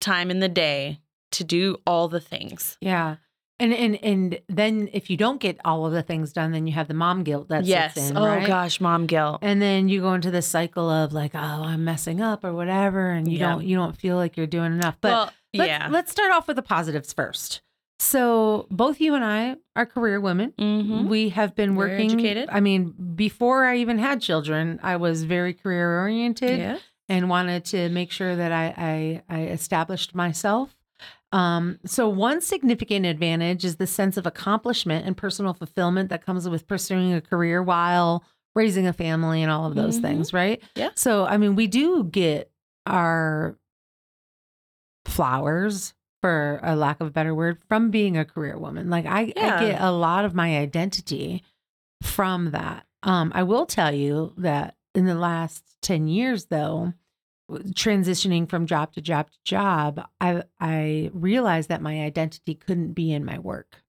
time 0.00 0.30
in 0.30 0.40
the 0.40 0.48
day 0.48 1.00
to 1.32 1.44
do 1.44 1.76
all 1.86 2.08
the 2.08 2.20
things. 2.20 2.76
Yeah. 2.80 3.16
And 3.60 3.74
and 3.74 3.98
and 4.04 4.40
then 4.48 4.88
if 4.92 5.10
you 5.10 5.16
don't 5.16 5.40
get 5.40 5.58
all 5.64 5.84
of 5.84 5.92
the 5.92 6.02
things 6.02 6.32
done, 6.32 6.52
then 6.52 6.66
you 6.68 6.74
have 6.74 6.86
the 6.86 6.94
mom 6.94 7.24
guilt 7.24 7.48
that 7.48 7.64
yes. 7.64 7.96
in. 7.96 8.16
oh 8.16 8.24
right? 8.24 8.46
gosh, 8.46 8.80
mom 8.80 9.06
guilt. 9.06 9.40
And 9.42 9.60
then 9.60 9.88
you 9.88 10.00
go 10.00 10.14
into 10.14 10.30
this 10.30 10.46
cycle 10.46 10.88
of 10.88 11.12
like, 11.12 11.34
oh, 11.34 11.38
I'm 11.38 11.84
messing 11.84 12.20
up 12.20 12.44
or 12.44 12.52
whatever, 12.52 13.10
and 13.10 13.26
you 13.30 13.38
Yeah. 13.38 13.50
don't 13.54 13.64
you 13.64 13.76
don't 13.76 13.96
feel 13.96 14.16
like 14.16 14.36
you're 14.36 14.46
doing 14.46 14.72
enough. 14.72 14.96
But 15.00 15.10
well, 15.10 15.32
let's, 15.54 15.68
yeah. 15.68 15.88
let's 15.90 16.12
start 16.12 16.30
off 16.30 16.46
with 16.46 16.54
the 16.56 16.62
positives 16.62 17.12
first. 17.12 17.62
So 17.98 18.68
both 18.70 19.00
you 19.00 19.16
and 19.16 19.24
I 19.24 19.56
are 19.74 19.84
career 19.84 20.20
women. 20.20 20.52
Mhm. 20.56 21.08
We 21.08 21.30
have 21.30 21.56
been 21.56 21.74
working. 21.74 22.12
educated. 22.12 22.48
I 22.52 22.60
mean, 22.60 22.94
before 23.16 23.64
I 23.64 23.78
even 23.78 23.98
had 23.98 24.20
children, 24.20 24.78
I 24.84 24.94
was 24.96 25.24
very 25.24 25.52
career 25.52 25.98
oriented 25.98 26.60
Yeah. 26.60 26.78
And 27.08 27.28
wanted 27.30 27.64
to 27.66 27.88
make 27.90 28.10
sure 28.10 28.36
that 28.36 28.52
I 28.52 29.22
I, 29.28 29.36
I 29.36 29.42
established 29.46 30.14
myself. 30.14 30.74
Um, 31.30 31.78
so 31.84 32.08
one 32.08 32.40
significant 32.40 33.04
advantage 33.06 33.64
is 33.64 33.76
the 33.76 33.86
sense 33.86 34.16
of 34.16 34.26
accomplishment 34.26 35.06
and 35.06 35.16
personal 35.16 35.52
fulfillment 35.54 36.08
that 36.08 36.24
comes 36.24 36.48
with 36.48 36.66
pursuing 36.66 37.12
a 37.12 37.20
career 37.20 37.62
while 37.62 38.24
raising 38.54 38.86
a 38.86 38.92
family 38.94 39.42
and 39.42 39.52
all 39.52 39.66
of 39.66 39.74
those 39.74 39.98
Mhm. 39.98 40.02
things, 40.02 40.32
right? 40.32 40.62
Yeah. 40.74 40.90
So 40.94 41.26
I 41.26 41.36
mean, 41.36 41.54
we 41.54 41.66
do 41.66 42.04
get 42.04 42.50
our 42.86 43.56
flowers 45.04 45.94
for 46.20 46.60
a 46.62 46.74
lack 46.74 47.00
of 47.00 47.06
a 47.06 47.10
better 47.10 47.34
word 47.34 47.58
from 47.68 47.90
being 47.90 48.16
a 48.16 48.24
career 48.24 48.58
woman. 48.58 48.90
Like 48.90 49.06
I, 49.06 49.32
Yeah. 49.36 49.56
I 49.56 49.60
get 49.68 49.80
a 49.80 49.90
lot 49.92 50.24
of 50.24 50.34
my 50.34 50.58
identity 50.58 51.44
from 52.02 52.50
that. 52.50 52.86
Um, 53.02 53.30
I 53.34 53.44
will 53.44 53.66
tell 53.66 53.92
you 53.94 54.32
that 54.38 54.74
in 54.98 55.06
the 55.06 55.14
last 55.14 55.64
10 55.82 56.08
years, 56.08 56.46
though, 56.46 56.92
transitioning 57.50 58.48
from 58.48 58.66
job 58.66 58.92
to 58.94 59.00
job 59.00 59.30
to 59.30 59.38
job, 59.44 60.06
I, 60.20 60.42
I 60.60 61.10
realized 61.14 61.68
that 61.70 61.80
my 61.82 62.02
identity 62.02 62.54
couldn't 62.54 62.92
be 62.92 63.12
in 63.12 63.24
my 63.24 63.38
work. 63.38 63.82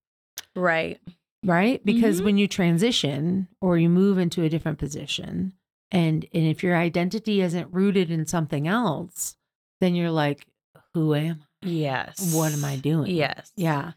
Right. 0.56 1.00
Right. 1.44 1.84
Because 1.84 2.22
Mhm. 2.22 2.26
when 2.26 2.38
you 2.38 2.48
transition 2.48 3.48
or 3.62 3.78
you 3.78 3.90
move 3.90 4.18
into 4.18 4.44
a 4.44 4.50
different 4.50 4.78
position, 4.78 5.54
and, 5.92 6.26
and 6.34 6.44
if 6.46 6.62
your 6.64 6.78
identity 6.78 7.42
isn't 7.42 7.74
rooted 7.74 8.12
in 8.12 8.26
something 8.28 8.68
else, 8.68 9.36
then 9.82 9.96
you're 9.96 10.12
like, 10.12 10.46
who 10.94 11.14
am 11.16 11.42
I? 11.42 11.46
Yes. 11.68 12.34
What 12.34 12.54
am 12.54 12.64
I 12.64 12.76
doing? 12.78 13.12
Yes. 13.16 13.52
Yeah. 13.56 13.92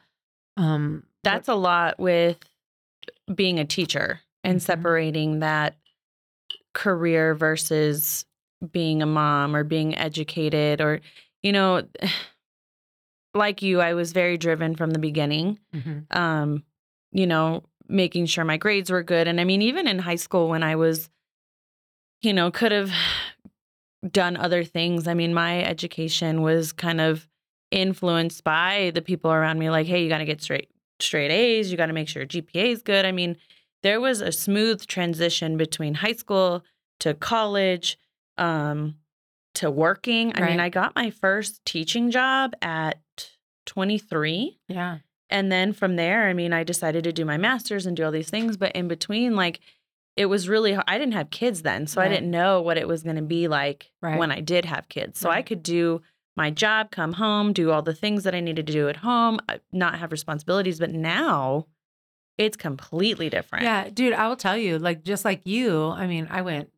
Um 0.57 1.05
That's 1.23 1.49
a 1.49 1.55
lot 1.55 1.99
with 2.01 2.39
being 3.33 3.59
a 3.61 3.65
teacher 3.65 4.21
and 4.45 4.59
Mhm. 4.59 4.63
separating 4.63 5.39
that 5.41 5.77
career 6.75 7.35
versus 7.35 8.25
being 8.71 9.03
a 9.03 9.07
mom 9.07 9.57
or 9.57 9.65
being 9.65 9.97
educated 9.97 10.81
or 10.81 11.01
you 11.43 11.53
know 11.53 11.83
like 13.35 13.63
you 13.63 13.81
I 13.81 13.95
was 13.95 14.13
very 14.13 14.37
driven 14.37 14.77
from 14.77 14.91
the 14.91 14.99
beginning 14.99 15.59
mhm. 15.75 16.05
um 16.15 16.63
you 17.13 17.27
know 17.27 17.65
making 17.89 18.27
sure 18.27 18.45
my 18.45 18.57
grades 18.57 18.91
were 18.91 19.03
good. 19.03 19.29
And 19.29 19.41
I 19.41 19.45
mean 19.45 19.63
even 19.63 19.87
in 19.87 19.99
high 19.99 20.17
school 20.17 20.49
when 20.49 20.63
I 20.63 20.77
was 20.77 21.09
you 22.23 22.33
know 22.33 22.51
could 22.51 22.73
have 22.73 22.91
done 24.11 24.37
other 24.37 24.65
things. 24.65 25.07
I 25.07 25.15
mean 25.15 25.35
my 25.35 25.63
education 25.63 26.43
was 26.43 26.73
kind 26.73 27.01
of 27.01 27.29
influenced 27.71 28.45
by 28.45 28.93
the 28.95 29.03
people 29.03 29.33
around 29.33 29.59
me 29.59 29.71
like 29.71 29.87
hey 29.87 30.03
you 30.03 30.09
got 30.09 30.19
to 30.19 30.25
get 30.25 30.43
straight 30.43 30.69
straight 31.01 31.31
A's. 31.31 31.71
You 31.71 31.77
got 31.77 31.87
to 31.87 31.93
make 31.93 32.09
sure 32.09 32.23
your 32.23 32.29
GPA 32.29 32.67
is 32.67 32.83
good. 32.83 33.05
I 33.05 33.13
mean 33.13 33.37
there 33.83 34.01
was 34.01 34.21
a 34.21 34.33
smooth 34.33 34.87
transition 34.87 35.57
between 35.57 35.95
high 35.95 36.13
school 36.13 36.65
to 37.01 37.15
college 37.15 37.99
um 38.39 38.97
to 39.55 39.71
working 39.71 40.33
I 40.35 40.47
mean 40.47 40.61
I 40.61 40.69
got 40.69 40.95
my 40.95 41.11
first 41.11 41.65
teaching 41.65 42.11
job 42.11 42.55
at 42.63 42.99
23 43.67 44.59
yeah. 44.69 44.99
and 45.31 45.51
then 45.51 45.73
from 45.73 45.97
there, 45.97 46.29
I 46.29 46.33
mean, 46.33 46.53
I 46.53 46.65
decided 46.65 47.05
to 47.05 47.13
do 47.13 47.25
my 47.25 47.37
master's 47.37 47.87
and 47.87 47.97
do 47.97 48.05
all 48.05 48.11
these 48.11 48.31
things. 48.31 48.57
But 48.57 48.73
in 48.73 48.89
between, 48.89 49.37
like, 49.37 49.61
it 50.17 50.27
was 50.27 50.49
really, 50.49 50.77
I 50.77 50.99
didn't 50.99 51.15
have 51.15 51.31
kids 51.31 51.63
then. 51.63 51.87
So 51.87 52.01
I 52.01 52.09
didn't 52.09 52.31
know 52.31 52.61
what 52.61 52.77
it 52.77 52.87
was 52.87 53.03
going 53.03 53.17
to 53.17 53.23
be 53.23 53.49
like 53.49 53.91
Right. 54.03 54.19
when 54.19 54.31
I 54.31 54.41
did 54.41 54.65
have 54.65 54.89
kids. 54.89 55.19
So 55.19 55.31
I 55.31 55.43
could 55.43 55.63
do 55.63 56.03
my 56.37 56.51
job, 56.51 56.91
come 56.91 57.15
home, 57.15 57.53
do 57.53 57.71
all 57.71 57.83
the 57.83 57.95
things 57.95 58.25
that 58.25 58.35
I 58.35 58.41
needed 58.41 58.67
to 58.67 58.73
do 58.73 58.89
at 58.89 58.97
home, 58.97 59.39
uh, 59.49 59.59
not 59.73 59.99
have 59.99 60.13
responsibilities. 60.13 60.79
But 60.79 60.91
now 60.91 61.67
it's 62.39 62.57
completely 62.57 63.29
different. 63.31 63.65
Yeah, 63.65 63.89
dude, 63.89 64.13
I 64.15 64.29
will 64.29 64.37
tell 64.37 64.57
you, 64.57 64.79
like 64.79 65.05
just 65.05 65.25
like 65.25 65.43
you, 65.47 65.85
I 65.89 66.07
mean, 66.07 66.27
I 66.31 66.43
went 66.43 66.71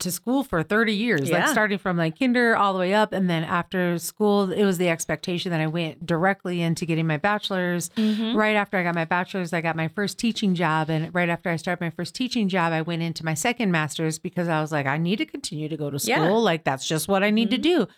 to 0.00 0.10
school 0.10 0.42
for 0.42 0.62
30 0.62 0.94
years, 0.94 1.30
like 1.30 1.46
starting 1.48 1.76
from 1.76 1.98
like 1.98 2.18
kinder 2.18 2.56
all 2.56 2.72
the 2.72 2.78
way 2.78 2.94
up. 2.94 3.12
And 3.12 3.28
then 3.28 3.44
after 3.44 3.98
school, 3.98 4.50
it 4.50 4.64
was 4.64 4.78
the 4.78 4.88
expectation 4.88 5.50
that 5.50 5.60
I 5.60 5.66
went 5.66 6.06
directly 6.06 6.62
into 6.62 6.86
getting 6.86 7.06
my 7.06 7.18
bachelor's. 7.18 7.90
Mhm. 7.90 8.34
Right 8.34 8.56
after 8.56 8.78
I 8.78 8.82
got 8.82 8.94
my 8.94 9.04
bachelor's, 9.04 9.52
I 9.52 9.60
got 9.60 9.76
my 9.76 9.88
first 9.88 10.16
teaching 10.18 10.54
job. 10.54 10.88
And 10.88 11.14
right 11.14 11.28
after 11.28 11.50
I 11.50 11.56
started 11.56 11.82
my 11.84 11.90
first 11.90 12.14
teaching 12.14 12.48
job, 12.48 12.72
I 12.72 12.80
went 12.80 13.02
into 13.02 13.26
my 13.26 13.34
second 13.34 13.72
master's 13.72 14.18
because 14.18 14.48
I 14.48 14.62
was 14.62 14.72
like, 14.72 14.86
I 14.86 14.96
need 14.96 15.16
to 15.16 15.26
continue 15.26 15.68
to 15.68 15.76
go 15.76 15.90
to 15.90 15.98
school. 15.98 16.14
Yeah. 16.14 16.30
Like, 16.30 16.64
that's 16.64 16.88
just 16.88 17.06
what 17.06 17.22
I 17.22 17.28
need 17.28 17.50
to 17.50 17.58
Mhm. 17.58 17.62
do. 17.62 17.88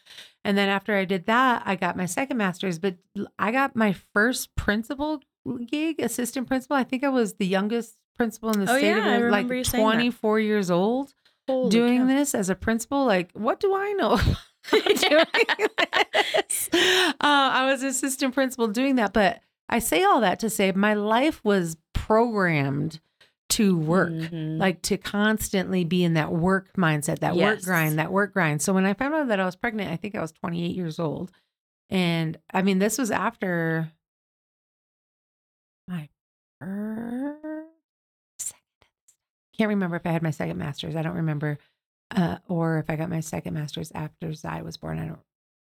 And 0.45 0.59
then 0.59 0.69
after 0.69 0.97
I 0.97 1.05
did 1.05 1.27
that, 1.27 1.63
I 1.65 1.77
got 1.77 1.97
my 1.97 2.07
second 2.07 2.37
master's, 2.37 2.81
but 2.81 2.97
I 3.39 3.53
got 3.53 3.77
my 3.77 3.95
first 4.13 4.53
principal 4.57 5.21
gig, 5.67 6.01
assistant 6.01 6.47
principal. 6.49 6.77
I 6.77 6.85
think 6.85 7.05
I 7.05 7.09
was 7.09 7.35
the 7.35 7.47
youngest 7.47 7.97
principal 8.17 8.51
in 8.51 8.65
the 8.65 8.71
Oh, 8.73 8.77
state 8.79 8.87
yeah, 8.89 8.99
of 8.99 9.07
Arizona, 9.23 9.31
like 9.31 9.67
saying 9.67 9.85
that. 9.85 9.95
24 9.95 10.41
years 10.41 10.71
old 10.71 11.15
Holy 11.49 11.71
doing 11.71 12.01
cow. 12.03 12.07
this 12.07 12.35
as 12.35 12.49
a 12.51 12.55
principal. 12.55 13.05
Like, 13.05 13.31
what 13.33 13.59
do 13.61 13.75
I 13.75 13.93
know? 13.95 14.19
doing 14.71 15.27
this? 15.35 16.69
Uh, 16.73 17.15
I 17.21 17.67
was 17.71 17.83
assistant 17.83 18.35
principal 18.35 18.69
doing 18.69 18.97
that, 18.97 19.13
but 19.13 19.41
I 19.69 19.79
say 19.81 20.05
all 20.05 20.21
that 20.21 20.39
to 20.41 20.51
say 20.51 20.71
my 20.73 20.95
life 20.95 21.41
was 21.45 21.77
programmed 21.95 23.01
to 23.51 23.77
work, 23.77 24.11
Mhm. 24.13 24.59
like 24.59 24.81
to 24.83 24.97
constantly 24.97 25.85
be 25.85 26.05
in 26.05 26.15
that 26.15 26.33
work 26.33 26.69
mindset, 26.77 27.19
that 27.19 27.37
work 27.37 27.63
grind, 27.63 27.99
that 27.99 28.11
work 28.13 28.33
grind. 28.33 28.63
So 28.63 28.73
when 28.73 28.87
I 28.87 28.95
found 28.95 29.15
out 29.15 29.29
that 29.29 29.41
I 29.41 29.45
was 29.45 29.57
pregnant, 29.57 29.91
I 29.91 29.97
think 29.97 30.15
I 30.15 30.21
was 30.21 30.33
28 30.33 30.75
years 30.77 30.99
old. 30.99 31.31
And 31.91 32.39
I 32.55 32.63
mean, 32.63 32.79
this 32.79 32.97
was 32.99 33.11
after 33.11 33.91
can't 39.57 39.69
remember 39.69 39.97
if 39.97 40.07
I 40.07 40.11
had 40.13 40.23
my 40.23 40.31
second 40.31 40.59
master's. 40.59 40.97
I 40.97 41.03
don't 41.03 41.17
remember. 41.17 41.59
Uh, 42.15 42.39
or 42.49 42.79
if 42.79 42.91
I 42.91 42.97
got 42.97 43.09
my 43.11 43.21
second 43.21 43.55
master's 43.55 43.91
after 43.95 44.33
Zai 44.35 44.63
was 44.63 44.77
born. 44.77 44.99
I 44.99 45.07
don't 45.07 45.21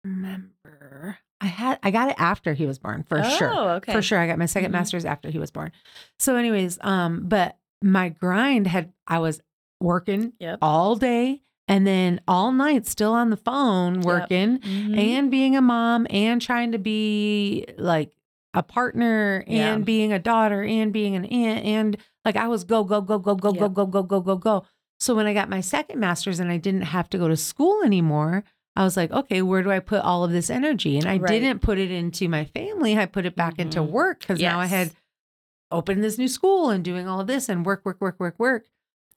remember. 0.04 1.17
I 1.41 1.45
had 1.47 1.80
I 1.84 1.91
got 1.91 2.10
it 2.10 2.15
after 2.17 2.54
he 2.54 2.65
was 2.65 2.80
born 2.80 3.04
for 3.08 3.23
sure. 3.23 3.52
Oh, 3.54 3.69
okay. 3.75 3.93
For 3.93 4.02
sure. 4.02 4.19
I 4.19 4.28
got 4.28 4.38
my 4.38 4.45
2nd 4.45 4.67
Mhm. 4.69 4.71
master's 4.71 5.06
after 5.06 5.30
he 5.30 5.39
was 5.39 5.52
born. 5.52 5.71
So, 6.17 6.36
anyways, 6.36 6.78
um, 6.82 7.28
but 7.28 7.58
my 7.82 8.10
grind 8.10 8.67
had 8.67 8.91
I 9.08 9.19
was 9.19 9.41
working 9.82 10.34
Yep. 10.39 10.60
all 10.62 10.95
day 10.97 11.41
and 11.67 11.88
then 11.88 12.19
all 12.28 12.52
night 12.52 12.86
still 12.88 13.13
on 13.13 13.30
the 13.30 13.38
phone 13.38 14.02
working 14.02 14.60
Mhm. 14.60 14.97
and 14.97 15.32
being 15.32 15.56
a 15.56 15.62
mom 15.62 16.06
and 16.10 16.41
trying 16.41 16.73
to 16.73 16.78
be 16.78 17.65
like 17.78 18.12
a 18.53 18.63
partner 18.63 19.43
Yeah. 19.47 19.75
and 19.75 19.85
being 19.85 20.12
a 20.12 20.19
daughter 20.19 20.63
and 20.63 20.91
being 20.91 21.15
an 21.15 21.25
aunt 21.25 21.65
and 21.65 21.97
like 22.25 22.35
I 22.35 22.47
was 22.47 22.63
go 22.63 22.83
go 22.83 22.99
go 23.01 23.19
go 23.19 23.35
go 23.35 23.51
go 23.51 23.65
Yep. 23.65 23.73
go 23.73 23.85
go 23.85 24.03
go 24.03 24.21
go 24.21 24.35
go. 24.38 24.65
So 24.99 25.15
when 25.15 25.27
I 25.27 25.33
got 25.33 25.49
my 25.49 25.62
second 25.62 25.99
master's 25.99 26.39
and 26.39 26.51
I 26.51 26.57
didn't 26.57 26.81
have 26.81 27.09
to 27.12 27.17
go 27.17 27.27
to 27.27 27.38
school 27.38 27.81
anymore, 27.83 28.43
I 28.75 28.83
was 28.83 28.97
like, 28.97 29.12
okay, 29.12 29.41
where 29.41 29.62
do 29.63 29.71
I 29.71 29.79
put 29.79 30.01
all 30.01 30.23
of 30.23 30.31
this 30.31 30.49
energy? 30.49 30.97
And 30.97 31.07
I 31.07 31.17
Right. 31.17 31.39
didn't 31.39 31.59
put 31.62 31.77
it 31.77 31.91
into 31.91 32.27
my 32.27 32.45
family. 32.45 32.97
I 32.97 33.05
put 33.05 33.25
it 33.25 33.35
back 33.35 33.59
into 33.59 33.79
Mhm. 33.79 33.89
work 33.91 34.19
because 34.19 34.41
now 34.41 34.59
I 34.59 34.65
had 34.65 34.91
opened 35.71 36.03
this 36.03 36.17
new 36.17 36.27
school 36.27 36.69
and 36.69 36.83
doing 36.83 37.07
all 37.07 37.19
of 37.21 37.27
this 37.27 37.47
and 37.49 37.65
work, 37.65 37.85
work, 37.85 38.01
work, 38.01 38.19
work, 38.19 38.35
work. 38.39 38.65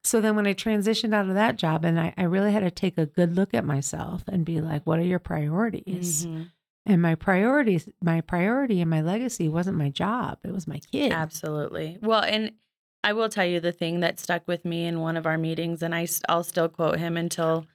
So 0.04 0.20
then 0.20 0.36
when 0.36 0.46
I 0.46 0.54
transitioned 0.54 1.14
out 1.14 1.28
of 1.28 1.34
that 1.34 1.56
job 1.56 1.84
and 1.84 1.98
I, 1.98 2.12
I 2.18 2.24
really 2.24 2.52
had 2.52 2.60
to 2.64 2.70
take 2.70 2.98
a 2.98 3.06
good 3.06 3.34
look 3.36 3.54
at 3.54 3.64
myself 3.64 4.24
and 4.28 4.44
be 4.44 4.60
like, 4.60 4.84
what 4.86 4.98
are 4.98 5.04
your 5.04 5.18
priorities? 5.20 6.26
Mhm. 6.26 6.50
And 6.84 7.00
my 7.00 7.14
priorities, 7.14 7.88
my 8.02 8.20
priority 8.20 8.80
and 8.80 8.90
my 8.90 9.02
legacy 9.02 9.48
wasn't 9.48 9.78
my 9.78 9.88
job. 9.88 10.38
It 10.44 10.52
was 10.52 10.66
my 10.66 10.80
kid. 10.90 11.12
Absolutely. 11.12 11.98
Well, 12.02 12.22
and 12.22 12.52
I 13.04 13.12
will 13.12 13.28
tell 13.28 13.46
you 13.46 13.60
the 13.60 13.72
thing 13.72 14.00
that 14.00 14.18
stuck 14.18 14.46
with 14.48 14.64
me 14.64 14.84
in 14.86 15.00
one 15.00 15.16
of 15.16 15.26
our 15.26 15.38
meetings, 15.38 15.82
and 15.82 15.94
I, 15.94 16.08
i'll 16.28 16.44
still 16.44 16.68
quote 16.68 16.98
him 16.98 17.16
until 17.16 17.66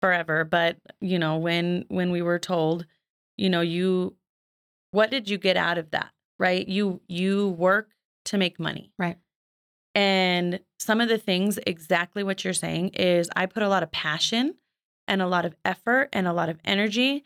forever. 0.00 0.44
But 0.44 0.78
you 1.00 1.18
know, 1.18 1.38
when 1.38 1.84
when 1.88 2.10
we 2.10 2.22
were 2.22 2.38
told, 2.38 2.86
you 3.36 3.50
know, 3.50 3.60
you, 3.60 4.16
what 4.90 5.10
did 5.10 5.28
you 5.28 5.38
get 5.38 5.56
out 5.56 5.78
of 5.78 5.90
that? 5.90 6.10
Right? 6.38 6.66
You 6.66 7.00
you 7.08 7.48
work 7.50 7.90
to 8.26 8.38
make 8.38 8.58
money. 8.58 8.92
Right. 8.98 9.16
And 9.94 10.60
some 10.78 11.00
of 11.00 11.08
the 11.08 11.18
things, 11.18 11.58
exactly 11.66 12.22
what 12.22 12.44
you're 12.44 12.52
saying, 12.52 12.88
is 12.90 13.30
I 13.34 13.46
put 13.46 13.62
a 13.62 13.68
lot 13.68 13.82
of 13.82 13.90
passion 13.90 14.56
and 15.08 15.22
a 15.22 15.26
lot 15.26 15.44
of 15.44 15.54
effort 15.64 16.10
and 16.12 16.26
a 16.26 16.32
lot 16.32 16.48
of 16.48 16.58
energy 16.64 17.24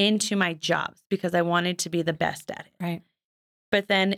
into 0.00 0.34
my 0.34 0.54
jobs 0.54 1.04
because 1.10 1.34
I 1.34 1.42
wanted 1.42 1.78
to 1.80 1.90
be 1.90 2.00
the 2.00 2.14
best 2.14 2.50
at 2.50 2.60
it. 2.66 2.72
Right. 2.82 3.02
But 3.70 3.86
then 3.86 4.16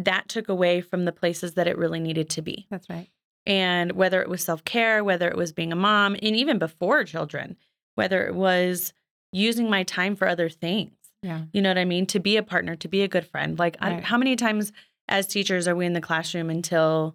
that 0.00 0.28
took 0.28 0.48
away 0.48 0.80
from 0.80 1.04
the 1.04 1.12
places 1.12 1.54
that 1.54 1.68
it 1.68 1.78
really 1.78 2.00
needed 2.00 2.28
to 2.30 2.42
be. 2.42 2.66
That's 2.68 2.90
right. 2.90 3.08
And 3.46 3.92
whether 3.92 4.20
it 4.22 4.28
was 4.28 4.42
self 4.42 4.64
care, 4.64 5.04
whether 5.04 5.28
it 5.28 5.36
was 5.36 5.52
being 5.52 5.72
a 5.72 5.76
mom, 5.76 6.14
and 6.20 6.34
even 6.34 6.58
before 6.58 7.04
children, 7.04 7.56
whether 7.94 8.26
it 8.26 8.34
was 8.34 8.92
using 9.32 9.70
my 9.70 9.84
time 9.84 10.16
for 10.16 10.26
other 10.26 10.48
things, 10.48 10.96
Yeah. 11.22 11.42
you 11.52 11.62
know 11.62 11.70
what 11.70 11.78
I 11.78 11.84
mean? 11.84 12.06
To 12.06 12.18
be 12.18 12.36
a 12.36 12.42
partner, 12.42 12.74
to 12.76 12.88
be 12.88 13.02
a 13.02 13.08
good 13.08 13.26
friend. 13.26 13.56
Like, 13.58 13.76
I, 13.80 14.00
how 14.00 14.18
many 14.18 14.34
times 14.34 14.72
as 15.08 15.26
teachers 15.28 15.68
are 15.68 15.76
we 15.76 15.86
in 15.86 15.92
the 15.92 16.00
classroom 16.00 16.50
until 16.50 17.14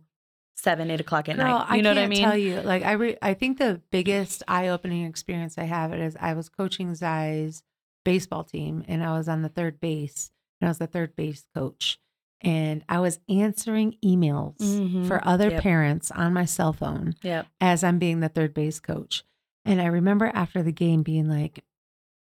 seven, 0.56 0.90
eight 0.92 1.02
o'clock 1.02 1.28
at 1.28 1.36
Girl, 1.38 1.46
night? 1.46 1.76
You 1.76 1.82
know 1.82 1.90
I 1.92 1.94
what 1.94 1.98
I 1.98 2.02
can't 2.02 2.10
mean? 2.12 2.24
tell 2.24 2.38
you. 2.38 2.62
Like 2.62 2.84
I, 2.84 2.92
re- 2.94 3.18
I 3.22 3.34
think 3.34 3.58
the 3.58 3.82
biggest 3.92 4.44
eye-opening 4.48 5.06
experience 5.06 5.58
I 5.58 5.64
have 5.64 5.94
is 5.94 6.16
I 6.20 6.34
was 6.34 6.48
coaching 6.50 6.94
Zai's 6.96 7.62
baseball 8.10 8.44
team, 8.44 8.84
and 8.88 9.04
I 9.04 9.18
was 9.18 9.28
on 9.30 9.42
the 9.44 9.50
third 9.50 9.80
base, 9.80 10.32
and 10.60 10.68
I 10.68 10.70
was 10.72 10.80
the 10.80 10.88
third 10.88 11.16
base 11.16 11.46
coach, 11.56 12.00
and 12.42 12.84
I 12.90 13.00
was 13.00 13.20
answering 13.30 13.96
emails 14.04 14.58
Mhm. 14.58 15.08
for 15.08 15.26
other 15.28 15.50
Yep. 15.52 15.62
parents 15.62 16.10
on 16.12 16.34
my 16.34 16.46
cell 16.46 16.74
phone 16.74 17.14
Yep. 17.22 17.48
as 17.62 17.84
I'm 17.84 18.00
being 18.00 18.20
the 18.20 18.30
third 18.30 18.54
base 18.54 18.80
coach, 18.80 19.24
and 19.66 19.80
I 19.82 19.86
remember 19.86 20.32
after 20.34 20.64
the 20.64 20.72
game 20.72 21.04
being 21.04 21.28
like, 21.30 21.64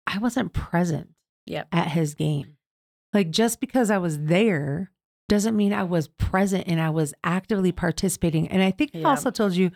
I 0.06 0.18
wasn't 0.18 0.52
present 0.52 1.14
Yep. 1.46 1.68
at 1.72 1.88
his 1.92 2.14
game. 2.14 2.56
Like 3.14 3.30
just 3.30 3.60
because 3.60 3.90
I 3.90 3.96
was 3.98 4.18
there 4.24 4.90
doesn't 5.28 5.56
mean 5.56 5.72
I 5.72 5.82
was 5.84 6.08
present 6.08 6.64
and 6.66 6.80
I 6.80 6.90
was 6.90 7.14
actively 7.24 7.72
participating. 7.72 8.48
And 8.48 8.62
I 8.62 8.70
think 8.70 8.90
I 8.94 9.02
also 9.04 9.30
told 9.30 9.54
you, 9.56 9.70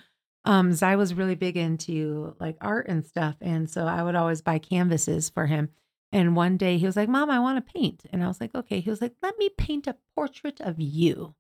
um, 0.44 0.72
Zai 0.72 0.96
was 0.96 1.12
really 1.14 1.34
big 1.34 1.56
into 1.56 2.34
like 2.40 2.56
art 2.60 2.88
and 2.88 3.04
stuff. 3.06 3.36
And 3.40 3.68
so 3.70 3.86
I 3.86 4.02
would 4.02 4.14
always 4.14 4.40
buy 4.42 4.58
canvases 4.58 5.28
for 5.30 5.46
him. 5.46 5.68
And 6.12 6.36
one 6.36 6.56
day 6.58 6.76
he 6.76 6.86
was 6.86 6.96
like, 6.96 7.08
Mom, 7.08 7.30
I 7.30 7.40
want 7.40 7.64
to 7.64 7.72
paint. 7.72 8.04
And 8.12 8.22
I 8.22 8.28
was 8.28 8.40
like, 8.40 8.54
okay. 8.54 8.80
He 8.80 8.90
was 8.90 9.00
like, 9.00 9.14
let 9.22 9.38
me 9.38 9.48
paint 9.48 9.86
a 9.86 9.96
portrait 10.14 10.60
of 10.60 10.78
you. 10.78 11.34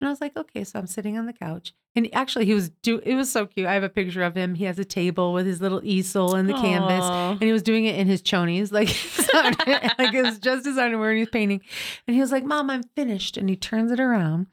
And 0.00 0.08
I 0.08 0.10
was 0.10 0.20
like, 0.20 0.36
okay. 0.36 0.64
So 0.64 0.78
I'm 0.78 0.86
sitting 0.86 1.18
on 1.18 1.26
the 1.26 1.32
couch. 1.32 1.74
And 1.94 2.08
actually, 2.14 2.46
he 2.46 2.54
was 2.54 2.70
do. 2.70 3.00
It 3.00 3.14
was 3.16 3.30
so 3.30 3.46
cute. 3.46 3.66
I 3.66 3.74
have 3.74 3.82
a 3.82 3.88
picture 3.88 4.22
of 4.22 4.34
him. 4.34 4.54
He 4.54 4.64
has 4.64 4.78
a 4.78 4.84
table 4.84 5.34
with 5.34 5.44
his 5.44 5.60
little 5.60 5.82
easel 5.84 6.34
and 6.34 6.48
the 6.48 6.54
canvas, 6.54 7.04
and 7.04 7.42
he 7.42 7.52
was 7.52 7.62
doing 7.62 7.84
it 7.84 7.98
in 7.98 8.06
his 8.06 8.22
chonies, 8.22 8.72
like 8.72 8.88
like 9.98 10.14
it 10.14 10.24
was 10.24 10.38
just 10.38 10.64
his 10.64 10.78
underwear, 10.78 11.10
and 11.10 11.18
he 11.18 11.22
was 11.22 11.28
painting. 11.28 11.60
And 12.06 12.14
he 12.14 12.20
was 12.22 12.32
like, 12.32 12.44
"Mom, 12.44 12.70
I'm 12.70 12.82
finished." 12.96 13.36
And 13.36 13.50
he 13.50 13.56
turns 13.56 13.92
it 13.92 14.00
around, 14.00 14.46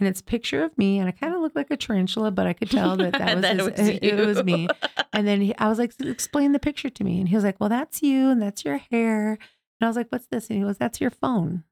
and 0.00 0.08
it's 0.08 0.20
a 0.20 0.24
picture 0.24 0.62
of 0.64 0.76
me, 0.76 0.98
and 0.98 1.08
I 1.08 1.12
kind 1.12 1.34
of 1.34 1.40
look 1.40 1.54
like 1.54 1.70
a 1.70 1.76
tarantula, 1.76 2.30
but 2.30 2.46
I 2.46 2.52
could 2.52 2.70
tell 2.78 2.96
that 2.96 3.12
that 3.12 3.34
was, 3.36 3.42
That 3.42 3.56
his- 3.56 3.64
was 3.70 3.88
it, 3.88 4.04
it 4.04 4.26
was 4.26 4.42
me. 4.52 4.68
And 5.12 5.28
then 5.28 5.40
he, 5.40 5.56
I 5.58 5.68
was 5.68 5.78
like, 5.78 5.92
"Explain 6.00 6.50
the 6.50 6.58
picture 6.58 6.90
to 6.90 7.04
me." 7.04 7.20
And 7.20 7.28
he 7.28 7.36
was 7.36 7.44
like, 7.44 7.60
"Well, 7.60 7.68
that's 7.68 8.02
you, 8.02 8.30
and 8.30 8.42
that's 8.42 8.64
your 8.64 8.78
hair." 8.78 9.30
And 9.34 9.38
I 9.82 9.86
was 9.86 9.94
like, 9.96 10.08
"What's 10.10 10.26
this?" 10.26 10.48
And 10.50 10.58
he 10.58 10.64
goes, 10.64 10.76
"That's 10.76 11.00
your 11.00 11.10
phone." 11.10 11.62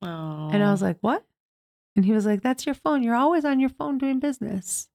And 0.00 0.62
I 0.64 0.70
was 0.70 0.80
like, 0.82 0.96
"What?" 1.02 1.24
And 1.94 2.04
he 2.04 2.12
was 2.12 2.24
like, 2.26 2.40
"That's 2.42 2.64
your 2.66 2.74
phone. 2.74 3.02
You're 3.02 3.14
always 3.14 3.44
on 3.44 3.60
your 3.60 3.68
phone 3.68 3.98
doing 3.98 4.18
business." 4.18 4.88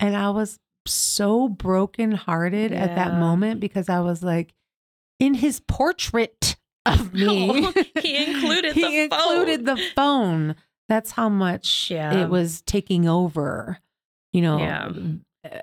And 0.00 0.16
I 0.16 0.30
was 0.30 0.58
so 0.86 1.48
brokenhearted 1.48 2.72
at 2.72 2.94
that 2.94 3.18
moment 3.18 3.58
because 3.60 3.88
I 3.88 4.00
was 4.00 4.22
like, 4.22 4.52
in 5.18 5.34
his 5.34 5.60
portrait 5.60 6.56
of 6.86 7.12
me, 7.14 7.66
Oh, 7.66 7.72
he 8.00 8.24
included 8.24 8.74
he 8.74 8.82
the 8.82 9.02
included 9.04 9.66
the 9.66 9.76
phone. 9.96 10.54
That's 10.88 11.12
how 11.12 11.28
much 11.28 11.90
Yeah. 11.90 12.22
it 12.22 12.28
was 12.28 12.62
taking 12.62 13.08
over, 13.08 13.78
you 14.32 14.42
know, 14.42 14.58
Yeah. 14.58 14.92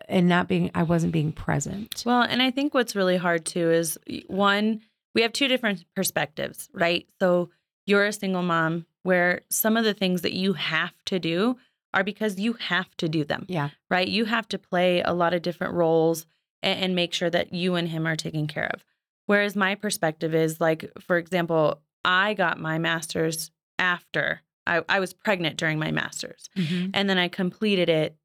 and 0.08 0.28
not 0.30 0.48
being. 0.48 0.72
I 0.76 0.84
wasn't 0.84 1.14
being 1.14 1.32
present. 1.32 2.04
Well, 2.06 2.22
and 2.22 2.42
I 2.42 2.52
think 2.52 2.74
what's 2.74 2.96
really 2.96 3.18
hard 3.18 3.46
too 3.46 3.72
is 3.72 3.98
one, 4.28 4.82
we 5.16 5.22
have 5.24 5.34
two 5.34 5.48
different 5.48 5.86
perspectives, 5.96 6.70
right? 6.74 7.08
So 7.20 7.50
you're 7.86 8.06
a 8.06 8.14
single 8.14 8.44
mom 8.44 8.86
where 9.04 9.42
some 9.50 9.78
of 9.78 9.84
the 9.84 9.94
things 9.94 10.22
that 10.22 10.34
you 10.34 10.54
have 10.54 10.94
to 11.06 11.20
do 11.20 11.58
are 11.94 12.04
because 12.04 12.40
you 12.40 12.54
have 12.54 12.96
to 12.98 13.10
do 13.10 13.26
them, 13.26 13.46
Yeah, 13.50 13.70
right? 13.90 14.08
You 14.08 14.26
have 14.26 14.48
to 14.50 14.58
play 14.60 15.02
a 15.02 15.14
lot 15.14 15.34
of 15.34 15.42
different 15.42 15.74
roles 15.74 16.26
and, 16.64 16.80
and 16.80 16.96
make 16.96 17.14
sure 17.14 17.30
that 17.30 17.54
you 17.54 17.76
and 17.76 17.90
him 17.90 18.08
are 18.08 18.16
taken 18.16 18.48
care 18.48 18.70
of. 18.74 18.86
Whereas 19.26 19.56
my 19.56 19.76
perspective 19.76 20.34
is 20.34 20.62
like, 20.62 20.90
for 21.00 21.18
example, 21.18 21.82
I 22.06 22.34
got 22.34 22.60
my 22.60 22.78
master's 22.78 23.52
after 23.78 24.42
I, 24.68 24.84
I 24.88 25.00
was 25.00 25.14
pregnant 25.14 25.58
during 25.58 25.80
my 25.80 25.92
master's, 25.92 26.50
mm-hmm. 26.58 26.92
and 26.94 27.10
then 27.10 27.18
I 27.18 27.28
completed 27.28 27.90
it. 27.90 28.16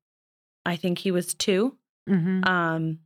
I 0.64 0.76
think 0.76 0.99
he 0.99 1.11
was 1.11 1.34
two. 1.34 1.76
Mm-hmm. 2.09 2.45
Um, 2.45 2.99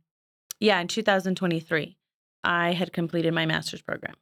yeah, 0.59 0.79
in 0.79 0.87
2023, 0.87 1.97
I 2.43 2.73
had 2.73 2.93
completed 2.93 3.33
my 3.33 3.45
master's 3.45 3.81
program, 3.81 4.15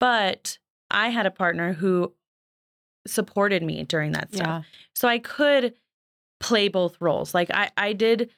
but 0.00 0.58
I 0.90 1.08
had 1.08 1.26
a 1.26 1.30
partner 1.30 1.72
who 1.72 2.12
supported 3.06 3.62
me 3.62 3.84
during 3.84 4.12
that 4.12 4.32
stuff. 4.34 4.46
yeah, 4.46 4.62
So 4.94 5.08
I 5.08 5.18
could 5.18 5.74
play 6.40 6.68
both 6.68 6.96
roles. 7.00 7.34
Like 7.34 7.50
I, 7.52 7.70
I 7.76 7.92
did 7.92 8.30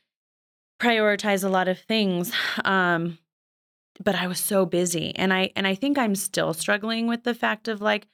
prioritize 0.81 1.45
a 1.45 1.49
lot 1.49 1.69
of 1.69 1.79
things. 1.79 2.33
Um, 2.65 3.19
but 4.03 4.15
I 4.15 4.27
was 4.27 4.39
so 4.39 4.65
busy. 4.65 5.15
And 5.17 5.33
I 5.33 5.51
and 5.57 5.67
I 5.67 5.75
think 5.75 5.99
I'm 5.99 6.15
still 6.15 6.55
struggling 6.55 7.07
with 7.07 7.25
the 7.25 7.35
fact 7.35 7.69
of 7.69 7.81
like 7.81 8.07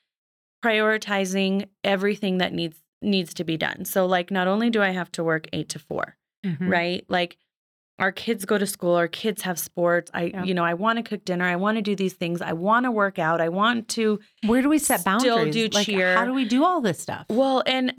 prioritizing 0.64 1.68
everything 1.82 2.38
that 2.38 2.52
needs 2.52 2.78
needs 3.02 3.34
to 3.34 3.44
be 3.44 3.56
done. 3.56 3.84
So 3.84 4.06
like 4.06 4.30
not 4.30 4.48
only 4.48 4.70
do 4.70 4.80
I 4.82 4.90
have 4.90 5.12
to 5.12 5.22
work 5.24 5.46
eight 5.52 5.68
to 5.70 5.78
4 5.78 6.16
Mhm. 6.44 6.70
right? 6.70 7.04
Like 7.08 7.36
our 7.98 8.10
kids 8.12 8.44
go 8.44 8.56
to 8.58 8.66
school, 8.66 8.94
our 8.94 9.06
kids 9.08 9.42
have 9.42 9.58
sports. 9.58 10.10
I, 10.14 10.24
Yeah. 10.24 10.44
you 10.44 10.54
know, 10.54 10.64
I 10.64 10.74
want 10.74 10.96
to 10.98 11.02
cook 11.02 11.24
dinner. 11.24 11.44
I 11.44 11.56
want 11.56 11.76
to 11.76 11.82
do 11.82 11.94
these 11.94 12.14
things. 12.14 12.40
I 12.42 12.52
want 12.54 12.84
to 12.84 12.90
work 12.90 13.18
out. 13.18 13.40
I 13.40 13.50
want 13.50 13.88
to 13.90 14.20
Where 14.46 14.62
do 14.62 14.68
we 14.70 14.78
set 14.78 15.04
boundaries? 15.04 15.32
Still 15.32 15.50
do 15.52 15.68
like, 15.68 15.86
cheer. 15.86 16.16
How 16.16 16.24
do 16.24 16.32
we 16.32 16.44
do 16.46 16.64
all 16.64 16.80
this 16.80 16.98
stuff? 16.98 17.26
well, 17.28 17.62
and 17.66 17.92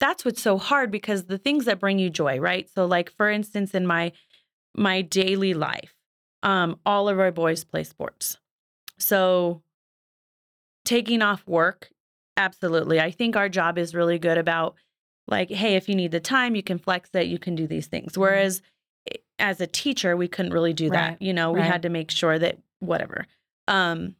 that's 0.00 0.24
what's 0.24 0.42
so 0.42 0.58
hard 0.58 0.90
because 0.90 1.24
the 1.26 1.38
things 1.38 1.64
that 1.66 1.78
bring 1.78 1.98
you 1.98 2.10
joy, 2.10 2.38
right? 2.40 2.68
So 2.74 2.84
like 2.86 3.10
for 3.12 3.30
instance 3.30 3.74
in 3.74 3.86
my 3.86 4.12
my 4.76 5.02
daily 5.02 5.54
life, 5.54 5.94
um 6.42 6.78
all 6.84 7.08
of 7.08 7.18
our 7.20 7.30
boys 7.32 7.64
play 7.64 7.84
sports. 7.84 8.38
So 8.98 9.62
taking 10.84 11.22
off 11.22 11.46
work, 11.46 11.90
absolutely. 12.36 13.00
I 13.00 13.10
think 13.10 13.36
our 13.36 13.48
job 13.48 13.78
is 13.78 13.94
really 13.94 14.18
good 14.18 14.38
about 14.38 14.74
like 15.28 15.50
hey, 15.50 15.74
if 15.76 15.88
you 15.88 15.94
need 15.94 16.10
the 16.10 16.20
time, 16.20 16.56
you 16.56 16.62
can 16.62 16.78
flex 16.78 17.10
it, 17.14 17.26
you 17.26 17.38
can 17.38 17.54
do 17.54 17.66
these 17.66 17.86
things. 17.86 18.18
Whereas 18.18 18.62
i- 19.08 19.16
as 19.38 19.60
a 19.60 19.66
teacher, 19.66 20.16
we 20.16 20.28
couldn't 20.28 20.52
really 20.52 20.72
do 20.72 20.90
that. 20.90 21.08
Right, 21.10 21.22
You 21.22 21.32
know, 21.32 21.52
we 21.52 21.60
right. 21.60 21.70
had 21.70 21.82
to 21.82 21.88
make 21.88 22.10
sure 22.10 22.38
that 22.38 22.58
whatever. 22.80 23.26
Um 23.68 24.16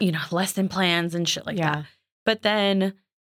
you 0.00 0.10
know, 0.12 0.20
lesson 0.30 0.68
plans 0.68 1.14
and 1.14 1.28
shit 1.28 1.46
like 1.46 1.56
that 1.56 1.78
yeah, 1.78 1.82
but 2.24 2.42
then 2.42 2.94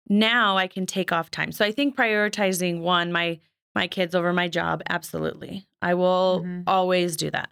now 0.10 0.58
I 0.58 0.68
can 0.68 0.86
take 0.86 1.12
off 1.12 1.32
time. 1.32 1.52
So 1.52 1.66
I 1.66 1.72
think 1.72 1.96
prioritizing 1.96 2.82
one 2.82 3.12
my 3.12 3.40
my 3.76 3.88
kids 3.88 4.14
over 4.14 4.32
my 4.34 4.48
job 4.50 4.82
absolutely. 4.90 5.66
I 5.82 5.94
will 5.96 6.42
Mhm. 6.46 6.64
always 6.68 7.16
do 7.18 7.32
that. 7.32 7.50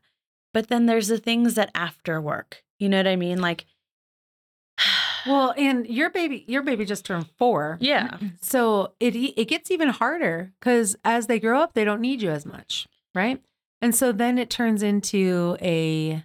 But 0.54 0.68
then 0.68 0.86
there's 0.86 1.08
the 1.08 1.18
things 1.18 1.56
that 1.56 1.72
after 1.74 2.22
work. 2.22 2.64
You 2.78 2.90
know 2.90 2.98
what 2.98 3.08
I 3.08 3.16
mean? 3.16 3.40
Like 3.42 3.66
Well, 5.28 5.53
and 5.57 5.88
your 5.88 6.09
baby, 6.09 6.43
your 6.47 6.61
baby 6.63 6.86
just 6.86 7.05
turned 7.05 7.28
four. 7.38 7.78
Yeah. 7.80 8.17
So 8.41 8.93
it 8.99 9.15
e- 9.15 9.34
it 9.38 9.45
gets 9.45 9.69
even 9.72 9.89
harder 9.89 10.51
because 10.59 10.95
as 11.03 11.28
they 11.28 11.39
grow 11.39 11.59
up, 11.59 11.74
they 11.74 11.84
don't 11.84 12.01
need 12.01 12.22
you 12.22 12.30
as 12.32 12.45
much, 12.45 12.88
right? 13.13 13.41
And 13.82 13.95
so 13.95 14.11
then 14.11 14.38
it 14.38 14.49
turns 14.49 14.84
into 14.84 15.57
a, 15.61 16.24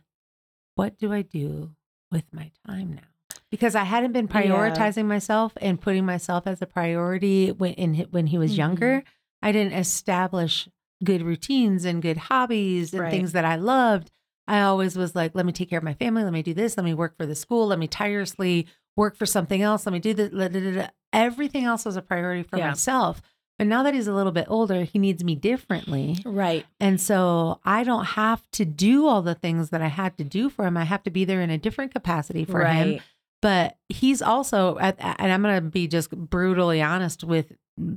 what 0.74 0.98
do 0.98 1.12
I 1.12 1.22
do 1.22 1.70
with 2.10 2.24
my 2.32 2.50
time 2.66 2.94
now? 2.94 3.36
Because 3.50 3.74
I 3.74 3.84
hadn't 3.84 4.12
been 4.12 4.28
Yeah. 4.28 4.40
prioritizing 4.40 5.06
myself 5.06 5.52
and 5.60 5.80
putting 5.80 6.04
myself 6.04 6.46
as 6.46 6.60
a 6.60 6.66
priority 6.66 7.52
when 7.52 7.72
in, 7.74 7.94
when 8.10 8.26
he 8.28 8.38
was 8.38 8.52
Mhm. 8.54 8.58
younger. 8.58 9.04
I 9.42 9.52
didn't 9.52 9.74
establish 9.74 10.68
good 11.04 11.22
routines 11.22 11.84
and 11.84 12.02
good 12.02 12.16
hobbies 12.16 12.92
and 12.92 13.02
Right. 13.02 13.10
things 13.10 13.32
that 13.32 13.44
I 13.44 13.56
loved. 13.56 14.10
I 14.48 14.60
always 14.62 14.96
was 14.96 15.14
like, 15.14 15.34
let 15.34 15.44
me 15.46 15.52
take 15.52 15.68
care 15.70 15.78
of 15.78 15.84
my 15.84 15.94
family. 15.94 16.22
Let 16.24 16.32
me 16.32 16.42
do 16.42 16.54
this. 16.54 16.76
Let 16.76 16.84
me 16.84 16.94
work 16.94 17.16
for 17.16 17.26
the 17.26 17.34
school. 17.34 17.66
Let 17.68 17.78
me 17.78 17.86
tirelessly 17.88 18.66
work 18.96 19.16
for 19.16 19.26
something 19.26 19.62
else. 19.62 19.86
Let 19.86 19.92
me 19.92 19.98
do 19.98 20.14
this. 20.14 20.88
Everything 21.12 21.64
else 21.64 21.84
was 21.84 21.96
a 21.96 22.02
priority 22.02 22.42
for 22.42 22.58
Yeah. 22.58 22.68
myself. 22.68 23.22
But 23.58 23.68
now 23.68 23.82
that 23.84 23.94
he's 23.94 24.06
a 24.06 24.12
little 24.12 24.32
bit 24.32 24.46
older, 24.48 24.84
he 24.84 24.98
needs 24.98 25.24
me 25.24 25.34
differently. 25.34 26.18
right. 26.26 26.66
And 26.78 27.00
so 27.00 27.58
I 27.64 27.84
don't 27.84 28.04
have 28.04 28.42
to 28.52 28.64
do 28.66 29.06
all 29.06 29.22
the 29.22 29.34
things 29.34 29.70
that 29.70 29.80
I 29.80 29.88
had 29.88 30.18
to 30.18 30.24
do 30.24 30.50
for 30.50 30.66
him. 30.66 30.76
I 30.76 30.84
have 30.84 31.02
to 31.04 31.10
be 31.10 31.24
there 31.24 31.40
in 31.40 31.48
a 31.50 31.56
different 31.56 31.92
capacity 31.94 32.44
for 32.44 32.64
him. 32.66 33.00
But 33.42 33.76
he's 33.88 34.20
also, 34.22 34.78
at, 34.78 34.96
and 34.98 35.32
I'm 35.32 35.42
going 35.42 35.54
to 35.62 35.70
be 35.70 35.86
just 35.88 36.10
brutally 36.10 36.82
honest 36.82 37.22
with 37.24 37.52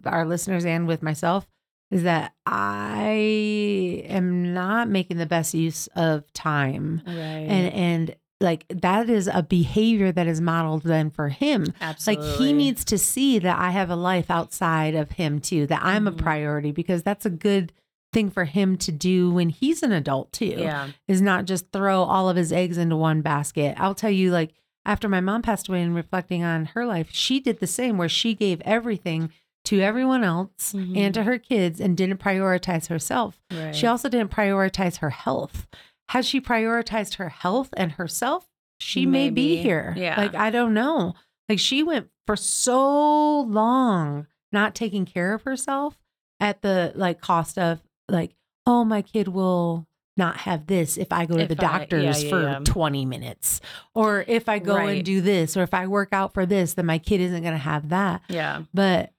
our 0.06 0.26
listeners 0.26 0.66
and 0.66 0.88
with 0.88 1.02
myself, 1.02 1.48
is 1.92 2.04
that 2.04 2.34
I 2.46 4.04
am 4.08 4.54
not 4.54 4.90
making 4.90 5.18
the 5.18 5.26
best 5.26 5.54
use 5.54 5.88
of 5.96 6.32
time. 6.34 7.02
Right. 7.06 7.14
And, 7.16 7.74
and 7.74 8.16
like 8.42 8.66
that 8.70 9.10
is 9.10 9.28
a 9.28 9.44
behavior 9.44 10.12
that 10.12 10.28
is 10.28 10.40
modeled 10.40 10.84
then 10.84 11.10
for 11.10 11.30
him. 11.30 11.74
absolutely. 11.82 12.26
Like 12.30 12.38
he 12.40 12.54
needs 12.54 12.86
to 12.86 12.98
see 12.98 13.40
that 13.40 13.60
I 13.60 13.72
have 13.72 13.90
a 13.90 13.96
life 13.96 14.30
outside 14.32 14.96
of 14.96 15.12
him 15.12 15.40
too, 15.40 15.68
that 15.68 15.82
I'm 15.84 16.08
a 16.08 16.12
Mhm. 16.12 16.18
priority 16.18 16.72
because 16.72 17.04
that's 17.04 17.26
a 17.26 17.30
good 17.30 17.74
thing 18.14 18.30
for 18.32 18.46
him 18.46 18.76
to 18.78 18.92
do 18.92 19.30
when 19.30 19.50
he's 19.50 19.84
an 19.84 19.92
adult 19.92 20.32
too 20.32 20.56
Yeah. 20.58 20.88
is 21.08 21.22
not 21.22 21.46
just 21.46 21.72
throw 21.72 22.02
all 22.04 22.30
of 22.30 22.38
his 22.38 22.52
eggs 22.52 22.78
into 22.78 22.96
one 22.96 23.22
basket. 23.22 23.76
I'll 23.78 23.94
tell 23.94 24.10
you, 24.10 24.32
like, 24.32 24.54
after 24.86 25.08
my 25.10 25.20
mom 25.20 25.42
passed 25.44 25.68
away 25.68 25.84
and 25.84 25.94
reflecting 25.94 26.44
on 26.44 26.66
her 26.74 26.86
life, 26.86 27.10
she 27.12 27.40
did 27.40 27.60
the 27.60 27.68
same 27.68 27.98
where 27.98 28.10
she 28.10 28.34
gave 28.34 28.62
everything 28.62 29.30
to 29.66 29.82
everyone 29.82 30.24
else 30.24 30.74
Mhm. 30.74 30.98
and 30.98 31.14
to 31.14 31.24
her 31.24 31.38
kids 31.38 31.80
and 31.82 31.96
didn't 31.98 32.20
prioritize 32.20 32.88
herself. 32.88 33.40
Right. 33.52 33.76
She 33.76 33.86
also 33.86 34.10
didn't 34.10 34.32
prioritize 34.32 34.98
her 35.00 35.10
health. 35.12 35.68
Had 36.10 36.26
she 36.26 36.42
prioritized 36.42 37.16
her 37.16 37.30
health 37.30 37.70
and 37.78 37.94
herself, 37.94 38.48
she 38.80 39.06
may 39.06 39.30
be 39.30 39.58
here. 39.58 39.94
Yeah. 39.98 40.20
Like, 40.20 40.36
I 40.36 40.50
don't 40.50 40.74
know. 40.74 41.14
Like, 41.48 41.60
she 41.60 41.84
went 41.84 42.10
for 42.28 42.36
so 42.36 43.42
long 43.42 44.28
not 44.52 44.74
taking 44.76 45.06
care 45.06 45.34
of 45.34 45.44
herself 45.44 45.98
at 46.40 46.62
the 46.62 46.92
like 46.96 47.22
cost 47.22 47.58
of 47.58 47.82
like, 48.08 48.36
oh, 48.66 48.84
my 48.84 49.02
kid 49.02 49.28
will 49.28 49.86
not 50.18 50.38
have 50.38 50.68
this 50.68 50.98
if 50.98 51.12
I 51.14 51.26
go 51.26 51.38
to 51.38 51.44
If 51.44 51.50
the 51.50 51.64
I- 51.66 51.80
doctor's 51.80 52.24
yeah, 52.24 52.30
for 52.30 52.42
yeah. 52.42 52.60
20 52.64 53.06
minutes. 53.06 53.62
Or 53.94 54.26
if 54.28 54.50
I 54.50 54.60
go 54.60 54.76
Right. 54.76 54.98
and 54.98 55.06
do 55.06 55.22
this, 55.22 55.56
or 55.56 55.62
if 55.64 55.74
I 55.74 55.88
work 55.88 56.10
out 56.12 56.34
for 56.34 56.46
this, 56.46 56.74
then 56.74 56.86
my 56.88 56.98
kid 56.98 57.22
isn't 57.22 57.42
going 57.42 57.54
to 57.54 57.58
have 57.60 57.90
that. 57.90 58.22
yeah. 58.30 58.64
But 58.74 59.14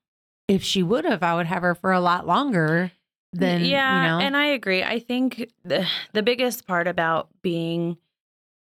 if 0.48 0.62
she 0.64 0.82
would 0.82 1.04
have, 1.04 1.22
I 1.22 1.34
would 1.36 1.46
have 1.46 1.62
her 1.62 1.74
for 1.74 1.92
a 1.92 2.00
lot 2.00 2.26
longer 2.26 2.90
than, 3.32 3.64
yeah, 3.64 4.02
you 4.02 4.08
know. 4.08 4.26
and 4.26 4.36
I 4.36 4.46
agree. 4.46 4.82
I 4.82 4.98
think 4.98 5.50
the 5.64 5.86
the 6.12 6.22
biggest 6.22 6.66
part 6.66 6.86
about 6.88 7.28
being 7.42 7.96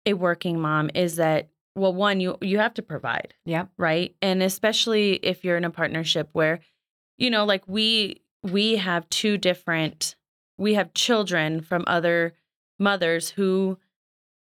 a 0.07 0.12
working 0.14 0.61
mom 0.61 0.90
is 0.94 1.16
that 1.16 1.48
well, 1.74 1.94
one 1.94 2.20
you 2.20 2.36
you 2.42 2.59
have 2.59 2.74
to 2.74 2.82
provide, 2.82 3.34
Yeah. 3.46 3.66
right? 3.78 4.14
And 4.20 4.42
especially 4.42 5.14
if 5.14 5.42
you're 5.44 5.57
in 5.57 5.64
a 5.64 5.70
partnership 5.70 6.28
where 6.32 6.61
you 7.18 7.30
know, 7.30 7.44
like 7.44 7.62
we 7.66 8.20
we 8.42 8.76
have 8.76 9.09
two 9.09 9.38
different 9.38 10.16
we 10.59 10.74
have 10.74 10.92
children 10.94 11.61
from 11.61 11.84
other 11.86 12.34
mothers 12.78 13.30
who 13.30 13.78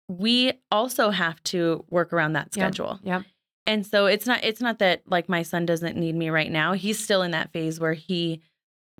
we 0.07 0.53
also 0.71 1.09
have 1.09 1.41
to 1.43 1.85
work 1.89 2.11
around 2.11 2.33
that 2.33 2.53
schedule. 2.53 2.99
Yep. 3.03 3.23
And 3.67 3.85
so 3.85 4.07
it's 4.07 4.25
not 4.25 4.43
it's 4.43 4.61
not 4.61 4.79
that 4.79 5.03
like 5.05 5.29
my 5.29 5.43
son 5.43 5.65
doesn't 5.65 5.95
need 5.95 6.15
me 6.15 6.29
right 6.29 6.51
now. 6.51 6.73
He's 6.73 6.97
still 6.99 7.21
in 7.21 7.31
that 7.31 7.51
phase 7.53 7.79
where 7.79 7.93
he 7.93 8.41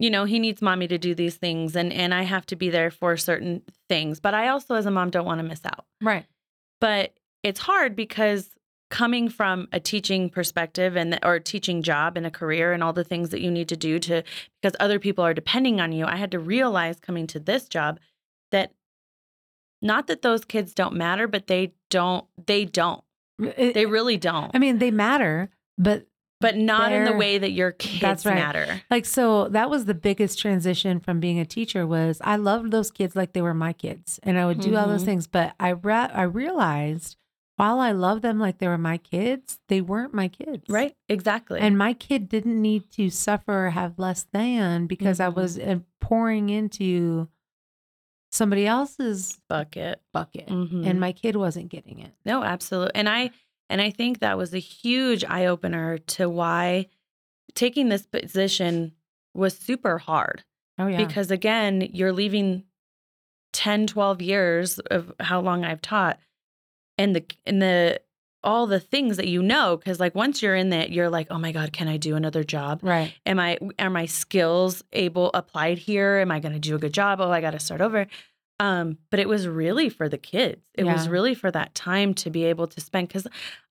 you 0.01 0.09
know, 0.09 0.25
he 0.25 0.39
needs 0.39 0.61
mommy 0.61 0.87
to 0.87 0.97
do 0.97 1.13
these 1.15 1.35
things 1.35 1.75
and 1.75 1.93
and 1.93 2.13
I 2.13 2.23
have 2.23 2.45
to 2.47 2.55
be 2.55 2.69
there 2.69 2.91
for 2.91 3.15
certain 3.17 3.61
things. 3.87 4.19
But 4.19 4.33
I 4.33 4.47
also 4.49 4.75
as 4.75 4.85
a 4.85 4.91
mom 4.91 5.09
don't 5.11 5.25
want 5.25 5.39
to 5.39 5.43
miss 5.43 5.61
out. 5.65 5.85
Right. 6.01 6.25
But 6.79 7.13
it's 7.43 7.59
hard 7.59 7.95
because 7.95 8.49
coming 8.89 9.29
from 9.29 9.67
a 9.71 9.79
teaching 9.79 10.29
perspective 10.29 10.97
and 10.97 11.17
or 11.23 11.39
teaching 11.39 11.81
job 11.81 12.17
and 12.17 12.25
a 12.25 12.31
career 12.31 12.73
and 12.73 12.83
all 12.83 12.93
the 12.93 13.03
things 13.05 13.29
that 13.29 13.39
you 13.41 13.49
need 13.49 13.69
to 13.69 13.77
do 13.77 13.99
to 13.99 14.21
because 14.61 14.75
other 14.79 14.99
people 14.99 15.23
are 15.23 15.33
depending 15.33 15.79
on 15.79 15.91
you, 15.93 16.05
I 16.05 16.17
had 16.17 16.31
to 16.31 16.39
realize 16.39 16.99
coming 16.99 17.25
to 17.27 17.39
this 17.39 17.67
job 17.69 17.99
that 18.51 18.73
not 19.81 20.07
that 20.07 20.21
those 20.21 20.45
kids 20.45 20.73
don't 20.73 20.95
matter, 20.95 21.27
but 21.27 21.47
they 21.47 21.73
don't 21.89 22.25
they 22.47 22.65
don't. 22.65 23.03
It- 23.39 23.73
They 23.73 23.85
really 23.85 24.17
don't. 24.17 24.51
I 24.53 24.59
mean, 24.59 24.77
they 24.79 24.91
matter, 24.91 25.49
but 25.77 26.05
but 26.41 26.57
not 26.57 26.91
in 26.91 27.05
the 27.05 27.13
way 27.15 27.37
that 27.37 27.51
your 27.51 27.71
kids 27.71 28.01
That's 28.01 28.25
right. 28.25 28.35
matter. 28.35 28.81
like 28.89 29.05
so 29.05 29.47
that 29.49 29.69
was 29.69 29.85
the 29.85 29.93
biggest 29.93 30.39
transition 30.39 30.99
from 30.99 31.19
being 31.19 31.39
a 31.39 31.45
teacher 31.45 31.87
was 31.87 32.19
I 32.21 32.35
loved 32.35 32.71
those 32.71 32.91
kids 32.91 33.15
like 33.15 33.33
they 33.33 33.41
were 33.41 33.53
my 33.53 33.73
kids 33.73 34.19
and 34.23 34.37
I 34.37 34.45
would 34.45 34.59
do 34.59 34.75
all 34.75 34.87
those 34.87 35.03
Mhm. 35.03 35.05
things, 35.05 35.27
but 35.27 35.53
I 35.59 35.69
re- 35.69 35.93
I 36.13 36.23
realized 36.23 37.15
while 37.57 37.79
I 37.79 37.91
loved 37.91 38.23
them 38.23 38.39
like 38.39 38.57
they 38.57 38.67
were 38.67 38.77
my 38.77 38.97
kids, 38.97 39.59
they 39.67 39.81
weren't 39.81 40.13
my 40.15 40.27
kids. 40.27 40.63
Right? 40.67 40.95
Exactly. 41.07 41.59
And 41.59 41.77
my 41.77 41.93
kid 41.93 42.27
didn't 42.27 42.59
need 42.59 42.89
to 42.93 43.09
suffer 43.11 43.67
or 43.67 43.69
have 43.69 43.99
less 43.99 44.25
than 44.33 44.87
because 44.87 45.19
I 45.19 45.27
Mhm. 45.29 45.35
was 45.35 45.59
uh, 45.59 45.79
pouring 45.99 46.49
into 46.49 47.27
somebody 48.31 48.65
else's 48.65 49.39
bucket. 49.49 50.01
bucket 50.13 50.47
Mhm. 50.47 50.85
and 50.87 50.99
my 50.99 51.11
kid 51.11 51.35
wasn't 51.35 51.69
getting 51.69 51.99
it. 51.99 52.11
No, 52.25 52.43
absolutely. 52.43 52.95
And 52.95 53.07
I 53.09 53.31
and 53.71 53.81
I 53.81 53.89
think 53.89 54.19
that 54.19 54.37
was 54.37 54.53
a 54.53 54.59
huge 54.59 55.23
eye 55.25 55.45
opener 55.45 55.97
to 55.97 56.29
why 56.29 56.87
taking 57.55 57.89
this 57.89 58.05
position 58.05 58.91
was 59.33 59.57
super 59.57 59.97
hard 59.97 60.43
Oh 60.77 60.87
yeah. 60.87 61.03
because 61.05 61.31
again, 61.31 61.89
you're 61.93 62.13
leaving 62.13 62.63
10, 63.53 63.87
12 63.87 64.21
years 64.21 64.79
of 64.79 65.11
how 65.19 65.41
long 65.41 65.65
I've 65.65 65.81
taught 65.81 66.19
and 66.97 67.15
the 67.15 67.25
and 67.45 67.61
the 67.61 68.01
all 68.43 68.65
the 68.65 68.79
things 68.79 69.17
that 69.17 69.27
you 69.27 69.43
know 69.43 69.77
cuz 69.77 69.99
like 69.99 70.15
once 70.15 70.41
you're 70.41 70.55
in 70.55 70.69
that 70.69 70.91
you're 70.91 71.09
like, 71.09 71.27
"Oh 71.29 71.37
my 71.37 71.51
god, 71.51 71.71
can 71.73 71.87
I 71.87 71.97
do 71.97 72.15
another 72.15 72.43
job? 72.43 72.79
right. 72.81 73.13
am 73.25 73.39
I 73.39 73.57
are 73.77 73.89
my 73.89 74.05
skills 74.05 74.83
able 74.93 75.29
applied 75.33 75.77
here? 75.77 76.17
Am 76.17 76.31
I 76.31 76.39
going 76.39 76.53
to 76.53 76.59
do 76.59 76.75
a 76.75 76.79
good 76.79 76.93
job? 76.93 77.19
Oh, 77.21 77.31
I 77.31 77.41
got 77.41 77.51
to 77.51 77.59
start 77.59 77.81
over. 77.81 78.07
Um, 78.61 78.97
but 79.09 79.19
it 79.19 79.27
was 79.27 79.47
really 79.47 79.89
for 79.89 80.07
the 80.07 80.17
kids. 80.17 80.61
It 80.75 80.83
was 80.83 81.09
really 81.09 81.33
for 81.33 81.49
that 81.51 81.73
time 81.75 82.13
to 82.15 82.29
be 82.29 82.45
able 82.45 82.67
to 82.67 82.79
spend 82.81 83.09
cuz 83.09 83.25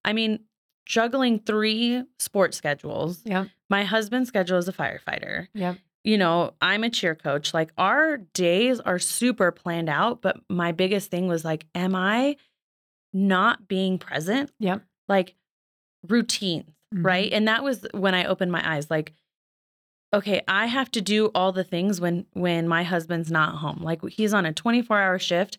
I 0.05 0.13
mean, 0.13 0.41
juggling 0.87 1.39
three 1.39 2.03
sports 2.19 2.57
schedules. 2.57 3.23
Yeah. 3.25 3.45
My 3.69 3.85
husband's 3.85 4.29
schedule 4.29 4.59
is 4.59 4.67
a 4.69 4.73
firefighter. 4.73 5.47
Yeah. 5.55 5.75
You 6.03 6.17
know, 6.19 6.55
I'm 6.61 6.83
a 6.83 6.91
cheer 6.91 7.15
coach. 7.15 7.53
Like 7.55 7.71
our 7.79 8.17
days 8.17 8.81
are 8.81 8.99
super 8.99 9.53
planned 9.53 9.89
out, 9.91 10.23
but 10.23 10.39
my 10.49 10.73
biggest 10.73 11.11
thing 11.11 11.29
was 11.29 11.45
like 11.45 11.67
am 11.75 11.95
I 11.95 12.37
not 13.13 13.69
being 13.69 13.99
present? 13.99 14.51
Yeah. 14.59 14.79
Like 15.09 15.37
routines 16.09 16.71
Mhm. 16.95 17.05
right 17.05 17.33
and 17.33 17.47
that 17.47 17.63
was 17.63 17.87
when 17.93 18.15
i 18.15 18.25
opened 18.25 18.51
my 18.51 18.63
eyes 18.75 18.91
like 18.91 19.13
okay 20.13 20.43
i 20.49 20.67
have 20.67 20.91
to 20.91 21.01
do 21.01 21.27
all 21.35 21.53
the 21.53 21.65
things 21.65 22.01
when 22.01 22.27
when 22.33 22.67
my 22.69 22.83
husband's 22.83 23.31
not 23.31 23.57
home 23.57 23.79
like 23.83 24.01
he's 24.09 24.35
on 24.35 24.45
a 24.47 24.53
24 24.53 24.99
hour 24.99 25.19
shift 25.19 25.59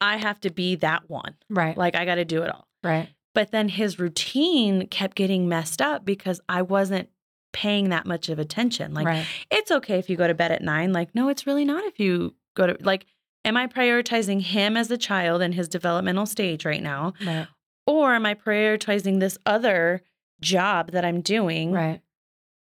i 0.00 0.16
have 0.16 0.40
to 0.40 0.50
be 0.50 0.76
that 0.76 1.08
one 1.08 1.34
Right. 1.50 1.76
like 1.76 1.94
i 1.94 2.04
got 2.04 2.16
to 2.16 2.24
do 2.24 2.42
it 2.42 2.50
all 2.54 2.66
right. 2.82 3.08
but 3.34 3.50
then 3.50 3.68
his 3.68 3.98
routine 3.98 4.86
kept 4.88 5.16
getting 5.16 5.48
messed 5.48 5.80
up 5.82 6.04
because 6.04 6.40
i 6.48 6.62
wasn't 6.62 7.08
paying 7.52 7.90
that 7.90 8.06
much 8.06 8.28
of 8.28 8.38
attention 8.38 8.94
like 8.94 9.06
right. 9.06 9.26
it's 9.50 9.70
okay 9.70 9.98
if 9.98 10.08
you 10.08 10.16
go 10.16 10.26
to 10.26 10.34
bed 10.34 10.52
at 10.52 10.62
9 10.62 10.92
like 10.92 11.14
no 11.14 11.28
it's 11.28 11.46
really 11.46 11.64
not 11.64 11.84
if 11.84 11.98
you 12.00 12.34
go 12.54 12.66
to 12.66 12.76
like 12.80 13.04
am 13.44 13.56
i 13.56 13.66
prioritizing 13.66 14.40
him 14.40 14.76
as 14.76 14.90
a 14.90 14.96
child 14.96 15.42
in 15.42 15.52
his 15.52 15.68
developmental 15.68 16.24
stage 16.26 16.64
right 16.64 16.82
now 16.82 17.12
Right. 17.26 17.46
or 17.86 18.14
am 18.14 18.24
i 18.24 18.34
prioritizing 18.34 19.20
this 19.20 19.36
other 19.44 20.02
job 20.40 20.92
that 20.92 21.04
i'm 21.04 21.20
doing 21.20 21.72
Right. 21.72 22.00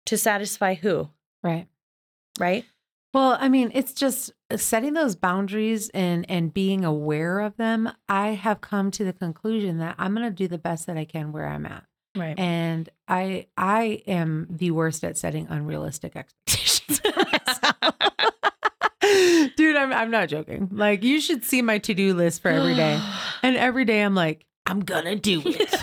To 0.09 0.19
satisfy 0.19 0.75
who 0.75 1.09
Right. 1.43 1.67
right 2.39 2.65
Well, 3.15 3.39
I 3.41 3.49
mean, 3.49 3.71
it's 3.75 3.95
just 3.95 4.33
uh, 4.51 4.57
setting 4.59 4.93
those 4.95 5.17
boundaries 5.17 5.89
and 5.95 6.27
and 6.29 6.53
being 6.53 6.85
aware 6.85 7.39
of 7.41 7.57
them. 7.57 7.91
I 8.09 8.29
have 8.31 8.61
come 8.61 8.91
to 8.93 9.05
the 9.05 9.13
conclusion 9.13 9.79
that 9.79 9.95
I'm 9.99 10.15
going 10.15 10.27
to 10.29 10.35
do 10.35 10.49
the 10.49 10.59
best 10.59 10.87
that 10.87 10.97
I 10.99 11.05
can 11.05 11.33
where 11.33 11.47
I'm 11.47 11.65
at. 11.67 11.85
right 12.17 12.39
And 12.39 12.89
I 13.07 13.47
I 13.57 14.03
am 14.07 14.47
the 14.51 14.73
worst 14.73 15.05
at 15.05 15.17
setting 15.17 15.47
unrealistic 15.49 16.17
expectations. 16.21 17.01
Dude, 19.57 19.77
I'm 19.77 19.93
I'm 19.93 20.11
not 20.11 20.29
joking. 20.29 20.69
Like 20.73 21.03
you 21.03 21.21
should 21.21 21.45
see 21.45 21.63
my 21.63 21.79
to-do 21.79 22.15
list 22.15 22.43
for 22.43 22.49
every 22.49 22.75
day. 22.75 23.01
And 23.43 23.57
every 23.57 23.85
day 23.85 24.03
I'm 24.03 24.17
like, 24.17 24.45
I'm 24.69 24.81
gonna 24.81 25.17
do 25.17 25.43
it. 25.45 25.75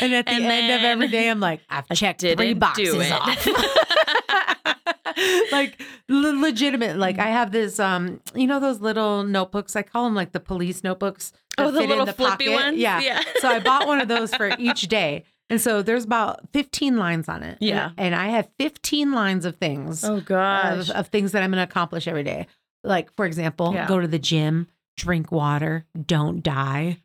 And 0.00 0.14
at 0.14 0.26
the 0.26 0.32
And 0.32 0.44
end 0.44 0.72
of 0.72 0.84
every 0.84 1.08
day, 1.08 1.28
I'm 1.28 1.40
like, 1.40 1.60
I've 1.68 1.84
I 1.90 1.94
checked 1.94 2.20
three 2.22 2.54
boxes 2.54 2.92
do 2.94 3.00
it. 3.00 3.12
off. 3.12 3.46
like 5.52 5.80
le- 6.08 6.38
legitimate. 6.40 6.96
Like 6.96 7.18
I 7.18 7.26
have 7.28 7.52
this, 7.52 7.78
um, 7.78 8.20
you 8.34 8.46
know, 8.46 8.60
those 8.60 8.80
little 8.80 9.24
notebooks. 9.24 9.76
I 9.76 9.82
call 9.82 10.04
them 10.04 10.14
like 10.14 10.32
the 10.32 10.40
police 10.40 10.82
notebooks. 10.84 11.32
that 11.56 11.66
oh 11.66 11.70
the 11.70 11.78
fit 11.80 11.84
in 11.84 11.90
little 11.90 12.06
the 12.06 12.12
flippy 12.12 12.46
pocket. 12.46 12.64
ones 12.64 12.78
Yeah. 12.78 13.00
yeah 13.00 13.22
So 13.40 13.48
I 13.48 13.60
bought 13.60 13.86
one 13.86 14.00
of 14.00 14.08
those 14.08 14.34
for 14.34 14.50
each 14.58 14.82
day. 14.82 15.24
And 15.50 15.60
so 15.60 15.82
there's 15.82 16.04
about 16.04 16.48
15 16.52 16.96
lines 16.96 17.28
on 17.28 17.42
it. 17.42 17.58
And- 17.60 17.68
Yeah. 17.68 17.90
And, 17.98 18.14
I 18.14 18.28
have 18.28 18.48
15 18.60 19.12
lines 19.12 19.44
of 19.44 19.56
things 19.56 20.04
oh 20.04 20.20
gosh 20.20 20.88
of, 20.88 20.94
of 20.96 21.06
things 21.08 21.32
that 21.32 21.42
I'm 21.42 21.50
going 21.50 21.58
to 21.58 21.64
accomplish 21.68 22.06
every 22.06 22.22
day. 22.22 22.46
Like, 22.84 23.12
for 23.16 23.26
example, 23.26 23.72
Yeah. 23.74 23.88
go 23.88 23.98
to 24.00 24.06
the 24.06 24.18
gym, 24.20 24.68
drink 24.96 25.32
water, 25.32 25.86
don't 26.06 26.42
die. 26.42 26.98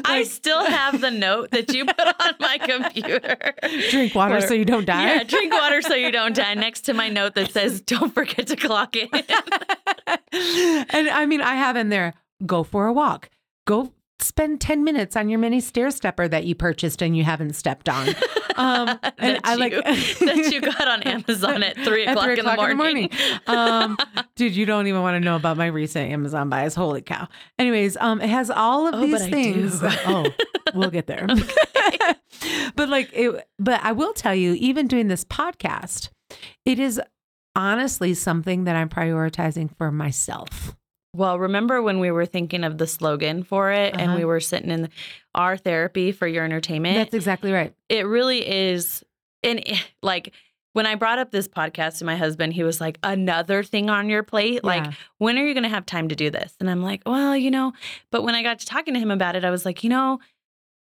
I 0.04 0.22
still 0.24 0.64
have 0.64 1.00
the 1.00 1.10
note 1.10 1.50
that 1.52 1.72
you 1.72 1.84
put 1.86 2.00
on 2.00 2.34
my 2.40 2.58
computer. 2.58 3.54
drink 3.90 4.14
water 4.14 4.34
Where- 4.38 4.46
so 4.48 4.54
you 4.54 4.64
don't 4.64 4.84
die. 4.86 5.14
Yeah, 5.14 5.22
drink 5.24 5.52
water 5.52 5.82
so 5.82 5.94
you 5.94 6.10
don't 6.10 6.34
die. 6.34 6.54
Next 6.66 6.82
to 6.82 6.94
my 6.94 7.08
note 7.08 7.34
that 7.34 7.50
says, 7.52 7.80
"Don't 7.80 8.12
forget 8.14 8.46
to 8.48 8.56
clock 8.56 8.96
in." 8.96 9.08
and 9.12 11.08
I 11.08 11.26
mean, 11.26 11.40
I 11.40 11.54
have 11.54 11.76
in 11.76 11.88
there 11.88 12.14
go 12.44 12.62
for 12.62 12.86
a 12.86 12.92
walk, 12.92 13.30
go 13.66 13.92
spend 14.20 14.60
10 14.60 14.82
minutes 14.84 15.16
on 15.16 15.28
your 15.28 15.38
mini 15.38 15.60
stair 15.60 15.90
stepper 15.90 16.26
that 16.28 16.44
you 16.44 16.54
purchased 16.54 17.02
and 17.02 17.16
you 17.16 17.24
haven't 17.24 17.54
stepped 17.54 17.88
on. 17.88 18.08
Um, 18.58 18.88
and 19.18 19.36
that 19.36 19.40
I 19.44 19.54
like 19.56 19.72
you, 19.72 19.82
that 19.82 20.48
you 20.50 20.62
got 20.62 20.88
on 20.88 21.02
Amazon 21.02 21.62
at 21.62 21.76
three 21.76 22.06
At 22.06 22.12
o'clock, 22.16 22.28
in, 22.30 22.34
the 22.36 22.40
o'clock 22.40 22.58
in 22.60 22.68
the 22.70 22.74
morning. 22.74 23.10
um, 23.46 23.98
dude, 24.34 24.56
you 24.56 24.64
don't 24.64 24.86
even 24.86 25.02
want 25.02 25.14
to 25.16 25.20
know 25.20 25.36
about 25.36 25.58
my 25.58 25.66
recent 25.66 26.10
Amazon 26.10 26.48
buys. 26.48 26.74
Holy 26.74 27.02
cow. 27.02 27.28
Anyways, 27.58 27.98
um, 27.98 28.18
it 28.18 28.30
has 28.30 28.48
all 28.50 28.86
of 28.86 28.94
Oh, 28.94 29.00
these 29.06 29.26
things. 29.28 29.82
Oh, 30.06 30.24
we'll 30.74 30.88
get 30.88 31.06
there. 31.06 31.26
but 32.74 32.88
like 32.88 33.10
it, 33.12 33.46
but 33.58 33.80
I 33.82 33.92
will 33.92 34.14
tell 34.14 34.34
you, 34.34 34.54
even 34.54 34.86
doing 34.86 35.08
this 35.08 35.26
podcast, 35.26 36.08
it 36.64 36.78
is 36.78 36.98
honestly 37.54 38.14
something 38.14 38.64
that 38.64 38.74
I'm 38.74 38.88
prioritizing 38.88 39.76
for 39.76 39.92
myself. 39.92 40.74
Well, 41.16 41.38
remember 41.38 41.80
when 41.82 41.98
we 41.98 42.10
were 42.10 42.26
thinking 42.26 42.62
of 42.64 42.78
the 42.78 42.86
slogan 42.86 43.42
for 43.42 43.72
it, 43.72 43.94
and 43.94 44.10
Uh-huh. 44.10 44.18
we 44.18 44.24
were 44.24 44.40
sitting 44.40 44.70
in 44.70 44.88
our 45.34 45.56
therapy 45.56 46.12
for 46.12 46.26
your 46.26 46.44
entertainment? 46.44 46.96
That's 46.96 47.14
exactly 47.14 47.52
right. 47.52 47.74
it 47.88 48.06
really 48.06 48.46
is 48.46 49.02
and 49.42 49.62
like 50.02 50.32
when 50.72 50.84
I 50.84 50.94
brought 50.94 51.18
up 51.18 51.30
this 51.30 51.48
podcast 51.48 51.98
to 51.98 52.04
my 52.04 52.16
husband, 52.16 52.52
he 52.52 52.62
was 52.62 52.82
like, 52.82 52.98
another 53.02 53.62
thing 53.62 53.88
on 53.88 54.10
your 54.10 54.22
plate? 54.22 54.62
Like, 54.62 54.92
when 55.16 55.38
are 55.38 55.46
you 55.46 55.54
going 55.54 55.62
to 55.64 55.70
have 55.70 55.86
time 55.86 56.08
to 56.10 56.14
do 56.14 56.28
this? 56.28 56.54
And 56.60 56.68
I'm 56.68 56.82
like, 56.82 57.00
well, 57.06 57.34
you 57.34 57.50
know, 57.50 57.72
but 58.10 58.24
when 58.24 58.34
I 58.34 58.42
got 58.42 58.58
to 58.58 58.66
talking 58.66 58.92
to 58.92 59.00
him 59.00 59.10
about 59.10 59.36
it, 59.36 59.44
I 59.44 59.50
was 59.50 59.64
like, 59.64 59.82
you 59.82 59.88
know, 59.88 60.18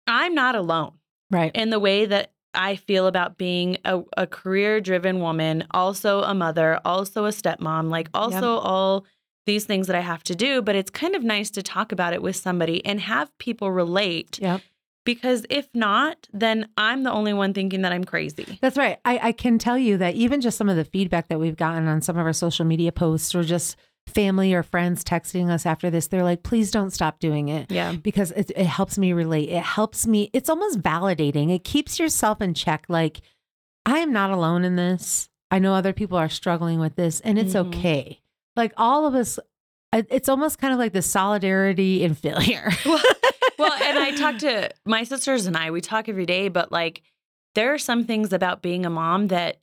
I'm 0.08 0.34
not 0.34 0.56
alone 0.56 0.94
right. 1.30 1.52
in 1.54 1.70
the 1.70 1.78
way 1.78 2.06
that 2.06 2.32
I 2.54 2.74
feel 2.74 3.06
about 3.06 3.38
being 3.38 3.76
a, 3.84 4.02
a 4.16 4.26
career 4.26 4.80
driven 4.80 5.20
woman, 5.20 5.64
also 5.70 6.22
a 6.22 6.34
mother, 6.34 6.80
also 6.84 7.26
a 7.26 7.30
stepmom, 7.30 7.88
like 7.88 8.08
also 8.14 8.56
all 8.56 9.04
these 9.48 9.64
things 9.64 9.88
that 9.88 9.96
I 9.96 10.00
have 10.00 10.22
to 10.24 10.34
do. 10.36 10.62
But 10.62 10.76
it's 10.76 10.90
kind 10.90 11.16
of 11.16 11.24
nice 11.24 11.50
to 11.50 11.62
talk 11.62 11.90
about 11.90 12.12
it 12.12 12.22
with 12.22 12.36
somebody 12.36 12.84
and 12.86 13.00
have 13.00 13.36
people 13.38 13.72
relate 13.72 14.38
Yep. 14.40 14.60
because 15.04 15.44
if 15.50 15.66
not, 15.74 16.28
then 16.32 16.68
I'm 16.76 17.02
the 17.02 17.10
only 17.10 17.32
one 17.32 17.52
thinking 17.54 17.82
that 17.82 17.92
I'm 17.92 18.04
crazy. 18.04 18.58
That's 18.60 18.76
right. 18.76 18.98
I, 19.04 19.18
I 19.28 19.32
can 19.32 19.58
tell 19.58 19.76
you 19.78 19.96
that 19.98 20.14
even 20.14 20.40
just 20.40 20.56
some 20.56 20.68
of 20.68 20.76
the 20.76 20.84
feedback 20.84 21.26
that 21.28 21.40
we've 21.40 21.56
gotten 21.56 21.88
on 21.88 22.00
some 22.02 22.16
of 22.16 22.24
our 22.26 22.32
social 22.32 22.64
media 22.64 22.92
posts 22.92 23.34
or 23.34 23.42
just 23.42 23.76
family 24.06 24.54
or 24.54 24.62
friends 24.62 25.04
texting 25.04 25.50
us 25.50 25.66
after 25.66 25.90
this, 25.90 26.06
they're 26.06 26.22
like, 26.24 26.42
please 26.42 26.70
don't 26.70 26.92
stop 26.92 27.18
doing 27.18 27.48
it. 27.48 27.70
Yeah. 27.70 27.92
Because 27.92 28.30
it, 28.30 28.50
it 28.56 28.64
helps 28.66 28.96
me 28.96 29.12
relate. 29.12 29.50
It 29.50 29.62
helps 29.62 30.06
me, 30.06 30.30
it's 30.32 30.48
almost 30.48 30.80
validating. 30.80 31.50
It 31.54 31.62
keeps 31.64 31.98
yourself 31.98 32.40
in 32.40 32.54
check. 32.54 32.86
Like, 32.88 33.20
I 33.84 33.98
am 33.98 34.12
not 34.12 34.30
alone 34.30 34.64
in 34.64 34.76
this. 34.76 35.28
I 35.50 35.58
know 35.58 35.74
other 35.74 35.92
people 35.92 36.16
are 36.16 36.28
struggling 36.30 36.78
with 36.80 36.96
this 36.96 37.20
and 37.20 37.38
it's 37.38 37.54
Mhm. 37.54 37.66
okay. 37.68 38.20
Like, 38.58 38.74
all 38.76 39.06
of 39.06 39.14
us, 39.14 39.38
it's 39.94 40.28
almost 40.28 40.58
kind 40.58 40.74
of 40.74 40.78
like 40.78 40.92
the 40.92 41.00
solidarity 41.00 42.02
in 42.02 42.14
failure. 42.14 42.70
well, 43.58 43.72
and 43.82 43.98
I 43.98 44.14
talk 44.16 44.38
to 44.38 44.70
my 44.84 45.04
sisters 45.04 45.46
and 45.46 45.56
I, 45.56 45.70
we 45.70 45.80
talk 45.80 46.08
every 46.08 46.26
day, 46.26 46.48
but 46.48 46.70
like 46.70 47.02
there 47.54 47.74
are 47.74 47.78
some 47.78 48.04
things 48.04 48.32
about 48.32 48.62
being 48.62 48.86
a 48.86 48.90
mom 48.90 49.28
that 49.28 49.58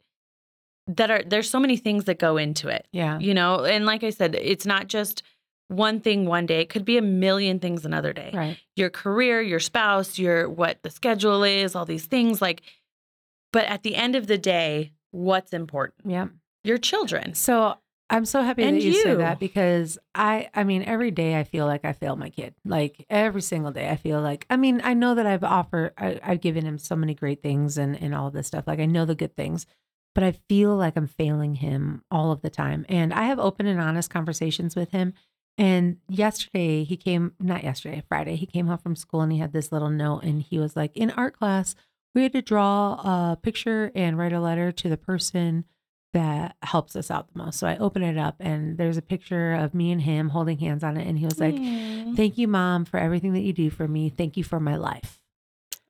that 0.87 1.09
are 1.09 1.23
there's 1.23 1.49
so 1.49 1.59
many 1.59 1.77
things 1.77 2.05
that 2.05 2.19
go 2.19 2.37
into 2.37 2.67
it. 2.67 2.87
Yeah. 2.91 3.17
You 3.19 3.33
know, 3.33 3.63
and 3.63 3.85
like 3.85 4.03
I 4.03 4.11
said, 4.11 4.35
it's 4.35 4.65
not 4.65 4.87
just 4.87 5.23
one 5.67 5.99
thing 5.99 6.25
one 6.25 6.45
day. 6.45 6.61
It 6.61 6.69
could 6.69 6.85
be 6.85 6.97
a 6.97 7.01
million 7.01 7.59
things 7.59 7.85
another 7.85 8.13
day. 8.13 8.31
Right. 8.33 8.57
Your 8.75 8.91
career, 8.91 9.41
your 9.41 9.59
spouse, 9.59 10.19
your 10.19 10.47
what 10.47 10.83
the 10.83 10.91
schedule 10.91 11.43
is, 11.43 11.75
all 11.75 11.85
these 11.85 12.05
things 12.05 12.41
like 12.41 12.61
but 13.51 13.65
at 13.65 13.83
the 13.83 13.95
end 13.95 14.17
of 14.17 14.27
the 14.27 14.37
day, 14.37 14.91
what's 15.11 15.53
important? 15.53 16.11
Yeah. 16.11 16.27
Your 16.65 16.77
children. 16.77 17.33
So 17.35 17.77
I'm 18.09 18.25
so 18.25 18.43
happy 18.43 18.63
And 18.63 18.75
that 18.77 18.83
you, 18.83 18.93
say 18.93 19.11
you. 19.11 19.17
that 19.17 19.39
because 19.39 19.97
I 20.13 20.49
I 20.53 20.63
mean 20.63 20.83
every 20.83 21.11
day 21.11 21.39
I 21.39 21.43
feel 21.43 21.65
like 21.65 21.85
I 21.85 21.93
fail 21.93 22.15
my 22.15 22.29
kid. 22.29 22.53
Like 22.63 23.05
every 23.09 23.41
single 23.41 23.71
day 23.71 23.89
I 23.89 23.95
feel 23.95 24.21
like 24.21 24.45
I 24.49 24.57
mean 24.57 24.81
I 24.83 24.93
know 24.93 25.15
that 25.15 25.25
I've 25.25 25.43
offered 25.43 25.93
I, 25.97 26.19
I've 26.23 26.41
given 26.41 26.65
him 26.65 26.77
so 26.77 26.95
many 26.95 27.13
great 27.15 27.41
things 27.41 27.77
and 27.77 27.99
and 27.99 28.13
all 28.13 28.29
this 28.29 28.47
stuff. 28.47 28.65
Like 28.67 28.79
I 28.79 28.85
know 28.85 29.05
the 29.05 29.15
good 29.15 29.35
things, 29.35 29.65
but 30.13 30.23
I 30.23 30.33
feel 30.47 30.75
like 30.75 30.95
I'm 30.95 31.07
failing 31.07 31.55
him 31.55 32.03
all 32.11 32.31
of 32.31 32.41
the 32.41 32.49
time. 32.49 32.85
And 32.89 33.13
I 33.13 33.23
have 33.23 33.39
open 33.39 33.65
and 33.65 33.81
honest 33.81 34.09
conversations 34.11 34.75
with 34.75 34.91
him. 34.91 35.13
And 35.57 35.97
yesterday 36.07 36.83
he 36.83 36.97
came 36.97 37.33
not 37.39 37.63
yesterday, 37.63 38.03
Friday, 38.07 38.35
he 38.35 38.45
came 38.45 38.67
home 38.67 38.77
from 38.77 38.95
school 38.95 39.21
and 39.21 39.31
he 39.31 39.39
had 39.39 39.53
this 39.53 39.71
little 39.71 39.89
note 39.89 40.23
and 40.23 40.41
he 40.41 40.59
was 40.59 40.75
like 40.75 40.95
in 40.95 41.11
art 41.11 41.37
class 41.37 41.75
we 42.13 42.23
had 42.23 42.31
to 42.31 42.41
draw 42.41 42.93
a 42.93 43.37
picture 43.41 43.91
and 43.93 44.17
write 44.17 44.31
a 44.31 44.39
letter 44.39 44.71
to 44.71 44.89
the 44.89 44.97
person 44.97 45.65
that 46.15 46.55
helps 46.63 46.95
us 46.95 47.11
out 47.11 47.27
the 47.33 47.37
most. 47.43 47.59
So 47.59 47.67
I 47.67 47.75
open 47.77 48.01
it 48.01 48.17
up 48.17 48.37
and 48.39 48.77
there's 48.77 48.95
a 48.97 49.01
picture 49.01 49.53
of 49.53 49.73
me 49.73 49.91
and 49.91 50.01
him 50.01 50.29
holding 50.29 50.57
hands 50.57 50.81
on 50.83 50.95
it. 50.97 51.05
And 51.05 51.19
he 51.19 51.25
was 51.25 51.39
like, 51.39 51.55
Aw. 51.55 52.13
Thank 52.15 52.37
you, 52.37 52.47
mom, 52.47 52.85
for 52.85 52.97
everything 52.97 53.33
that 53.33 53.41
you 53.41 53.51
do 53.51 53.69
for 53.69 53.85
me. 53.87 54.07
Thank 54.09 54.37
you 54.37 54.43
for 54.43 54.59
my 54.59 54.77
life. 54.77 55.19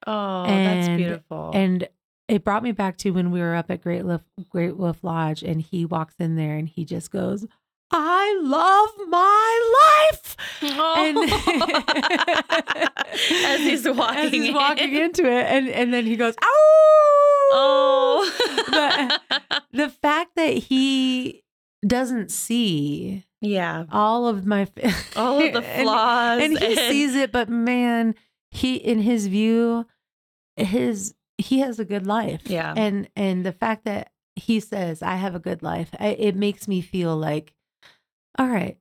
Oh, 0.08 0.44
And- 0.46 0.84
that's 0.84 0.98
beautiful. 0.98 1.52
And 1.54 1.88
it 2.28 2.44
brought 2.44 2.64
me 2.64 2.72
back 2.72 2.98
to 2.98 3.12
when 3.12 3.30
we 3.30 3.40
were 3.40 3.54
up 3.54 3.70
at 3.70 3.82
Great 3.84 4.04
Wolf, 4.04 4.24
Great 4.50 4.76
Wolf 4.78 5.04
Lodge 5.04 5.44
and 5.44 5.62
he 5.62 5.86
walks 5.86 6.16
in 6.20 6.36
there 6.36 6.58
and 6.58 6.68
he 6.68 6.84
just 6.84 7.12
goes, 7.12 7.46
I 7.92 8.40
love 8.42 8.90
my 9.10 10.10
life. 10.12 10.36
as 13.46 13.60
he's 13.62 13.88
walking, 13.88 14.18
as 14.18 14.32
he's 14.32 14.50
in. 14.54 14.96
into 14.96 15.26
it. 15.26 15.46
And, 15.46 15.70
and 15.70 15.94
then 15.94 16.06
he 16.06 16.16
goes, 16.16 16.36
Oh, 16.44 17.50
Oh, 17.52 19.20
the 19.72 19.90
fact 19.90 20.32
that 20.36 20.54
he 20.54 21.44
doesn't 21.86 22.32
see 22.32 23.26
yeah, 23.42 23.86
all 23.92 24.28
of 24.28 24.46
my 24.46 24.68
all 25.16 25.44
of 25.44 25.54
the 25.54 25.62
flaws, 25.62 26.42
and, 26.42 26.58
he 26.58 26.76
sees 26.76 27.16
it 27.16 27.32
but 27.32 27.48
man 27.48 28.16
he 28.50 28.76
in 28.76 29.00
his 29.00 29.28
view 29.28 29.86
his 30.58 31.14
he 31.38 31.60
has 31.60 31.80
a 31.80 31.86
good 31.86 32.08
life 32.08 32.42
Yeah. 32.46 32.74
and 32.76 33.08
and 33.16 33.46
the 33.46 33.52
fact 33.52 33.86
that 33.86 34.12
he 34.36 34.60
says 34.60 35.04
i 35.04 35.16
have 35.16 35.36
a 35.36 35.40
good 35.40 35.62
life 35.62 35.90
I, 36.00 36.08
it 36.08 36.36
makes 36.36 36.68
me 36.68 36.82
feel 36.82 37.16
like 37.16 37.54
all 38.38 38.48
right 38.48 38.78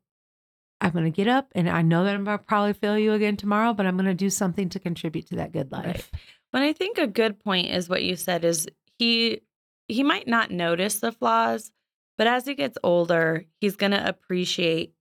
i'm 0.80 0.90
gonna 0.92 1.10
get 1.10 1.28
up 1.28 1.48
and 1.54 1.68
i 1.68 1.82
know 1.82 2.04
that 2.04 2.14
i'm 2.14 2.24
gonna 2.24 2.38
probably 2.38 2.72
fail 2.72 2.98
you 2.98 3.12
again 3.12 3.36
tomorrow 3.36 3.72
but 3.72 3.86
i'm 3.86 3.96
gonna 3.96 4.14
do 4.14 4.30
something 4.30 4.68
to 4.68 4.78
contribute 4.78 5.26
to 5.26 5.36
that 5.36 5.52
good 5.52 5.70
life 5.72 5.84
Right. 5.86 6.04
But 6.52 6.62
I 6.62 6.72
think 6.72 6.98
a 6.98 7.08
good 7.08 7.42
point 7.42 7.66
is 7.72 7.88
what 7.88 8.04
you 8.04 8.14
said 8.14 8.44
is 8.44 8.68
he 8.96 9.40
he 9.88 10.04
might 10.04 10.28
not 10.28 10.52
notice 10.52 11.00
the 11.00 11.10
flaws, 11.10 11.72
but 12.16 12.28
as 12.28 12.46
he 12.46 12.54
gets 12.54 12.78
older, 12.84 13.44
he's 13.60 13.74
going 13.74 13.90
to 13.90 14.08
appreciate 14.08 14.94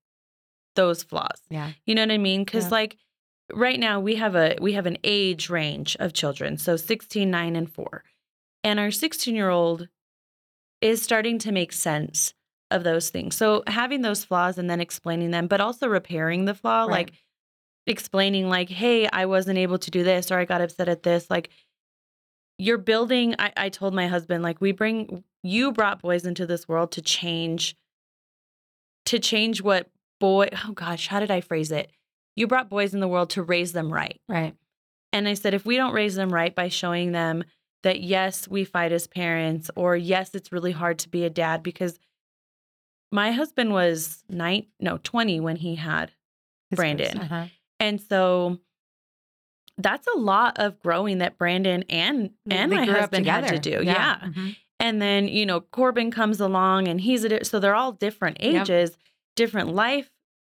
those 0.76 1.04
flaws. 1.04 1.39
yeah 1.51 1.74
You 1.86 1.93
know 1.93 2.01
what 2.01 2.12
I 2.12 2.18
mean? 2.18 2.43
Cuz 2.45 2.64
Yeah. 2.64 2.70
like 2.72 2.97
right 3.54 3.80
now 3.80 3.99
we 3.99 4.16
have 4.16 4.34
a 4.36 4.56
we 4.60 4.74
have 4.74 4.88
an 4.88 4.97
age 5.04 5.47
range 5.51 5.95
of 5.99 6.12
children. 6.14 6.58
So 6.58 6.76
16, 6.76 7.30
9 7.30 7.56
and 7.56 7.72
4. 7.72 8.04
And 8.64 8.80
our 8.80 8.88
16-year-old 8.88 9.89
is 10.82 11.04
starting 11.04 11.38
to 11.38 11.51
make 11.51 11.72
sense 11.72 12.34
of 12.74 12.84
those 12.84 13.10
things. 13.10 13.36
So 13.36 13.64
having 13.68 14.02
those 14.02 14.26
flaws 14.26 14.58
and 14.58 14.70
then 14.70 14.82
explaining 14.82 15.32
them, 15.32 15.48
but 15.48 15.62
also 15.62 15.88
repairing 15.88 16.46
the 16.46 16.54
flaw 16.54 16.82
Right. 16.82 16.90
like 16.90 17.14
explaining 17.86 18.50
like, 18.50 18.70
hey, 18.70 19.08
I 19.08 19.26
wasn't 19.26 19.58
able 19.58 19.78
to 19.80 19.92
do 19.92 20.04
this 20.04 20.32
or 20.32 20.40
I 20.40 20.46
got 20.46 20.62
upset 20.62 20.90
at 20.90 21.04
this. 21.04 21.30
Like 21.30 21.50
you're 22.58 22.78
building, 22.78 23.36
I, 23.40 23.52
I 23.58 23.70
told 23.70 23.94
my 23.94 24.08
husband, 24.08 24.44
like, 24.44 24.62
we 24.62 24.72
bring 24.72 25.24
you 25.44 25.72
brought 25.72 26.02
boys 26.02 26.26
into 26.26 26.46
this 26.46 26.68
world 26.68 26.92
to 26.94 27.02
change, 27.02 27.76
to 29.06 29.20
change 29.20 29.62
what 29.62 29.90
boy, 30.20 30.50
oh 30.66 30.72
gosh, 30.72 31.08
how 31.08 31.20
did 31.20 31.32
I 31.32 31.42
phrase 31.42 31.72
it? 31.72 31.92
You 32.36 32.48
brought 32.48 32.70
boys 32.70 32.94
in 32.94 33.00
the 33.00 33.08
world 33.08 33.32
to 33.32 33.44
raise 33.44 33.74
them 33.74 33.92
right. 33.92 34.22
right 34.30 34.56
And 35.12 35.28
I 35.28 35.34
said, 35.34 35.54
if 35.54 35.66
we 35.66 35.76
don't 35.76 35.94
raise 35.94 36.16
them 36.16 36.34
right 36.34 36.56
by 36.56 36.70
showing 36.70 37.12
them 37.12 37.44
that, 37.84 38.00
yes, 38.00 38.48
we 38.48 38.64
fight 38.64 38.94
as 38.94 39.08
parents, 39.08 39.70
or 39.76 39.98
yes, 39.98 40.34
it's 40.34 40.54
really 40.54 40.72
hard 40.72 41.00
to 41.00 41.10
be 41.10 41.26
a 41.26 41.30
dad, 41.30 41.62
because 41.64 42.00
my 43.14 43.32
husband 43.32 43.72
was 43.72 44.24
nine, 44.28 44.66
no, 44.80 44.97
20 45.03 45.39
when 45.39 45.55
he 45.55 45.76
had 45.76 46.11
His 46.70 46.78
Brandon. 46.78 47.18
uh-huh. 47.20 47.45
and 47.80 48.01
so 48.01 48.59
that's 49.78 50.07
a 50.07 50.18
lot 50.18 50.59
of 50.59 50.80
growing 50.80 51.18
that 51.20 51.38
Brandon 51.38 51.84
and 51.89 52.32
and 52.49 52.72
They 52.72 52.76
my 52.78 52.86
husband 52.86 53.26
had 53.26 53.47
to 53.47 53.59
do. 53.59 53.82
Yeah. 53.84 54.20
Mhm. 54.24 54.55
And 54.80 55.01
then, 55.01 55.28
you 55.28 55.45
know, 55.45 55.61
Corbin 55.61 56.11
comes 56.11 56.39
along 56.41 56.88
and 56.88 56.99
he's 57.01 57.24
a 57.24 57.30
di- 57.30 57.43
so 57.43 57.59
they're 57.59 57.76
all 57.76 57.91
different 57.93 58.38
Yep. 58.41 58.61
ages, 58.64 58.97
different 59.36 59.70
life 59.74 60.09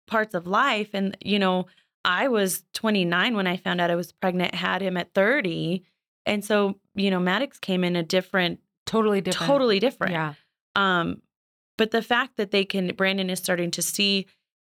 parts 0.07 0.34
of 0.34 0.46
life 0.46 0.90
and 0.94 1.16
you 1.24 1.38
know, 1.38 1.66
I 2.04 2.28
was 2.28 2.62
29 2.74 3.34
when 3.36 3.46
I 3.46 3.57
found 3.57 3.80
out 3.80 3.90
I 3.90 3.96
was 3.96 4.12
pregnant, 4.12 4.54
had 4.54 4.80
him 4.82 4.96
at 4.96 5.12
30. 5.14 5.82
And 6.24 6.44
so, 6.44 6.78
you 6.94 7.11
know, 7.11 7.18
Maddox 7.20 7.59
came 7.59 7.82
in 7.84 7.96
a 7.96 8.02
different 8.02 8.61
totally 8.84 9.20
different 9.20 9.48
totally 9.48 9.78
different. 9.80 10.12
yeah 10.12 10.34
Um, 10.76 11.22
but 11.79 11.91
the 11.91 12.03
fact 12.03 12.37
that 12.37 12.51
they 12.51 12.64
can, 12.64 12.89
Brandon 12.97 13.31
is 13.31 13.39
starting 13.39 13.70
to 13.72 13.83
see, 13.83 14.27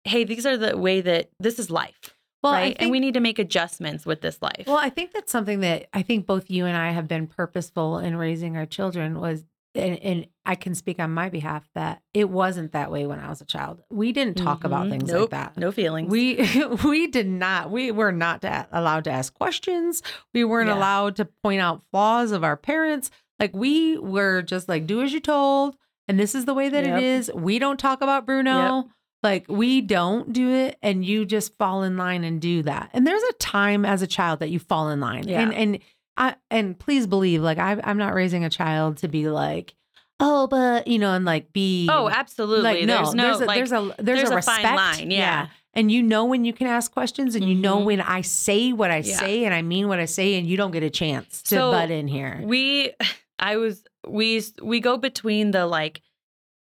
hey, 0.05 0.25
these 0.25 0.47
are 0.47 0.57
the 0.57 0.77
way 0.77 1.01
that 1.01 1.31
this 1.41 1.59
is 1.59 1.71
life, 1.71 2.15
well 2.43 2.53
right? 2.53 2.69
think 2.77 2.83
and 2.83 2.91
we 2.91 3.01
need 3.01 3.15
to 3.15 3.21
make 3.21 3.39
adjustments 3.39 4.07
with 4.07 4.21
this 4.21 4.41
life. 4.41 4.65
Well, 4.67 4.77
I 4.79 4.89
think 4.91 5.13
that's 5.13 5.33
something 5.33 5.61
that 5.61 5.89
I 5.93 6.03
think 6.03 6.27
both 6.27 6.51
you 6.51 6.67
and 6.67 6.77
I 6.77 6.91
have 6.93 7.09
been 7.09 7.27
purposeful 7.27 7.99
in 7.99 8.17
raising 8.17 8.57
our 8.57 8.67
children 8.67 9.21
was 9.21 9.45
and, 9.75 9.99
and 9.99 10.27
I 10.47 10.55
can 10.55 10.75
speak 10.75 10.99
on 11.01 11.13
my 11.13 11.29
behalf 11.29 11.69
that 11.75 12.01
it 12.15 12.31
wasn't 12.31 12.73
that 12.73 12.91
way 12.91 13.05
when 13.07 13.21
I 13.21 13.29
was 13.29 13.43
a 13.43 13.45
child. 13.45 13.83
We 13.91 14.11
didn't 14.11 14.39
talk 14.39 14.65
about 14.65 14.87
Mhm. 14.87 14.91
things 14.91 15.11
nope, 15.13 15.21
like 15.33 15.55
that. 15.55 15.61
No 15.61 15.71
feelings. 15.71 16.11
We 16.11 16.49
we 16.85 17.09
did 17.09 17.27
not. 17.29 17.71
We 17.71 17.91
were 17.91 18.11
not 18.13 18.41
to- 18.41 18.67
allowed 18.73 19.05
to 19.05 19.11
ask 19.11 19.35
questions. 19.35 20.03
We 20.33 20.45
weren't 20.45 20.69
Yeah. 20.71 20.79
allowed 20.79 21.17
to 21.17 21.27
point 21.27 21.61
out 21.61 21.83
flaws 21.91 22.31
of 22.33 22.43
our 22.43 22.57
parents. 22.57 23.11
Like 23.39 23.55
we 23.55 23.99
were 23.99 24.41
just 24.41 24.67
like 24.67 24.87
do 24.87 25.03
as 25.03 25.13
you're 25.13 25.21
told, 25.21 25.77
and 26.09 26.19
this 26.19 26.35
is 26.35 26.45
the 26.45 26.55
way 26.55 26.69
that 26.69 26.85
Yep. 26.85 26.99
it 26.99 27.05
is. 27.05 27.31
We 27.35 27.59
don't 27.59 27.79
talk 27.79 28.01
about 28.03 28.27
Bruno. 28.27 28.89
Like 29.23 29.47
we 29.49 29.81
don't 29.81 30.33
do 30.33 30.53
it, 30.53 30.79
and 30.83 31.05
you 31.05 31.25
just 31.25 31.57
fall 31.59 31.83
in 31.83 31.97
line 31.97 32.23
and 32.23 32.41
do 32.41 32.63
that. 32.63 32.91
And 32.93 33.07
there's 33.07 33.23
a 33.23 33.33
time 33.35 33.85
as 33.85 34.03
a 34.03 34.07
child 34.07 34.41
that 34.41 34.51
you 34.51 34.59
fall 34.59 34.91
in 34.91 35.01
line, 35.01 35.27
Yeah. 35.27 35.41
and 35.41 35.55
and 35.55 35.79
I 36.17 36.35
and 36.51 36.79
please 36.79 37.07
believe, 37.07 37.43
like 37.43 37.59
I, 37.59 37.81
I'm 37.83 37.99
not 37.99 38.15
raising 38.15 38.45
a 38.45 38.51
child 38.51 38.99
to 38.99 39.09
be 39.09 39.29
like, 39.29 39.75
oh, 40.21 40.47
but 40.47 40.87
you 40.87 40.99
know, 40.99 41.13
and 41.13 41.25
like 41.25 41.53
be 41.53 41.89
oh, 41.91 42.09
absolutely. 42.09 42.63
like 42.63 42.87
there's 42.87 43.15
no 43.15 43.23
there's 43.25 43.41
a, 43.41 43.45
like 43.47 43.57
there's 43.57 43.73
a 43.73 43.95
there's, 43.99 44.19
there's 44.21 44.31
a 44.31 44.37
a 44.37 44.43
fine 44.43 44.57
respect 44.63 44.77
line, 44.77 45.11
yeah. 45.11 45.49
and 45.75 45.91
you 45.91 46.03
know 46.03 46.25
when 46.27 46.45
you 46.45 46.53
can 46.53 46.67
ask 46.69 46.93
questions 46.93 47.35
and 47.35 47.49
you 47.49 47.55
know 47.55 47.79
Mhm. 47.79 47.85
when 47.85 48.01
I 48.03 48.21
say 48.21 48.73
what 48.73 48.91
I 48.91 48.99
Yeah. 48.99 49.17
say 49.19 49.45
and 49.45 49.55
I 49.55 49.63
mean 49.63 49.89
what 49.89 49.99
I 49.99 50.05
say 50.05 50.35
and 50.39 50.47
you 50.47 50.57
don't 50.57 50.71
get 50.71 50.83
a 50.85 50.91
chance 50.91 51.43
to 51.45 51.55
So, 51.57 51.71
butt 51.73 51.91
in 51.91 52.07
here. 52.07 52.43
we 52.45 52.93
I 53.39 53.57
was 53.57 53.83
we 54.07 54.43
we 54.63 54.81
go 54.81 54.97
between 54.97 55.51
the 55.51 55.67
like 55.67 56.01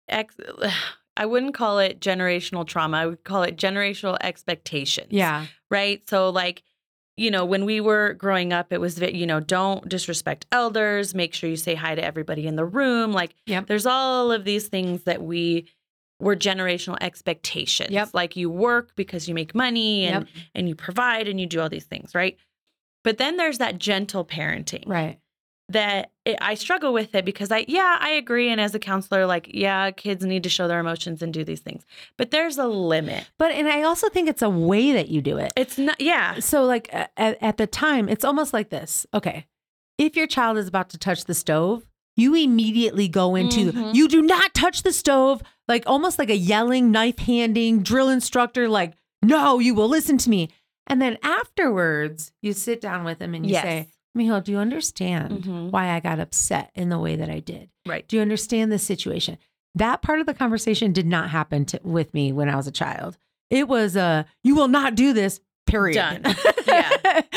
ex 0.08 0.34
I 1.18 1.24
wouldn't 1.24 1.54
call 1.54 1.78
it 1.78 1.98
generational 2.00 2.66
trauma. 2.66 2.98
I 2.98 3.06
would 3.06 3.24
call 3.24 3.42
it 3.42 3.56
generational 3.56 4.18
expectations. 4.20 5.08
yeah. 5.12 5.46
right? 5.70 6.06
So 6.10 6.28
like, 6.28 6.62
you 7.16 7.30
know, 7.30 7.46
when 7.46 7.64
we 7.64 7.80
were 7.80 8.12
growing 8.12 8.52
up, 8.52 8.70
it 8.70 8.82
was, 8.82 9.00
you 9.00 9.26
know, 9.26 9.40
don't 9.40 9.88
disrespect 9.88 10.44
elders. 10.52 11.14
Make 11.14 11.32
sure 11.32 11.48
you 11.48 11.56
say 11.56 11.74
hi 11.74 11.94
to 11.94 12.04
everybody 12.04 12.46
in 12.46 12.56
the 12.56 12.66
room. 12.66 13.12
Like, 13.12 13.34
Yep. 13.46 13.66
there's 13.66 13.86
all 13.86 14.30
of 14.30 14.44
these 14.44 14.68
things 14.68 15.04
that 15.04 15.22
we 15.22 15.68
were 16.20 16.36
generational 16.36 16.98
expectations. 17.00 17.92
Yep. 17.92 18.10
Like 18.12 18.36
you 18.36 18.50
work 18.50 18.92
because 18.94 19.26
you 19.26 19.34
make 19.34 19.54
money 19.54 20.04
and 20.04 20.26
Yep. 20.26 20.34
and 20.54 20.68
you 20.68 20.74
provide 20.74 21.28
and 21.28 21.40
you 21.40 21.46
do 21.46 21.60
all 21.62 21.70
these 21.70 21.86
things, 21.86 22.14
right? 22.14 22.36
But 23.04 23.16
then 23.16 23.38
there's 23.38 23.56
that 23.56 23.78
gentle 23.78 24.24
parenting 24.26 24.84
Right. 24.86 25.18
That 25.68 26.12
it, 26.24 26.38
I 26.40 26.54
struggle 26.54 26.92
with 26.92 27.14
it 27.14 27.24
because 27.24 27.50
I, 27.50 27.64
yeah, 27.66 27.98
I 28.00 28.10
agree. 28.10 28.50
And 28.50 28.60
as 28.60 28.74
a 28.74 28.78
counselor, 28.78 29.26
like, 29.26 29.50
yeah, 29.52 29.90
kids 29.90 30.24
need 30.24 30.44
to 30.44 30.48
show 30.48 30.68
their 30.68 30.78
emotions 30.78 31.22
and 31.22 31.32
do 31.32 31.42
these 31.44 31.60
things, 31.60 31.84
but 32.16 32.30
there's 32.30 32.56
a 32.58 32.66
limit. 32.66 33.28
But 33.38 33.52
and 33.52 33.68
I 33.68 33.82
also 33.82 34.08
think 34.08 34.28
it's 34.28 34.42
a 34.42 34.50
way 34.50 34.92
that 34.92 35.08
you 35.08 35.20
do 35.20 35.38
it. 35.38 35.52
It's 35.56 35.76
not, 35.78 36.00
yeah, 36.00 36.38
So 36.38 36.64
like 36.64 36.88
at, 36.92 37.10
at 37.16 37.56
the 37.56 37.66
time, 37.66 38.08
it's 38.08 38.24
almost 38.24 38.52
like 38.52 38.70
this. 38.70 39.06
Okay. 39.12 39.46
If 39.98 40.14
your 40.14 40.26
child 40.26 40.58
is 40.58 40.68
about 40.68 40.90
to 40.90 40.98
touch 40.98 41.24
the 41.24 41.34
stove, 41.34 41.88
you 42.16 42.34
immediately 42.34 43.08
go 43.08 43.34
into 43.34 43.72
Mhm. 43.72 43.94
you 43.94 44.08
do 44.08 44.22
not 44.22 44.54
touch 44.54 44.82
the 44.84 44.92
stove, 44.92 45.42
like 45.68 45.82
almost 45.86 46.18
like 46.18 46.30
a 46.30 46.36
yelling, 46.36 46.90
knife 46.90 47.18
handing 47.18 47.82
drill 47.82 48.08
instructor 48.08 48.68
like, 48.68 48.94
"No, 49.22 49.58
you 49.58 49.74
will 49.74 49.88
listen 49.88 50.16
to 50.18 50.30
me." 50.30 50.48
And 50.86 51.02
then 51.02 51.18
afterwards, 51.22 52.32
you 52.42 52.52
sit 52.52 52.80
down 52.80 53.04
with 53.04 53.20
him 53.20 53.34
and 53.34 53.44
you 53.44 53.52
yes. 53.52 53.62
say, 53.64 53.88
Mijo, 54.16 54.42
do 54.42 54.52
you 54.52 54.58
understand 54.58 55.44
Mhm. 55.44 55.70
why 55.70 55.90
I 55.90 56.00
got 56.00 56.18
upset 56.18 56.70
in 56.74 56.88
the 56.88 56.98
way 56.98 57.16
that 57.16 57.28
I 57.30 57.40
did? 57.40 57.68
Right. 57.86 58.06
Do 58.08 58.16
you 58.16 58.22
understand 58.22 58.72
the 58.72 58.78
situation? 58.78 59.38
That 59.74 60.00
part 60.02 60.20
of 60.20 60.26
the 60.26 60.32
conversation 60.34 60.92
did 60.92 61.06
not 61.06 61.28
happen 61.30 61.64
to, 61.66 61.80
with 61.84 62.14
me 62.14 62.32
when 62.32 62.48
I 62.48 62.56
was 62.56 62.66
a 62.66 62.72
child. 62.72 63.18
It 63.50 63.68
was 63.68 63.94
a 63.94 64.24
you 64.42 64.54
will 64.56 64.68
not 64.68 64.94
do 64.94 65.12
this. 65.12 65.40
Period. 65.66 65.94
Done. 65.96 66.22
Yeah. 66.66 66.90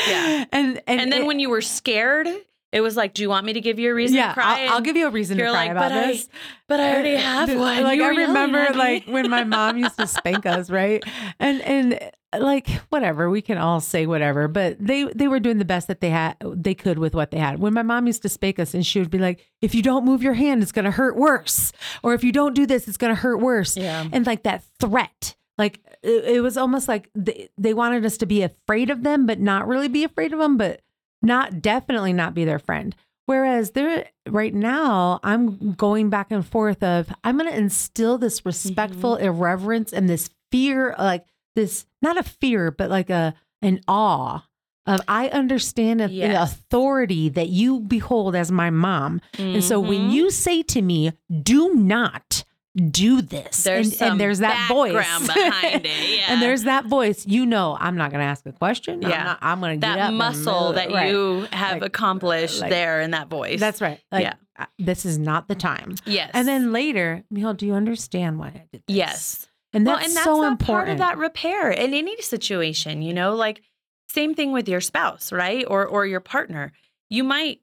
Yeah. 0.08 0.44
And 0.52 0.80
and, 0.86 1.00
And, 1.02 1.12
then 1.12 1.22
it- 1.22 1.26
when 1.26 1.38
you 1.38 1.50
were 1.50 1.60
scared, 1.60 2.28
it 2.72 2.80
was 2.80 2.96
like, 2.96 3.14
"Do 3.14 3.22
you 3.22 3.28
want 3.28 3.46
me 3.46 3.52
to 3.52 3.60
give 3.60 3.78
you 3.78 3.90
a 3.90 3.94
reason 3.94 4.16
yeah, 4.16 4.28
to 4.28 4.34
cry?" 4.34 4.66
I'll, 4.66 4.74
I'll 4.74 4.80
give 4.80 4.96
you 4.96 5.06
a 5.06 5.10
reason 5.10 5.38
to 5.38 5.44
cry 5.44 5.52
like, 5.52 5.70
about 5.72 5.90
"But 5.90 5.92
I- 5.92 6.06
this. 6.08 6.28
But 6.68 6.80
I 6.80 6.92
already 6.92 7.16
have 7.16 7.48
one. 7.48 7.82
Like 7.82 7.98
You 7.98 8.04
I 8.04 8.08
remember, 8.08 8.68
like 8.74 9.06
when 9.06 9.28
my 9.28 9.44
mom 9.44 9.76
used 9.78 9.96
to 9.98 10.06
spank 10.06 10.46
us, 10.46 10.70
right? 10.70 11.02
And 11.38 11.60
and 11.62 11.98
like 12.38 12.68
whatever, 12.90 13.28
we 13.28 13.42
can 13.42 13.58
all 13.58 13.80
say 13.80 14.06
whatever, 14.06 14.46
but 14.46 14.76
they 14.78 15.04
they 15.04 15.26
were 15.26 15.40
doing 15.40 15.58
the 15.58 15.64
best 15.64 15.88
that 15.88 16.00
they 16.00 16.10
had 16.10 16.36
they 16.40 16.74
could 16.74 16.98
with 16.98 17.14
what 17.14 17.32
they 17.32 17.38
had. 17.38 17.58
When 17.58 17.74
my 17.74 17.82
mom 17.82 18.06
used 18.06 18.22
to 18.22 18.28
spank 18.28 18.58
us, 18.60 18.72
and 18.72 18.86
she 18.86 19.00
would 19.00 19.10
be 19.10 19.18
like, 19.18 19.44
"If 19.60 19.74
you 19.74 19.82
don't 19.82 20.04
move 20.04 20.22
your 20.22 20.34
hand, 20.34 20.62
it's 20.62 20.72
gonna 20.72 20.92
hurt 20.92 21.16
worse," 21.16 21.72
or 22.04 22.14
"If 22.14 22.22
you 22.22 22.30
don't 22.30 22.54
do 22.54 22.66
this, 22.66 22.86
it's 22.86 22.96
gonna 22.96 23.16
hurt 23.16 23.38
worse." 23.40 23.76
yeah. 23.76 24.06
And 24.12 24.24
like 24.26 24.44
that 24.44 24.62
threat, 24.78 25.34
like 25.58 25.80
it, 26.02 26.36
it 26.36 26.40
was 26.40 26.56
almost 26.56 26.86
like 26.86 27.10
they, 27.16 27.48
they 27.58 27.74
wanted 27.74 28.06
us 28.06 28.16
to 28.18 28.26
be 28.26 28.42
afraid 28.42 28.90
of 28.90 29.02
them, 29.02 29.26
but 29.26 29.40
not 29.40 29.66
really 29.66 29.88
be 29.88 30.04
afraid 30.04 30.32
of 30.32 30.38
them, 30.38 30.56
but 30.56 30.82
not 31.22 31.60
definitely 31.62 32.12
not 32.12 32.34
be 32.34 32.44
their 32.44 32.58
friend. 32.58 32.94
Whereas 33.26 33.70
they're 33.72 34.06
right 34.28 34.52
now, 34.54 35.20
I'm 35.22 35.72
going 35.74 36.10
back 36.10 36.32
and 36.32 36.44
forth 36.44 36.82
of 36.82 37.12
I'm 37.22 37.38
going 37.38 37.48
to 37.50 37.56
instill 37.56 38.18
this 38.18 38.44
respectful 38.44 39.16
irreverence 39.16 39.92
and 39.92 40.08
this 40.08 40.30
fear, 40.50 40.94
like 40.98 41.24
this 41.54 41.86
not 42.02 42.16
a 42.18 42.22
fear, 42.24 42.70
but 42.70 42.90
like 42.90 43.10
a 43.10 43.34
an 43.62 43.80
awe 43.86 44.44
of 44.86 45.02
I 45.06 45.28
understand 45.28 46.00
the 46.00 46.10
Yes. 46.10 46.52
authority 46.54 47.28
that 47.28 47.48
you 47.50 47.80
behold 47.80 48.34
as 48.34 48.50
my 48.50 48.70
mom. 48.70 49.20
And 49.38 49.62
so 49.62 49.78
when 49.78 50.08
Mhm. 50.08 50.12
you 50.12 50.30
say 50.30 50.62
to 50.64 50.82
me, 50.82 51.12
"Do 51.42 51.74
not 51.74 52.42
do 52.76 53.20
this," 53.22 53.62
there's 53.64 54.00
and, 54.00 54.12
and 54.12 54.20
there's 54.20 54.38
that 54.40 54.68
voice 54.68 54.92
behind 55.26 55.84
it, 55.86 56.08
yeah. 56.18 56.26
and 56.28 56.40
there's 56.42 56.62
that 56.64 56.86
voice, 56.86 57.26
you 57.26 57.44
know, 57.46 57.76
I'm 57.80 57.96
not 57.96 58.10
going 58.10 58.20
to 58.20 58.26
ask 58.26 58.46
a 58.46 58.52
question. 58.52 59.04
I'm 59.04 59.10
Yeah. 59.10 59.24
not- 59.24 59.38
I'm, 59.42 59.60
going 59.60 59.80
to 59.80 59.84
get 59.86 59.90
up 59.92 59.96
that 60.10 60.12
muscle 60.12 60.72
that 60.74 60.90
Right. 60.90 61.10
you 61.10 61.46
have 61.52 61.80
Like, 61.80 61.88
accomplished 61.88 62.60
like- 62.60 62.70
there 62.70 63.00
in 63.00 63.10
that 63.10 63.28
voice. 63.28 63.58
That's 63.58 63.80
right. 63.80 63.98
Like, 64.12 64.22
Yeah. 64.22 64.66
this 64.78 65.04
is 65.04 65.18
not 65.18 65.48
the 65.48 65.54
time. 65.56 65.96
yes. 66.06 66.30
And 66.32 66.46
then 66.46 66.72
later, 66.72 67.24
Michal, 67.30 67.54
do 67.54 67.66
you 67.66 67.74
understand 67.74 68.38
why 68.38 68.48
I 68.48 68.64
did 68.72 68.82
this? 68.86 68.96
yes, 68.96 69.48
and 69.72 69.84
well, 69.86 69.96
that's, 69.96 70.08
and 70.08 70.16
that's 70.16 70.24
so 70.24 70.46
important. 70.46 70.60
part 70.66 70.88
of 70.90 70.98
that 70.98 71.18
repair 71.18 71.70
in 71.70 71.92
any 71.94 72.20
situation. 72.22 73.02
You 73.02 73.14
know, 73.14 73.34
like 73.34 73.62
same 74.08 74.34
thing 74.34 74.52
with 74.52 74.68
your 74.68 74.80
spouse, 74.80 75.32
right? 75.32 75.64
Or 75.68 75.86
or 75.86 76.06
your 76.06 76.20
partner. 76.20 76.72
You 77.08 77.24
might 77.24 77.60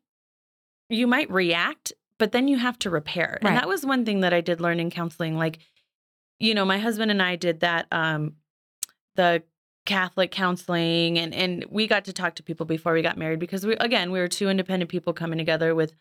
you 0.89 1.05
might 1.07 1.29
react, 1.29 1.91
but 2.19 2.31
then 2.31 2.47
you 2.47 2.57
have 2.57 2.79
to 2.79 2.89
repair. 2.89 3.39
Right. 3.41 3.49
And 3.49 3.57
that 3.57 3.67
was 3.67 3.85
one 3.85 4.05
thing 4.05 4.21
that 4.21 4.33
I 4.33 4.41
did 4.41 4.59
learn 4.61 4.79
in 4.79 4.89
counseling. 4.89 5.37
Like, 5.37 5.59
you 6.39 6.53
know, 6.53 6.65
my 6.65 6.79
husband 6.79 7.11
and 7.11 7.21
I 7.21 7.35
did 7.35 7.61
that. 7.61 7.87
Um, 7.91 8.35
the 9.15 9.43
Catholic 9.85 10.31
counseling, 10.31 11.17
and 11.17 11.33
and 11.33 11.65
we 11.69 11.87
got 11.87 12.05
to 12.05 12.13
talk 12.13 12.35
to 12.35 12.43
people 12.43 12.65
before 12.65 12.93
we 12.93 13.01
got 13.01 13.17
married 13.17 13.39
because 13.39 13.65
we 13.65 13.75
again 13.77 14.11
we 14.11 14.19
were 14.19 14.27
two 14.27 14.49
independent 14.49 14.91
people 14.91 15.13
coming 15.13 15.37
together 15.37 15.73
with 15.73 15.93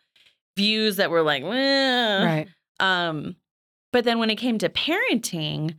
views 0.55 0.97
that 0.97 1.09
were 1.09 1.23
like, 1.23 1.43
"Well," 1.43 2.25
Right. 2.25 2.47
Um, 2.79 3.37
but 3.91 4.03
then 4.03 4.19
when 4.19 4.29
it 4.29 4.35
came 4.35 4.57
to 4.59 4.69
parenting, 4.69 5.77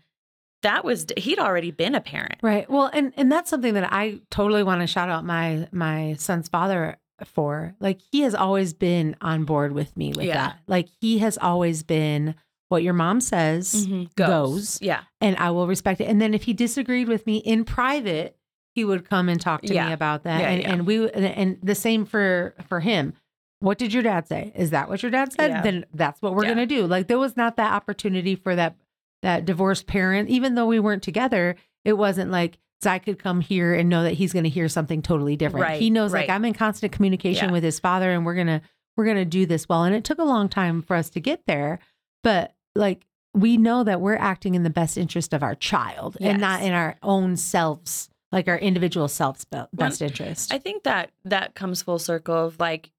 that 0.63 0.85
was 0.85 1.07
he'd 1.17 1.39
already 1.39 1.71
been 1.71 1.95
a 1.95 2.01
parent. 2.01 2.37
Right. 2.43 2.69
Well, 2.69 2.91
and 2.93 3.13
and 3.17 3.31
that's 3.31 3.51
something 3.51 3.75
that 3.75 3.93
I 3.93 4.21
totally 4.31 4.63
want 4.63 4.81
to 4.81 4.87
shout 4.87 5.09
out 5.09 5.25
my 5.25 5.69
my 5.71 6.15
son's 6.15 6.49
father 6.49 6.99
for. 7.25 7.75
Like 7.81 8.01
he 8.13 8.21
has 8.21 8.35
always 8.35 8.73
been 8.73 9.17
on 9.21 9.45
board 9.45 9.73
with 9.73 9.97
me 9.97 10.13
with 10.15 10.27
Yeah. 10.27 10.35
that. 10.35 10.59
Like 10.67 10.89
he 11.01 11.19
has 11.19 11.39
always 11.39 11.83
been 11.83 12.35
what 12.69 12.83
your 12.83 12.93
mom 12.93 13.21
says 13.21 13.87
mm-hmm. 13.87 14.05
goes. 14.17 14.81
Yeah. 14.81 15.01
and 15.21 15.37
I 15.37 15.51
will 15.51 15.67
respect 15.67 16.01
it. 16.01 16.05
And 16.09 16.21
then 16.21 16.35
if 16.35 16.45
he 16.45 16.53
disagreed 16.53 17.09
with 17.09 17.27
me 17.27 17.39
in 17.39 17.65
private, 17.65 18.37
he 18.75 18.85
would 18.85 19.09
come 19.09 19.29
and 19.29 19.41
talk 19.41 19.63
to 19.63 19.75
Yeah. 19.75 19.89
me 19.89 19.93
about 19.93 20.25
that. 20.25 20.41
Yeah, 20.41 20.49
and, 20.51 20.65
and 20.65 20.87
we 20.87 21.11
and, 21.11 21.25
and 21.25 21.59
the 21.63 21.75
same 21.75 22.05
for 22.05 22.55
for 22.69 22.81
him. 22.81 23.15
What 23.61 23.79
did 23.79 23.93
your 23.93 24.05
dad 24.05 24.29
say? 24.29 24.53
Is 24.55 24.71
that 24.71 24.89
what 24.89 25.03
your 25.03 25.11
dad 25.11 25.33
said? 25.33 25.65
Then 25.65 25.85
that's 25.93 26.23
what 26.23 26.35
we're 26.35 26.45
gonna 26.45 26.67
do. 26.67 26.87
Like 26.87 27.09
there 27.09 27.19
was 27.19 27.37
not 27.37 27.57
that 27.57 27.73
opportunity 27.73 28.37
for 28.37 28.55
that 28.55 28.77
that 29.23 29.45
divorced 29.45 29.87
parent, 29.89 30.29
even 30.29 30.55
though 30.55 30.67
we 30.67 30.79
weren't 30.79 31.03
together. 31.03 31.57
It 31.85 31.95
wasn't 31.95 32.31
like 32.31 32.59
Zai 32.83 32.99
could 33.01 33.19
come 33.19 33.41
here 33.41 33.75
and 33.75 33.89
know 33.89 34.05
that 34.05 34.15
he's 34.15 34.33
going 34.33 34.45
to 34.45 34.51
hear 34.51 34.69
something 34.69 35.03
totally 35.03 35.37
different. 35.37 35.65
Right, 35.67 35.81
he 35.81 35.91
knows 35.91 36.13
like. 36.13 36.29
I'm 36.31 36.45
in 36.45 36.55
constant 36.55 36.93
communication 36.93 37.49
Yeah. 37.49 37.53
with 37.53 37.65
his 37.65 37.81
father, 37.81 38.11
and 38.13 38.25
we're 38.25 38.35
gonna 38.37 38.63
we're 38.97 39.07
gonna 39.07 39.25
do 39.25 39.47
this 39.47 39.69
well. 39.69 39.85
And 39.85 39.95
it 39.95 40.05
took 40.05 40.19
a 40.19 40.25
long 40.25 40.49
time 40.49 40.83
for 40.83 40.95
us 40.97 41.11
to 41.11 41.21
get 41.21 41.43
there, 41.47 41.81
but 42.23 42.55
like 42.75 43.05
we 43.35 43.57
know 43.57 43.85
that 43.85 44.01
we're 44.01 44.17
acting 44.17 44.55
in 44.55 44.63
the 44.63 44.71
best 44.71 44.97
interest 44.97 45.33
of 45.33 45.43
our 45.43 45.55
child 45.55 46.17
and 46.21 46.41
not 46.41 46.63
in 46.63 46.73
our 46.73 46.97
own 47.03 47.37
selves, 47.37 48.09
like 48.33 48.49
our 48.49 48.59
individual 48.59 49.07
selves' 49.09 49.45
be- 49.45 49.61
best 49.73 50.01
interest. 50.01 50.53
I 50.53 50.59
think 50.59 50.85
that 50.85 51.11
that 51.25 51.55
comes 51.55 51.83
full 51.83 51.99
circle 51.99 52.35
of 52.47 52.59
like, 52.59 52.91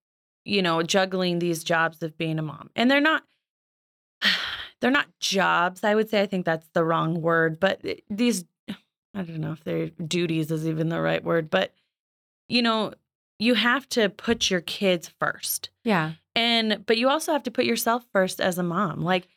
you 0.45 0.61
know, 0.61 0.83
juggling 0.83 1.39
these 1.39 1.63
jobs 1.63 2.03
of 2.03 2.17
being 2.17 2.37
a 2.37 2.41
mom. 2.41 2.69
And 2.75 2.91
they're 2.91 3.01
not 3.01 3.23
they're 4.81 4.91
not 4.91 5.07
jobs, 5.19 5.83
I 5.83 5.95
would 5.95 6.09
say. 6.09 6.21
I 6.21 6.25
think 6.25 6.45
that's 6.45 6.67
the 6.73 6.83
wrong 6.83 7.21
word, 7.21 7.59
but 7.59 7.79
eh, 7.83 7.95
these 8.09 8.45
I 9.19 9.23
don't 9.23 9.41
know 9.41 9.51
if 9.51 9.63
they're 9.63 9.89
duties 9.89 10.51
is 10.51 10.67
even 10.67 10.89
the 10.89 11.01
right 11.01 11.23
word, 11.23 11.49
but 11.49 11.73
you 12.47 12.61
know, 12.61 12.93
you 13.37 13.53
have 13.53 13.87
to 13.89 14.09
put 14.09 14.49
your 14.49 14.61
kids 14.61 15.11
first. 15.19 15.69
yeah. 15.83 16.13
And 16.35 16.85
but 16.85 16.97
you 16.97 17.09
also 17.09 17.33
have 17.33 17.43
to 17.43 17.51
put 17.51 17.65
yourself 17.65 18.05
first 18.13 18.39
as 18.39 18.57
a 18.57 18.63
mom. 18.63 19.01
Like 19.01 19.27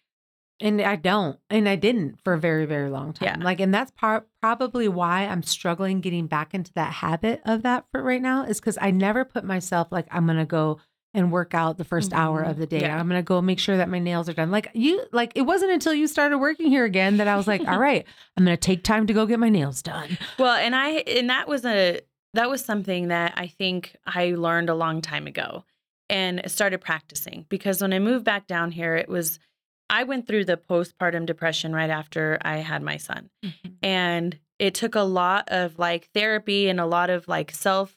And 0.61 0.81
I 0.81 0.95
don't, 0.97 1.39
and 1.51 1.69
I 1.69 1.75
didn't 1.75 2.21
for 2.23 2.35
a 2.35 2.39
very, 2.39 2.67
very 2.67 2.91
long 2.91 3.13
time. 3.13 3.41
Yeah. 3.41 3.45
Like, 3.45 3.59
and 3.59 3.75
that's 3.75 3.91
part 3.91 4.29
probably 4.41 4.87
why 4.87 5.27
I'm 5.27 5.43
struggling 5.43 6.01
getting 6.01 6.29
back 6.29 6.55
into 6.55 6.73
that 6.75 6.93
habit 6.93 7.43
of 7.45 7.63
that 7.63 7.87
for 7.91 8.03
right 8.03 8.23
now 8.23 8.45
is 8.45 8.61
because 8.61 8.79
I 8.81 8.93
never 8.93 9.25
put 9.25 9.43
myself 9.45 9.89
like 9.91 10.07
I'm 10.13 10.27
gonna 10.27 10.47
go 10.47 10.79
and 11.15 11.31
work 11.31 11.53
out 11.55 11.77
the 11.79 11.85
1st 11.85 12.13
hour 12.13 12.43
Mhm. 12.43 12.51
of 12.51 12.57
the 12.59 12.67
day. 12.67 12.81
Yeah. 12.81 12.99
I'm 12.99 13.07
gonna 13.09 13.23
go 13.23 13.43
make 13.43 13.59
sure 13.59 13.77
that 13.77 13.89
my 13.89 13.99
nails 13.99 14.29
are 14.29 14.33
done. 14.33 14.51
Like 14.51 14.69
you, 14.75 15.05
like 15.13 15.33
it 15.35 15.43
wasn't 15.43 15.73
until 15.73 15.93
you 15.95 16.07
started 16.07 16.39
working 16.39 16.67
here 16.69 16.85
again 16.85 17.19
that 17.19 17.29
I 17.29 17.37
was 17.37 17.47
like, 17.47 17.61
all 17.69 17.79
right, 17.79 18.07
I'm 18.37 18.45
gonna 18.45 18.57
take 18.57 18.83
time 18.83 19.07
to 19.07 19.13
go 19.13 19.27
get 19.27 19.39
my 19.39 19.49
nails 19.51 19.83
done. 19.83 20.17
Well, 20.39 20.55
and 20.55 20.75
I 20.75 20.89
and 21.07 21.29
that 21.31 21.49
was 21.49 21.65
a 21.65 22.01
that 22.35 22.49
was 22.49 22.65
something 22.65 23.09
that 23.09 23.35
I 23.37 23.47
think 23.47 23.95
I 24.07 24.31
learned 24.31 24.71
a 24.71 24.75
long 24.75 25.03
time 25.03 25.27
ago 25.27 25.65
and 26.09 26.43
started 26.51 26.81
practicing 26.81 27.45
because 27.51 27.83
when 27.83 27.93
I 27.93 27.99
moved 27.99 28.25
back 28.25 28.47
down 28.47 28.71
here 28.71 28.97
it 28.97 29.09
was 29.09 29.39
I 29.91 30.05
went 30.05 30.27
through 30.27 30.47
the 30.47 30.57
postpartum 30.57 31.27
depression 31.27 31.75
right 31.75 31.91
after 31.91 32.39
I 32.41 32.59
had 32.59 32.83
my 32.83 32.97
son. 32.97 33.29
And 33.83 34.39
it 34.59 34.75
took 34.75 34.95
a 34.95 35.03
lot 35.03 35.49
of 35.49 35.79
like 35.79 36.09
therapy 36.15 36.69
and 36.71 36.81
a 36.81 36.87
lot 36.87 37.11
of 37.11 37.29
like 37.29 37.51
self 37.51 37.95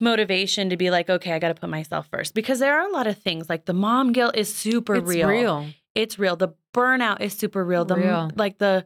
motivation 0.00 0.70
to 0.70 0.76
be 0.76 0.90
like 0.90 1.08
okay, 1.10 1.32
I 1.32 1.38
got 1.38 1.48
to 1.48 1.54
put 1.54 1.68
myself 1.70 2.08
first 2.10 2.34
because 2.34 2.58
there 2.58 2.80
are 2.80 2.88
a 2.88 2.92
lot 2.92 3.06
of 3.06 3.18
things 3.18 3.48
like 3.48 3.66
the 3.66 3.74
mom 3.74 4.12
guilt 4.12 4.36
is 4.36 4.52
super 4.52 4.94
real. 4.94 5.02
It's 5.02 5.08
real. 5.16 5.28
real. 5.28 5.66
It's 5.94 6.18
real. 6.18 6.36
The 6.36 6.54
burnout 6.72 7.20
is 7.20 7.34
super 7.36 7.64
real. 7.64 7.84
The 7.84 7.96
Real. 7.96 8.30
like 8.36 8.58
the 8.58 8.84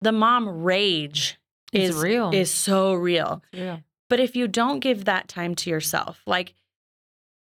the 0.00 0.12
mom 0.12 0.62
rage 0.62 1.38
It's 1.72 1.96
is 1.96 2.02
real. 2.02 2.30
is 2.32 2.50
so 2.50 2.94
real. 2.94 3.42
Real. 3.52 3.80
But 4.10 4.20
if 4.20 4.36
you 4.36 4.46
don't 4.48 4.80
give 4.80 5.04
that 5.06 5.28
time 5.28 5.54
to 5.56 5.70
yourself, 5.70 6.22
like 6.26 6.54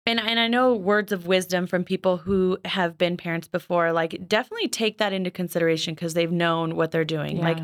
and 0.06 0.18
and 0.18 0.40
I 0.40 0.48
know 0.48 0.74
words 0.74 1.12
of 1.12 1.26
wisdom 1.26 1.66
from 1.66 1.84
people 1.84 2.16
who 2.16 2.58
have 2.64 2.96
been 2.98 3.16
parents 3.16 3.46
before, 3.48 3.92
like 3.92 4.26
definitely 4.26 4.68
take 4.68 4.98
that 4.98 5.12
into 5.12 5.30
consideration 5.30 5.94
because 5.94 6.14
they've 6.14 6.32
known 6.32 6.74
what 6.74 6.90
they're 6.90 7.04
doing. 7.04 7.38
Like 7.38 7.58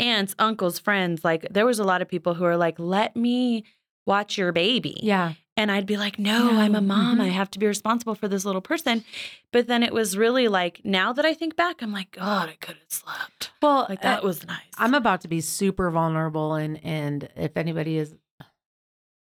aunts, 0.00 0.34
uncles, 0.38 0.78
friends, 0.78 1.22
like 1.24 1.46
there 1.50 1.66
was 1.66 1.78
a 1.78 1.84
lot 1.84 2.02
of 2.02 2.08
people 2.08 2.34
who 2.34 2.44
are 2.44 2.56
like, 2.56 2.78
"Let 2.78 3.14
me 3.14 3.64
watch 4.06 4.36
your 4.38 4.52
baby." 4.52 4.98
yeah. 5.02 5.34
And 5.56 5.70
I'd 5.70 5.86
be 5.86 5.96
like, 5.96 6.18
no, 6.18 6.50
No, 6.50 6.58
I'm 6.60 6.74
a 6.74 6.80
mom. 6.80 7.18
mhm. 7.18 7.20
I 7.20 7.28
have 7.28 7.48
to 7.52 7.60
be 7.60 7.66
responsible 7.68 8.16
for 8.16 8.26
this 8.26 8.44
little 8.44 8.60
person. 8.60 9.04
But 9.52 9.68
then 9.68 9.84
it 9.84 9.92
was 9.92 10.16
really 10.18 10.48
like, 10.48 10.80
now 10.84 11.12
that 11.12 11.24
I 11.24 11.32
think 11.32 11.54
back, 11.54 11.80
I'm 11.80 11.92
like, 11.92 12.10
God, 12.10 12.48
I 12.48 12.54
could 12.56 12.74
have 12.74 12.88
slept. 12.88 13.52
Well, 13.62 13.86
Like 13.88 14.00
uh, 14.00 14.02
that 14.02 14.24
was 14.24 14.44
nice. 14.44 14.58
I'm 14.78 14.94
about 14.94 15.20
to 15.20 15.28
be 15.28 15.40
super 15.40 15.92
vulnerable 15.92 16.54
and 16.54 16.84
and 16.84 17.28
if 17.36 17.56
anybody 17.56 17.98
is 17.98 18.16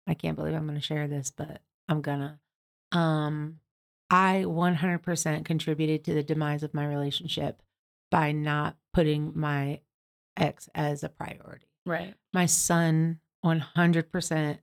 I 0.08 0.14
can't 0.14 0.36
believe 0.36 0.54
I'm 0.54 0.66
going 0.66 0.74
to 0.74 0.84
share 0.84 1.06
this, 1.06 1.30
but 1.30 1.60
I'm 1.88 2.00
gonna. 2.00 2.40
Um 2.90 3.60
I 4.10 4.42
100% 4.46 5.44
contributed 5.44 6.02
to 6.06 6.14
the 6.14 6.24
demise 6.24 6.64
of 6.64 6.74
my 6.74 6.86
relationship 6.88 7.62
by 8.10 8.32
not 8.32 8.76
putting 8.92 9.30
my 9.36 9.78
ex 10.36 10.68
as 10.74 11.04
a 11.04 11.08
priority. 11.08 11.66
right. 11.84 12.14
My 12.34 12.46
son 12.46 13.20
100% 13.44 14.58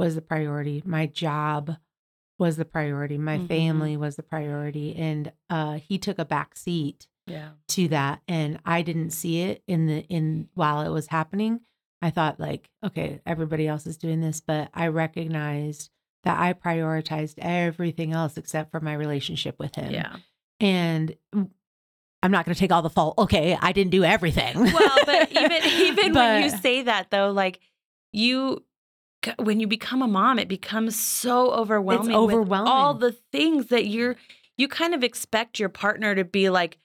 was 0.00 0.14
the 0.16 0.22
priority. 0.22 0.82
My 0.84 1.06
job 1.06 1.76
was 2.38 2.56
the 2.56 2.64
priority. 2.64 3.18
My 3.18 3.38
Mhm. 3.38 3.48
family 3.48 3.96
was 3.96 4.16
the 4.16 4.22
priority 4.22 4.96
and 4.96 5.32
uh 5.50 5.74
he 5.74 5.98
took 5.98 6.18
a 6.18 6.24
back 6.24 6.56
seat 6.56 7.06
Yeah. 7.26 7.50
to 7.68 7.86
that 7.88 8.22
and 8.26 8.58
I 8.64 8.82
didn't 8.82 9.10
see 9.10 9.42
it 9.42 9.62
in 9.66 9.86
the 9.86 9.98
in 10.08 10.48
while 10.54 10.80
it 10.80 10.88
was 10.90 11.08
happening 11.08 11.60
I 12.02 12.08
thought 12.08 12.40
like, 12.40 12.70
okay, 12.82 13.20
everybody 13.26 13.68
else 13.68 13.86
is 13.86 13.98
doing 13.98 14.22
this, 14.22 14.40
but 14.40 14.70
I 14.72 14.86
recognized 14.88 15.90
that 16.24 16.38
I 16.40 16.54
prioritized 16.54 17.34
everything 17.38 18.14
else 18.14 18.38
except 18.38 18.70
for 18.70 18.80
my 18.80 18.94
relationship 18.94 19.58
with 19.58 19.74
him. 19.74 19.92
Yeah. 19.92 20.16
And 20.60 21.14
I'm 22.22 22.30
not 22.30 22.44
going 22.46 22.54
to 22.54 22.58
take 22.58 22.72
all 22.72 22.80
the 22.82 22.88
fault. 22.90 23.18
Okay, 23.18 23.56
I 23.60 23.72
didn't 23.72 23.90
do 23.90 24.02
everything. 24.04 24.58
Well, 24.58 24.98
but 25.04 25.30
even 25.44 25.62
even 25.64 26.14
when 26.14 26.42
you 26.44 26.50
say 26.50 26.82
that 26.82 27.10
though, 27.10 27.32
like 27.32 27.60
you 28.12 28.64
when 29.38 29.60
you 29.60 29.66
become 29.66 30.02
a 30.02 30.08
mom, 30.08 30.38
it 30.38 30.48
becomes 30.48 30.98
so 30.98 31.50
overwhelming. 31.52 32.08
with 32.08 32.16
overwhelming. 32.16 32.72
all 32.72 32.94
the 32.94 33.12
things 33.32 33.66
that 33.66 33.86
you're 33.86 34.16
you 34.56 34.68
kind 34.68 34.94
of 34.94 35.02
expect 35.02 35.58
your 35.58 35.68
partner 35.70 36.14
to 36.14 36.24
be 36.24 36.50
like, 36.50 36.78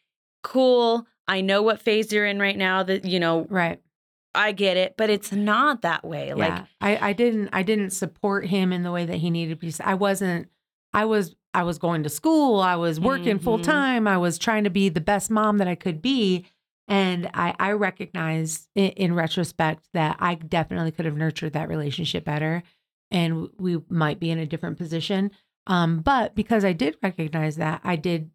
cool. 0.43 1.05
I 1.27 1.41
know 1.41 1.61
what 1.61 1.81
phase 1.81 2.11
you're 2.13 2.25
in 2.25 2.39
right 2.39 2.57
now. 2.57 2.83
That 2.83 3.05
you 3.05 3.19
know, 3.19 3.45
right. 3.49 3.81
I 4.33 4.51
get 4.51 4.75
it, 4.77 4.95
but 4.97 5.09
it's 5.09 5.31
not 5.31 5.81
that 5.81 6.03
way. 6.03 6.33
Like. 6.33 6.63
I, 6.81 7.09
I 7.09 7.13
didn't 7.13 7.49
I 7.53 7.63
didn't 7.63 7.91
support 7.91 8.45
him 8.45 8.71
in 8.73 8.83
the 8.83 8.91
way 8.91 9.05
that 9.05 9.17
he 9.17 9.29
needed 9.29 9.59
to 9.59 9.65
be. 9.67 9.73
I 9.83 9.93
wasn't 9.93 10.49
I 10.93 11.05
was 11.05 11.35
I 11.53 11.63
was 11.63 11.77
going 11.77 12.03
to 12.03 12.09
school, 12.09 12.59
I 12.59 12.75
was 12.75 12.99
working 12.99 13.39
Mhm. 13.39 13.43
full 13.43 13.59
time, 13.59 14.07
I 14.07 14.17
was 14.17 14.37
trying 14.37 14.65
to 14.65 14.69
be 14.69 14.89
the 14.89 14.99
best 15.01 15.31
mom 15.31 15.57
that 15.59 15.67
I 15.69 15.75
could 15.75 16.01
be. 16.01 16.45
And 16.87 17.29
I, 17.33 17.55
I 17.59 17.71
recognize 17.71 18.67
in, 18.75 18.89
in 18.91 19.13
retrospect 19.15 19.85
that 19.93 20.17
I 20.19 20.35
definitely 20.35 20.91
could 20.91 21.05
have 21.05 21.17
nurtured 21.17 21.53
that 21.53 21.67
relationship 21.69 22.23
better 22.25 22.61
and 23.11 23.49
we 23.57 23.79
might 23.89 24.19
be 24.19 24.29
in 24.29 24.39
a 24.39 24.45
different 24.45 24.77
position. 24.77 25.31
Um, 25.67 25.99
but 25.99 26.35
because 26.35 26.63
I 26.65 26.73
did 26.73 26.95
recognize 27.01 27.55
that, 27.55 27.81
I 27.83 27.95
did 27.95 28.29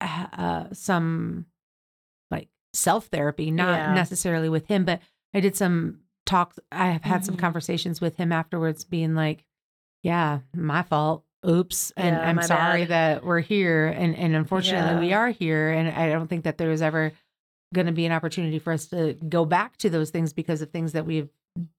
uh, 0.00 0.66
some 0.72 1.46
like 2.30 2.48
self 2.72 3.06
therapy, 3.06 3.50
not 3.50 3.80
Yeah. 3.80 3.94
necessarily 3.94 4.48
with 4.48 4.66
him, 4.66 4.84
but 4.84 5.00
I 5.32 5.40
did 5.40 5.56
some 5.56 6.00
talks. 6.26 6.58
I 6.72 6.88
have 6.90 7.02
had 7.04 7.24
some 7.24 7.36
Mhm. 7.36 7.40
conversations 7.40 8.00
with 8.00 8.16
him 8.16 8.32
afterwards, 8.32 8.84
being 8.84 9.14
like, 9.14 9.44
"Yeah, 10.02 10.40
my 10.54 10.82
fault. 10.82 11.24
Oops, 11.46 11.92
and 11.96 12.16
Yeah, 12.16 12.28
I'm 12.28 12.42
sorry 12.42 12.82
bad." 12.84 12.88
that 13.18 13.24
we're 13.24 13.40
here, 13.40 13.86
and 13.88 14.14
and 14.16 14.34
unfortunately 14.34 14.98
we 15.06 15.12
are 15.12 15.28
here, 15.28 15.70
and 15.70 15.88
I 15.88 16.08
don't 16.10 16.28
think 16.28 16.44
that 16.44 16.56
there 16.58 16.70
was 16.70 16.82
ever 16.82 17.12
going 17.74 17.86
to 17.86 17.92
be 17.92 18.06
an 18.06 18.12
opportunity 18.12 18.58
for 18.58 18.72
us 18.72 18.86
to 18.86 19.12
go 19.28 19.44
back 19.44 19.76
to 19.78 19.90
those 19.90 20.08
things 20.08 20.32
because 20.32 20.62
of 20.62 20.70
things 20.70 20.92
that 20.92 21.04
we've 21.04 21.28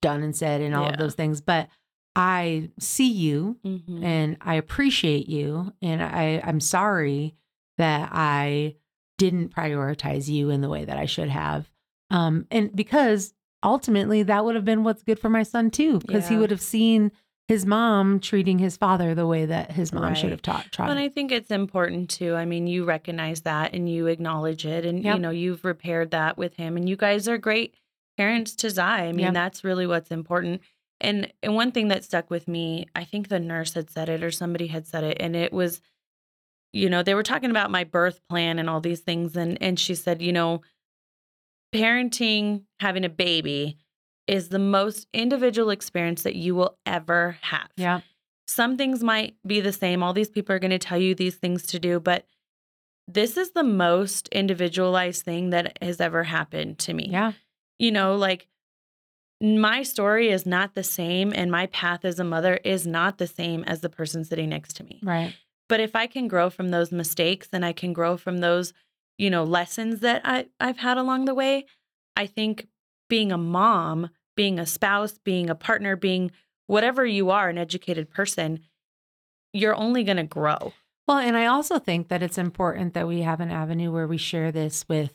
done 0.01 0.21
and 0.21 0.35
said 0.35 0.61
and 0.61 0.75
all 0.75 0.87
of 0.87 0.97
those 0.97 1.15
things. 1.15 1.41
But 1.41 1.69
I 2.15 2.69
see 2.79 3.11
you 3.11 3.57
mhm. 3.65 4.03
and 4.03 4.37
I 4.41 4.55
appreciate 4.55 5.27
you 5.27 5.73
and 5.81 6.01
I 6.01 6.41
I'm 6.43 6.61
sorry 6.61 7.35
that 7.77 8.09
I 8.13 8.75
didn't 9.17 9.53
prioritize 9.53 10.29
you 10.29 10.49
in 10.49 10.61
the 10.61 10.69
way 10.69 10.85
that 10.85 10.97
I 10.97 11.05
should 11.05 11.29
have. 11.29 11.69
Um 12.11 12.47
and 12.51 12.73
because 12.73 13.33
ultimately 13.63 14.23
that 14.23 14.45
would 14.45 14.55
have 14.55 14.63
been 14.63 14.83
what's 14.83 15.03
good 15.03 15.19
for 15.19 15.29
my 15.29 15.43
son 15.43 15.71
too 15.71 15.99
because 15.99 16.27
he 16.29 16.37
would 16.37 16.51
have 16.51 16.61
seen 16.61 17.11
his 17.47 17.65
mom 17.65 18.19
treating 18.19 18.57
his 18.57 18.75
father 18.75 19.13
the 19.13 19.27
way 19.27 19.45
that 19.45 19.71
his 19.71 19.93
mom 19.93 20.15
should 20.15 20.31
have 20.31 20.41
taught 20.41 20.71
tried. 20.71 20.89
And 20.89 20.97
I 20.99 21.09
think 21.09 21.31
it's 21.31 21.51
important 21.51 22.09
too. 22.09 22.33
I 22.35 22.45
mean, 22.45 22.65
you 22.65 22.85
recognize 22.85 23.41
that 23.41 23.73
and 23.73 23.87
you 23.87 24.07
acknowledge 24.07 24.65
it, 24.65 24.85
and 24.85 25.03
Yep. 25.03 25.15
you 25.15 25.21
know 25.21 25.29
you've 25.29 25.63
repaired 25.63 26.11
that 26.11 26.37
with 26.37 26.55
him, 26.55 26.75
and 26.75 26.89
you 26.89 26.95
guys 26.95 27.27
are 27.27 27.37
great 27.37 27.75
parents 28.17 28.55
to 28.55 28.69
Zai. 28.69 29.05
I 29.07 29.11
mean, 29.11 29.25
Yep. 29.25 29.33
that's 29.33 29.63
really 29.63 29.85
what's 29.85 30.09
important. 30.11 30.61
And 30.99 31.31
and 31.43 31.53
one 31.53 31.71
thing 31.71 31.89
that 31.89 32.03
stuck 32.03 32.29
with 32.31 32.47
me, 32.47 32.87
I 32.95 33.03
think 33.03 33.27
the 33.27 33.39
nurse 33.39 33.73
had 33.73 33.89
said 33.91 34.09
it 34.09 34.23
or 34.23 34.31
somebody 34.31 34.67
had 34.67 34.87
said 34.87 35.03
it, 35.03 35.17
and 35.19 35.35
it 35.35 35.53
was, 35.53 35.81
you 36.73 36.89
know, 36.89 37.03
they 37.03 37.13
were 37.13 37.21
talking 37.23 37.51
about 37.51 37.69
my 37.69 37.83
birth 37.83 38.21
plan 38.27 38.57
and 38.57 38.69
all 38.69 38.81
these 38.81 39.01
things, 39.01 39.35
and 39.35 39.61
and 39.61 39.79
she 39.79 39.93
said, 39.93 40.21
you 40.21 40.33
know, 40.33 40.61
parenting, 41.73 42.63
having 42.79 43.03
a 43.05 43.09
baby, 43.09 43.77
is 44.27 44.49
the 44.49 44.59
most 44.59 45.07
individual 45.13 45.69
experience 45.69 46.23
that 46.23 46.35
you 46.35 46.55
will 46.55 46.77
ever 46.85 47.37
have 47.41 47.69
yeah. 47.77 48.01
some 48.47 48.77
things 48.77 49.03
might 49.03 49.35
be 49.45 49.61
the 49.61 49.71
same. 49.71 50.01
All 50.01 50.13
these 50.13 50.29
people 50.29 50.55
are 50.55 50.59
going 50.59 50.71
to 50.71 50.79
tell 50.79 50.97
you 50.97 51.13
these 51.13 51.35
things 51.35 51.63
to 51.67 51.79
do, 51.79 51.99
but 51.99 52.25
this 53.07 53.37
is 53.37 53.51
the 53.51 53.63
most 53.63 54.27
individualized 54.29 55.23
thing 55.23 55.51
that 55.51 55.77
has 55.81 56.01
ever 56.01 56.23
happened 56.23 56.79
to 56.79 56.93
me. 56.93 57.09
Yeah. 57.11 57.33
You 57.77 57.91
know, 57.91 58.15
like 58.15 58.47
my 59.41 59.83
story 59.83 60.29
is 60.29 60.45
not 60.45 60.75
the 60.75 60.83
same, 60.83 61.33
and 61.35 61.51
my 61.51 61.67
path 61.67 62.05
as 62.05 62.19
a 62.19 62.23
mother 62.23 62.59
is 62.63 62.87
not 62.87 63.17
the 63.17 63.27
same 63.27 63.63
as 63.65 63.81
the 63.81 63.89
person 63.89 64.23
sitting 64.23 64.49
next 64.49 64.75
to 64.77 64.83
me. 64.83 64.99
Right. 65.03 65.35
But 65.67 65.79
if 65.79 65.95
I 65.95 66.07
can 66.07 66.27
grow 66.27 66.49
from 66.49 66.69
those 66.69 66.91
mistakes 66.91 67.49
and 67.51 67.65
I 67.65 67.73
can 67.73 67.91
grow 67.91 68.17
from 68.17 68.37
those, 68.37 68.73
you 69.17 69.29
know, 69.29 69.43
lessons 69.43 69.99
that 70.01 70.21
I, 70.23 70.47
I've 70.59 70.77
had 70.77 70.97
along 70.97 71.25
the 71.25 71.33
way, 71.33 71.65
I 72.15 72.27
think 72.27 72.67
being 73.09 73.31
a 73.31 73.37
mom, 73.37 74.09
being 74.35 74.59
a 74.59 74.65
spouse, 74.65 75.17
being 75.23 75.49
a 75.49 75.55
partner, 75.55 75.95
being 75.95 76.31
whatever 76.67 77.05
you 77.05 77.29
are, 77.29 77.49
an 77.49 77.57
educated 77.57 78.09
person, 78.09 78.59
you're 79.53 79.75
only 79.75 80.03
going 80.03 80.17
to 80.17 80.23
grow. 80.23 80.73
Well, 81.07 81.19
and 81.19 81.37
I 81.37 81.45
also 81.45 81.77
think 81.79 82.07
that 82.09 82.23
it's 82.23 82.37
important 82.37 82.93
that 82.95 83.07
we 83.07 83.21
have 83.21 83.39
an 83.39 83.51
avenue 83.51 83.91
where 83.91 84.07
we 84.07 84.17
share 84.17 84.51
this 84.51 84.85
with 84.89 85.13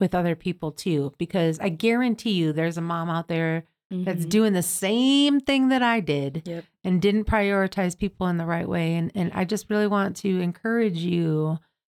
with 0.00 0.14
other 0.14 0.34
people 0.34 0.72
too 0.72 1.12
because 1.18 1.58
I 1.60 1.68
guarantee 1.68 2.30
you 2.32 2.54
there's 2.54 2.78
a 2.78 2.80
mom 2.80 3.10
out 3.10 3.28
there 3.28 3.64
that's 3.90 4.24
Mhm. 4.24 4.30
doing 4.30 4.52
the 4.54 4.62
same 4.62 5.40
thing 5.40 5.68
that 5.68 5.82
I 5.82 6.00
did 6.00 6.42
Yep. 6.46 6.64
and 6.84 7.02
didn't 7.02 7.26
prioritize 7.26 7.98
people 7.98 8.26
in 8.28 8.38
the 8.38 8.46
right 8.46 8.66
way 8.66 8.94
and 8.94 9.12
and 9.14 9.30
I 9.34 9.44
just 9.44 9.68
really 9.68 9.86
want 9.86 10.16
to 10.18 10.40
encourage 10.40 10.96
you 10.98 11.58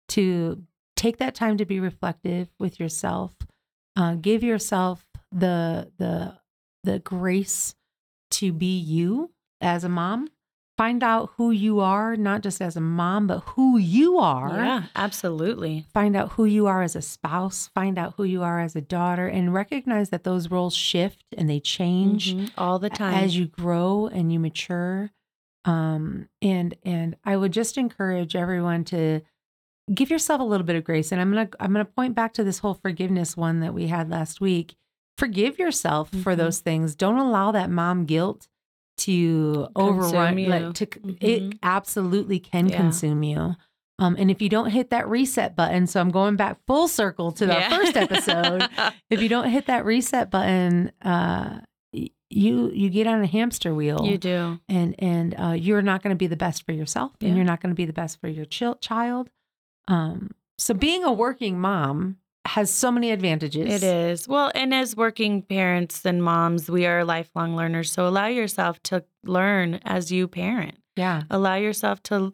to 0.09 0.65
take 0.97 1.19
that 1.19 1.35
time 1.35 1.59
to 1.59 1.67
be 1.67 1.79
reflective 1.79 2.49
with 2.59 2.81
yourself 2.81 3.35
uh, 3.97 4.15
give 4.15 4.43
yourself 4.43 5.07
the 5.31 5.93
the 5.99 6.40
the 6.85 6.99
grace 6.99 7.75
to 8.31 8.53
be 8.53 8.79
you 8.79 9.31
as 9.61 9.85
a 9.85 9.89
mom 9.89 10.29
find 10.79 11.03
out 11.03 11.31
who 11.37 11.51
you 11.51 11.79
are 11.81 12.17
not 12.17 12.41
just 12.43 12.63
as 12.63 12.75
a 12.75 12.81
mom 12.81 13.27
but 13.27 13.41
who 13.41 13.77
you 13.77 14.17
are 14.19 14.57
Yeah, 14.57 14.83
absolutely. 14.97 15.85
find 15.93 16.17
out 16.17 16.33
who 16.33 16.47
you 16.47 16.67
are 16.67 16.83
as 16.83 16.97
a 16.97 17.03
spouse, 17.03 17.69
find 17.75 17.99
out 17.99 18.15
who 18.17 18.25
you 18.25 18.43
are 18.43 18.61
as 18.61 18.75
a 18.75 18.81
daughter, 18.81 19.27
and 19.29 19.53
recognize 19.53 20.09
that 20.09 20.25
those 20.25 20.51
roles 20.51 20.75
shift 20.75 21.23
and 21.37 21.51
they 21.51 21.61
change 21.61 22.35
Mhm. 22.35 22.51
all 22.57 22.79
the 22.79 22.89
time. 22.89 23.13
as 23.15 23.37
you 23.37 23.47
grow 23.47 24.07
and 24.07 24.33
you 24.33 24.41
mature. 24.41 25.11
Um, 25.67 26.31
and 26.41 26.75
and 26.85 27.17
I 27.25 27.37
would 27.37 27.53
just 27.53 27.77
encourage 27.77 28.35
everyone 28.35 28.85
to 28.85 29.21
give 29.93 30.09
yourself 30.09 30.41
a 30.41 30.45
little 30.45 30.65
bit 30.67 30.77
of 30.77 30.85
grace. 30.85 31.13
And 31.13 31.21
I'm 31.21 31.31
gonna 31.31 31.51
I'm 31.61 31.73
gonna 31.73 31.85
point 31.85 32.15
back 32.15 32.33
to 32.35 32.45
this 32.45 32.61
whole 32.61 32.73
forgiveness 32.75 33.37
one 33.37 33.61
that 33.61 33.75
we 33.75 33.89
had 33.89 34.09
last 34.09 34.41
week. 34.41 34.77
Forgive 35.21 35.59
yourself 35.59 36.11
for 36.11 36.35
Mhm. 36.35 36.39
those 36.39 36.59
things. 36.61 36.97
Don't 36.97 37.19
allow 37.19 37.53
that 37.53 37.71
mom 37.71 38.07
guilt 38.07 38.49
to 38.99 39.69
overrun 39.77 40.37
you. 40.39 40.49
like 40.49 40.75
to 40.75 40.85
it 41.21 41.43
Mhm. 41.43 41.59
absolutely 41.63 42.39
can 42.41 42.69
Yeah. 42.69 42.77
consume 42.79 43.23
you. 43.23 43.55
Um, 43.99 44.17
and 44.19 44.31
if 44.31 44.41
you 44.43 44.49
don't 44.49 44.71
hit 44.71 44.91
that 44.91 45.09
reset 45.09 45.55
button, 45.55 45.87
so 45.87 46.01
I'm 46.01 46.11
going 46.11 46.37
back 46.37 46.59
full 46.67 46.89
circle 46.89 47.33
to 47.33 47.47
the 47.47 47.53
Yeah. 47.53 47.69
first 47.69 47.97
episode. 47.97 48.63
if 49.11 49.23
you 49.23 49.29
don't 49.29 49.49
hit 49.51 49.67
that 49.67 49.85
reset 49.85 50.31
button, 50.31 50.91
uh, 51.03 51.61
you 51.93 52.71
you 52.73 52.89
get 52.91 53.07
on 53.07 53.23
a 53.23 53.27
hamster 53.27 53.75
wheel, 53.75 54.05
you 54.07 54.17
do. 54.17 54.59
and 54.69 54.95
and 55.01 55.35
uh, 55.39 55.53
you're 55.53 55.83
not 55.83 56.03
going 56.03 56.15
to 56.15 56.19
be 56.19 56.27
the 56.29 56.37
best 56.37 56.65
for 56.65 56.73
yourself, 56.73 57.13
Yeah. 57.21 57.29
and 57.29 57.37
you're 57.37 57.45
not 57.47 57.61
going 57.61 57.71
to 57.71 57.77
be 57.77 57.87
the 57.87 57.93
best 57.93 58.21
for 58.21 58.29
your 58.29 58.45
chil- 58.45 58.77
child. 58.77 59.29
Um, 59.89 60.31
so 60.57 60.73
being 60.73 61.05
a 61.05 61.13
working 61.13 61.59
mom 61.61 62.19
has 62.47 62.71
so 62.73 62.91
many 62.91 63.11
advantages. 63.11 63.73
It 63.73 63.83
is. 63.83 64.27
Well, 64.27 64.51
and 64.55 64.73
as 64.75 64.97
working 64.97 65.43
parents 65.43 66.05
and 66.05 66.23
moms, 66.23 66.71
we 66.71 66.87
are 66.87 67.05
lifelong 67.05 67.55
learners. 67.55 67.93
So 67.93 68.07
allow 68.09 68.27
yourself 68.27 68.83
to 68.85 69.05
learn 69.25 69.81
as 69.85 70.11
you 70.11 70.27
parent. 70.27 70.79
Yeah. 70.97 71.23
Allow 71.31 71.57
yourself 71.57 72.03
to 72.05 72.33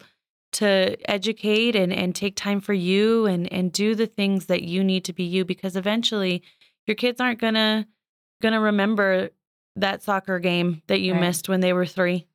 to 0.53 0.95
educate 1.11 1.75
and 1.75 1.91
and 1.91 2.15
take 2.15 2.35
time 2.35 2.61
for 2.61 2.73
you 2.73 3.25
and 3.25 3.51
and 3.51 3.71
do 3.71 3.95
the 3.95 4.05
things 4.07 4.45
that 4.45 4.63
you 4.63 4.81
need 4.83 5.03
to 5.05 5.13
be 5.13 5.23
you 5.23 5.43
because 5.43 5.75
eventually 5.75 6.41
your 6.85 6.95
kids 6.95 7.19
aren't 7.19 7.39
going 7.39 7.53
to 7.55 7.85
going 8.41 8.53
to 8.53 8.59
remember 8.59 9.29
that 9.75 10.01
soccer 10.01 10.39
game 10.39 10.81
that 10.87 11.01
you 11.01 11.11
Right. 11.13 11.21
missed 11.21 11.49
when 11.49 11.59
they 11.59 11.73
were 11.73 11.85
3. 11.85 12.25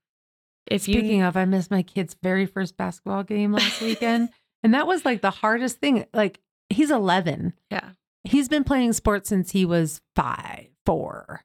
If 0.66 0.83
Speaking 0.83 1.20
you 1.20 1.25
of, 1.25 1.37
I 1.37 1.45
missed 1.47 1.70
my 1.70 1.83
kid's 1.83 2.14
very 2.23 2.47
first 2.47 2.77
basketball 2.77 3.25
game 3.25 3.53
last 3.53 3.81
weekend, 3.83 4.29
and 4.62 4.75
that 4.75 4.87
was 4.87 5.05
like 5.05 5.23
the 5.23 5.31
hardest 5.31 5.79
thing. 5.79 6.05
Like 6.14 6.39
he's 6.73 6.91
11. 6.91 7.55
Yeah. 7.70 7.91
He's 8.25 8.49
been 8.49 8.64
playing 8.64 8.93
sports 8.93 9.29
since 9.29 9.53
he 9.53 9.64
was 9.64 10.01
five, 10.14 10.68
four. 10.87 11.43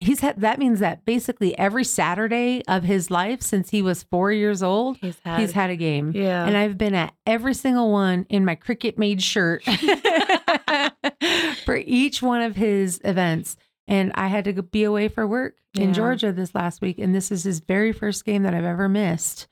He's 0.00 0.20
had 0.20 0.40
that 0.40 0.60
means 0.60 0.78
that 0.78 1.04
basically 1.04 1.58
every 1.58 1.82
Saturday 1.82 2.62
of 2.68 2.84
his 2.84 3.10
life 3.10 3.42
since 3.42 3.70
he 3.70 3.82
was 3.82 4.04
four 4.04 4.30
years 4.30 4.62
old, 4.62 4.98
he's 4.98 5.18
had 5.24 5.40
he's 5.40 5.52
had 5.52 5.70
a 5.70 5.76
game. 5.76 6.12
Yeah. 6.14 6.44
And 6.44 6.56
I've 6.56 6.78
been 6.78 6.94
at 6.94 7.14
every 7.26 7.54
single 7.54 7.90
one 7.90 8.24
in 8.28 8.44
my 8.44 8.54
Cricut 8.54 8.96
made 8.96 9.22
shirt 9.22 9.64
for 11.64 11.76
each 11.76 12.22
one 12.22 12.42
of 12.42 12.54
his 12.54 13.00
events. 13.04 13.56
And 13.88 14.12
I 14.14 14.28
had 14.28 14.44
to 14.44 14.62
be 14.62 14.84
away 14.84 15.08
for 15.08 15.26
work 15.26 15.56
in 15.74 15.94
Georgia 15.94 16.32
this 16.32 16.54
last 16.54 16.80
week. 16.80 16.98
And 16.98 17.14
this 17.14 17.32
is 17.32 17.44
his 17.44 17.60
very 17.60 17.92
first 17.92 18.24
game 18.24 18.42
that 18.42 18.54
I've 18.54 18.64
ever 18.64 18.88
missed. 18.88 19.48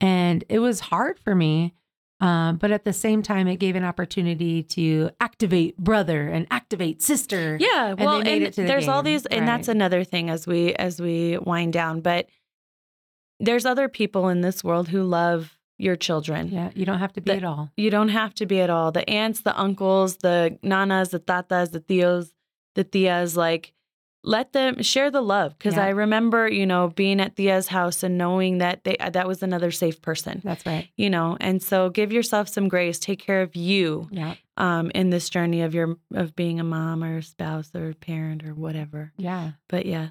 And 0.00 0.44
it 0.48 0.60
was 0.60 0.80
hard 0.80 1.18
for 1.18 1.34
me. 1.34 1.74
Um, 2.22 2.56
but 2.56 2.70
at 2.70 2.84
the 2.84 2.92
same 2.92 3.20
time, 3.20 3.48
it 3.48 3.56
gave 3.56 3.74
an 3.74 3.82
opportunity 3.82 4.62
to 4.62 5.10
activate 5.20 5.76
brother 5.76 6.28
and 6.28 6.46
activate 6.52 7.02
sister. 7.02 7.56
Yeah, 7.60 7.94
well, 7.94 8.20
and 8.24 8.52
to 8.54 8.62
the 8.62 8.66
there's 8.68 8.86
all 8.86 9.02
these, 9.02 9.26
and 9.26 9.46
that's 9.46 9.66
another 9.66 10.04
thing 10.04 10.30
as 10.30 10.46
we 10.46 10.72
as 10.74 11.00
we 11.00 11.36
wind 11.38 11.72
down. 11.72 12.00
But 12.00 12.28
there's 13.40 13.66
other 13.66 13.88
people 13.88 14.28
in 14.28 14.40
this 14.40 14.62
world 14.62 14.88
who 14.88 15.02
love 15.02 15.58
your 15.78 15.96
children. 15.96 16.48
Yeah, 16.48 16.70
you 16.76 16.84
don't 16.86 17.00
have 17.00 17.12
to 17.14 17.20
be 17.20 17.32
The- 17.32 17.38
at 17.38 17.44
all. 17.44 17.72
You 17.76 17.90
don't 17.90 18.10
have 18.10 18.34
to 18.34 18.46
be 18.46 18.60
at 18.60 18.70
all. 18.70 18.92
The 18.92 19.08
aunts, 19.10 19.40
the 19.40 19.58
uncles, 19.58 20.18
the 20.18 20.58
nanas, 20.62 21.10
the 21.10 21.18
tatas, 21.18 21.72
the 21.72 21.80
tios, 21.80 22.30
the 22.76 22.84
tias, 22.84 23.36
like 23.36 23.72
let 24.24 24.52
them 24.52 24.82
share 24.82 25.10
the 25.10 25.20
love. 25.20 25.58
Because 25.58 25.74
Yeah. 25.74 25.86
I 25.86 25.88
remember, 25.88 26.48
you 26.48 26.64
know, 26.64 26.88
being 26.88 27.20
at 27.20 27.34
Thea's 27.36 27.68
house 27.68 28.02
and 28.02 28.16
knowing 28.16 28.58
that 28.58 28.84
they 28.84 28.96
that 28.98 29.26
was 29.26 29.42
another 29.42 29.70
safe 29.72 30.00
person. 30.00 30.40
That's 30.44 30.64
right. 30.64 30.88
You 30.96 31.10
know, 31.10 31.36
and 31.40 31.62
so 31.62 31.90
give 31.90 32.12
yourself 32.12 32.48
some 32.48 32.68
grace. 32.68 32.98
Take 33.00 33.18
care 33.20 33.42
of 33.42 33.56
you 33.56 34.08
Yeah. 34.12 34.34
um, 34.56 34.90
in 34.94 35.10
this 35.10 35.28
journey 35.28 35.62
of 35.62 35.74
your 35.74 35.96
of 36.14 36.36
being 36.36 36.60
a 36.60 36.64
mom 36.64 37.02
or 37.02 37.18
a 37.18 37.22
spouse 37.22 37.70
or 37.74 37.90
a 37.90 37.94
parent 37.94 38.44
or 38.44 38.54
whatever. 38.54 39.12
Yeah. 39.16 39.52
But 39.68 39.86
yeah, 39.86 40.08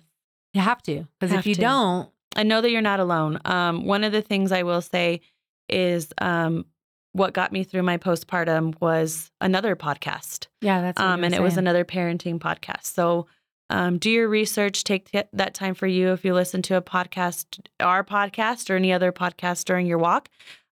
You 0.53 0.59
have 0.61 0.81
to. 0.83 1.07
Because 1.19 1.33
if 1.33 1.45
you 1.47 1.55
to. 1.55 1.61
don't, 1.61 2.09
I 2.35 2.43
know 2.43 2.59
that 2.61 2.69
you're 2.69 2.81
not 2.81 2.99
alone. 2.99 3.39
Um, 3.45 3.85
one 3.85 4.03
of 4.03 4.11
the 4.11 4.21
things 4.21 4.51
I 4.51 4.63
will 4.63 4.81
say 4.81 5.21
is 5.69 6.11
um, 6.19 6.65
what 7.13 7.33
got 7.33 7.51
me 7.53 7.63
through 7.63 7.83
my 7.83 7.97
postpartum 7.97 8.73
was 8.81 9.31
another 9.39 9.75
podcast. 9.77 10.47
yeah, 10.61 10.81
that's 10.81 10.99
Um, 11.01 11.23
and 11.23 11.33
it 11.33 11.41
was 11.41 11.55
another 11.57 11.85
parenting 11.85 12.39
podcast. 12.39 12.83
So 12.85 13.27
um, 13.71 13.97
do 13.97 14.09
your 14.09 14.27
research, 14.27 14.83
take 14.83 15.09
t- 15.11 15.23
that 15.33 15.53
time 15.53 15.73
for 15.73 15.87
you. 15.87 16.11
If 16.11 16.25
you 16.25 16.33
listen 16.33 16.61
to 16.63 16.75
a 16.75 16.81
podcast, 16.81 17.59
our 17.79 18.03
podcast, 18.03 18.69
or 18.69 18.75
any 18.75 18.91
other 18.91 19.11
podcast 19.11 19.65
during 19.65 19.87
your 19.87 19.97
walk, 19.97 20.29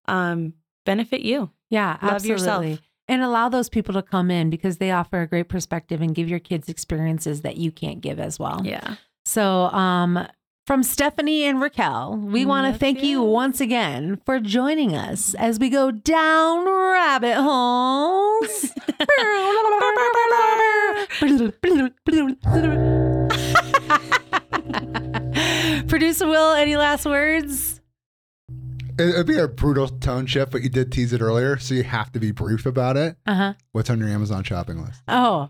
um, 0.08 0.54
benefit 0.86 1.22
you. 1.22 1.50
Yeah, 1.70 1.97
Love 2.02 2.14
absolutely. 2.16 2.30
yourself. 2.30 2.80
And 3.08 3.24
allow 3.24 3.50
those 3.50 3.70
people 3.70 3.93
to 3.95 4.02
come 4.02 4.30
in 4.30 4.50
because 4.50 4.78
they 4.78 4.91
offer 4.91 5.22
a 5.22 5.28
great 5.28 5.50
perspective 5.50 6.02
and 6.02 6.14
give 6.14 6.30
your 6.30 6.39
kids 6.39 6.70
experiences 6.70 7.41
that 7.41 7.58
you 7.58 7.72
can't 7.72 8.02
give 8.02 8.20
as 8.20 8.38
well. 8.38 8.62
Yeah. 8.64 8.95
So, 9.26 9.66
um, 9.66 10.28
from 10.70 10.84
Stephanie 10.84 11.45
and 11.45 11.59
Raquel, 11.59 12.15
we 12.15 12.45
want 12.45 12.72
to 12.72 12.78
thank 12.78 13.01
you 13.01 13.24
once 13.24 13.59
again 13.59 14.22
for 14.24 14.39
joining 14.39 14.95
us 14.95 15.34
as 15.34 15.57
we 15.57 15.67
go 15.67 15.89
down 15.89 16.63
rabbit 16.63 17.34
holes. 17.34 18.72
Producer 25.88 26.28
Will, 26.28 26.53
any 26.53 26.78
last 26.78 27.07
words? 27.07 27.82
It, 28.99 29.09
it'd 29.09 29.26
be 29.26 29.39
a 29.39 29.47
brutal 29.47 29.88
tone 29.88 30.28
shift, 30.28 30.51
but 30.51 30.61
you 30.61 30.70
did 30.70 30.91
tease 30.91 31.13
it 31.13 31.22
earlier, 31.22 31.57
so 31.57 31.74
you 31.74 31.82
have 31.82 32.11
to 32.11 32.20
be 32.20 32.30
brief 32.30 32.67
about 32.67 32.95
it. 32.95 33.15
Uh 33.26 33.34
huh. 33.34 33.53
What's 33.72 33.89
on 33.89 33.97
your 33.97 34.09
Amazon 34.09 34.43
shopping 34.43 34.86
list? 34.86 35.01
Oh, 35.07 35.49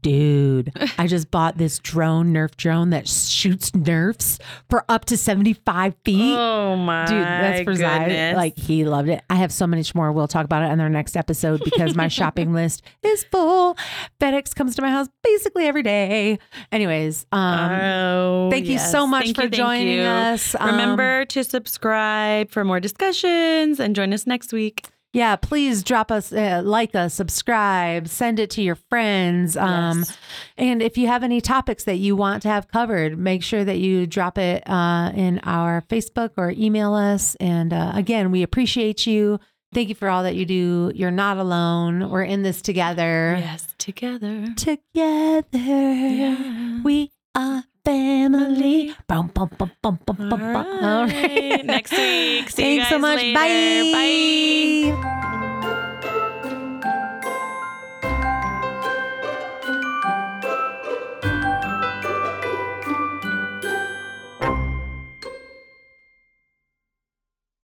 dude, 0.00 0.72
I 0.98 1.06
just 1.06 1.30
bought 1.30 1.58
this 1.58 1.78
drone, 1.78 2.32
Nerf 2.32 2.56
drone 2.56 2.90
that 2.90 3.08
shoots 3.08 3.74
Nerfs 3.74 4.38
for 4.68 4.84
up 4.88 5.04
to 5.06 5.16
75 5.16 5.94
feet. 6.04 6.36
Oh 6.36 6.76
my 6.76 7.06
Dude, 7.06 7.22
that's 7.22 7.62
for 7.62 7.74
Zai. 7.74 8.32
Like 8.34 8.58
he 8.58 8.84
loved 8.84 9.08
it. 9.08 9.22
I 9.28 9.36
have 9.36 9.52
so 9.52 9.66
much 9.66 9.94
more. 9.94 10.12
We'll 10.12 10.28
talk 10.28 10.44
about 10.44 10.62
it 10.62 10.72
in 10.72 10.80
our 10.80 10.88
next 10.88 11.16
episode 11.16 11.62
because 11.64 11.94
my 11.94 12.08
shopping 12.08 12.52
list 12.52 12.82
is 13.02 13.24
full. 13.24 13.76
FedEx 14.20 14.54
comes 14.54 14.76
to 14.76 14.82
my 14.82 14.90
house 14.90 15.08
basically 15.22 15.66
every 15.66 15.82
day. 15.82 16.38
Anyways, 16.70 17.26
um, 17.32 17.70
oh, 17.70 18.50
thank 18.50 18.66
you 18.66 18.78
so 18.78 19.06
much 19.06 19.24
Thank 19.24 19.36
for 19.36 19.42
you, 19.44 19.50
joining 19.50 20.00
us. 20.00 20.54
Um, 20.58 20.70
Remember 20.70 21.24
to 21.26 21.44
subscribe 21.44 22.50
for 22.50 22.64
more 22.64 22.80
discussions 22.80 23.80
and 23.80 23.96
join 23.96 24.12
us 24.12 24.26
next 24.26 24.52
week. 24.52 24.88
Yeah, 25.12 25.36
please 25.36 25.82
drop 25.82 26.10
us, 26.10 26.32
uh, 26.32 26.62
like 26.64 26.94
us, 26.94 27.14
subscribe, 27.14 28.08
send 28.08 28.38
it 28.38 28.50
to 28.50 28.62
your 28.62 28.74
friends. 28.76 29.56
Um, 29.56 29.98
Yes. 30.00 30.18
And 30.56 30.82
if 30.82 30.96
you 30.96 31.06
have 31.08 31.22
any 31.22 31.40
topics 31.40 31.84
that 31.84 31.96
you 31.96 32.16
want 32.16 32.42
to 32.42 32.48
have 32.48 32.68
covered, 32.68 33.18
make 33.18 33.42
sure 33.42 33.64
that 33.64 33.78
you 33.78 34.06
drop 34.06 34.38
it 34.38 34.62
uh, 34.68 35.12
in 35.14 35.40
our 35.44 35.82
Facebook 35.88 36.30
or 36.36 36.50
email 36.50 36.94
us. 36.94 37.34
And 37.36 37.72
uh, 37.72 37.92
again, 37.94 38.30
we 38.30 38.42
appreciate 38.42 39.06
you. 39.06 39.38
Thank 39.74 39.88
you 39.88 39.94
for 39.94 40.08
all 40.08 40.22
that 40.24 40.34
you 40.34 40.44
do. 40.46 40.92
You're 40.94 41.10
not 41.10 41.38
alone. 41.38 42.10
We're 42.10 42.24
in 42.24 42.42
this 42.42 42.60
together. 42.62 43.36
yes, 43.38 43.66
together. 43.78 44.46
Together, 44.56 45.48
Yeah. 45.58 46.82
we 46.82 47.10
are 47.34 47.64
family. 47.84 48.94
Bum, 49.06 49.30
bum, 49.34 49.50
bum, 49.58 49.70
bum, 49.82 49.98
bum, 50.06 50.16
bum, 50.28 50.42
All 50.42 50.52
bum. 50.52 51.08
right. 51.08 51.64
Next 51.64 51.92
week. 51.92 52.50
See 52.50 52.76
you 52.76 52.82
Thanks 52.82 52.88
so 52.88 52.98
much. 52.98 53.16
later. 53.16 53.38
Bye. 53.38 54.92
Bye. 54.92 55.48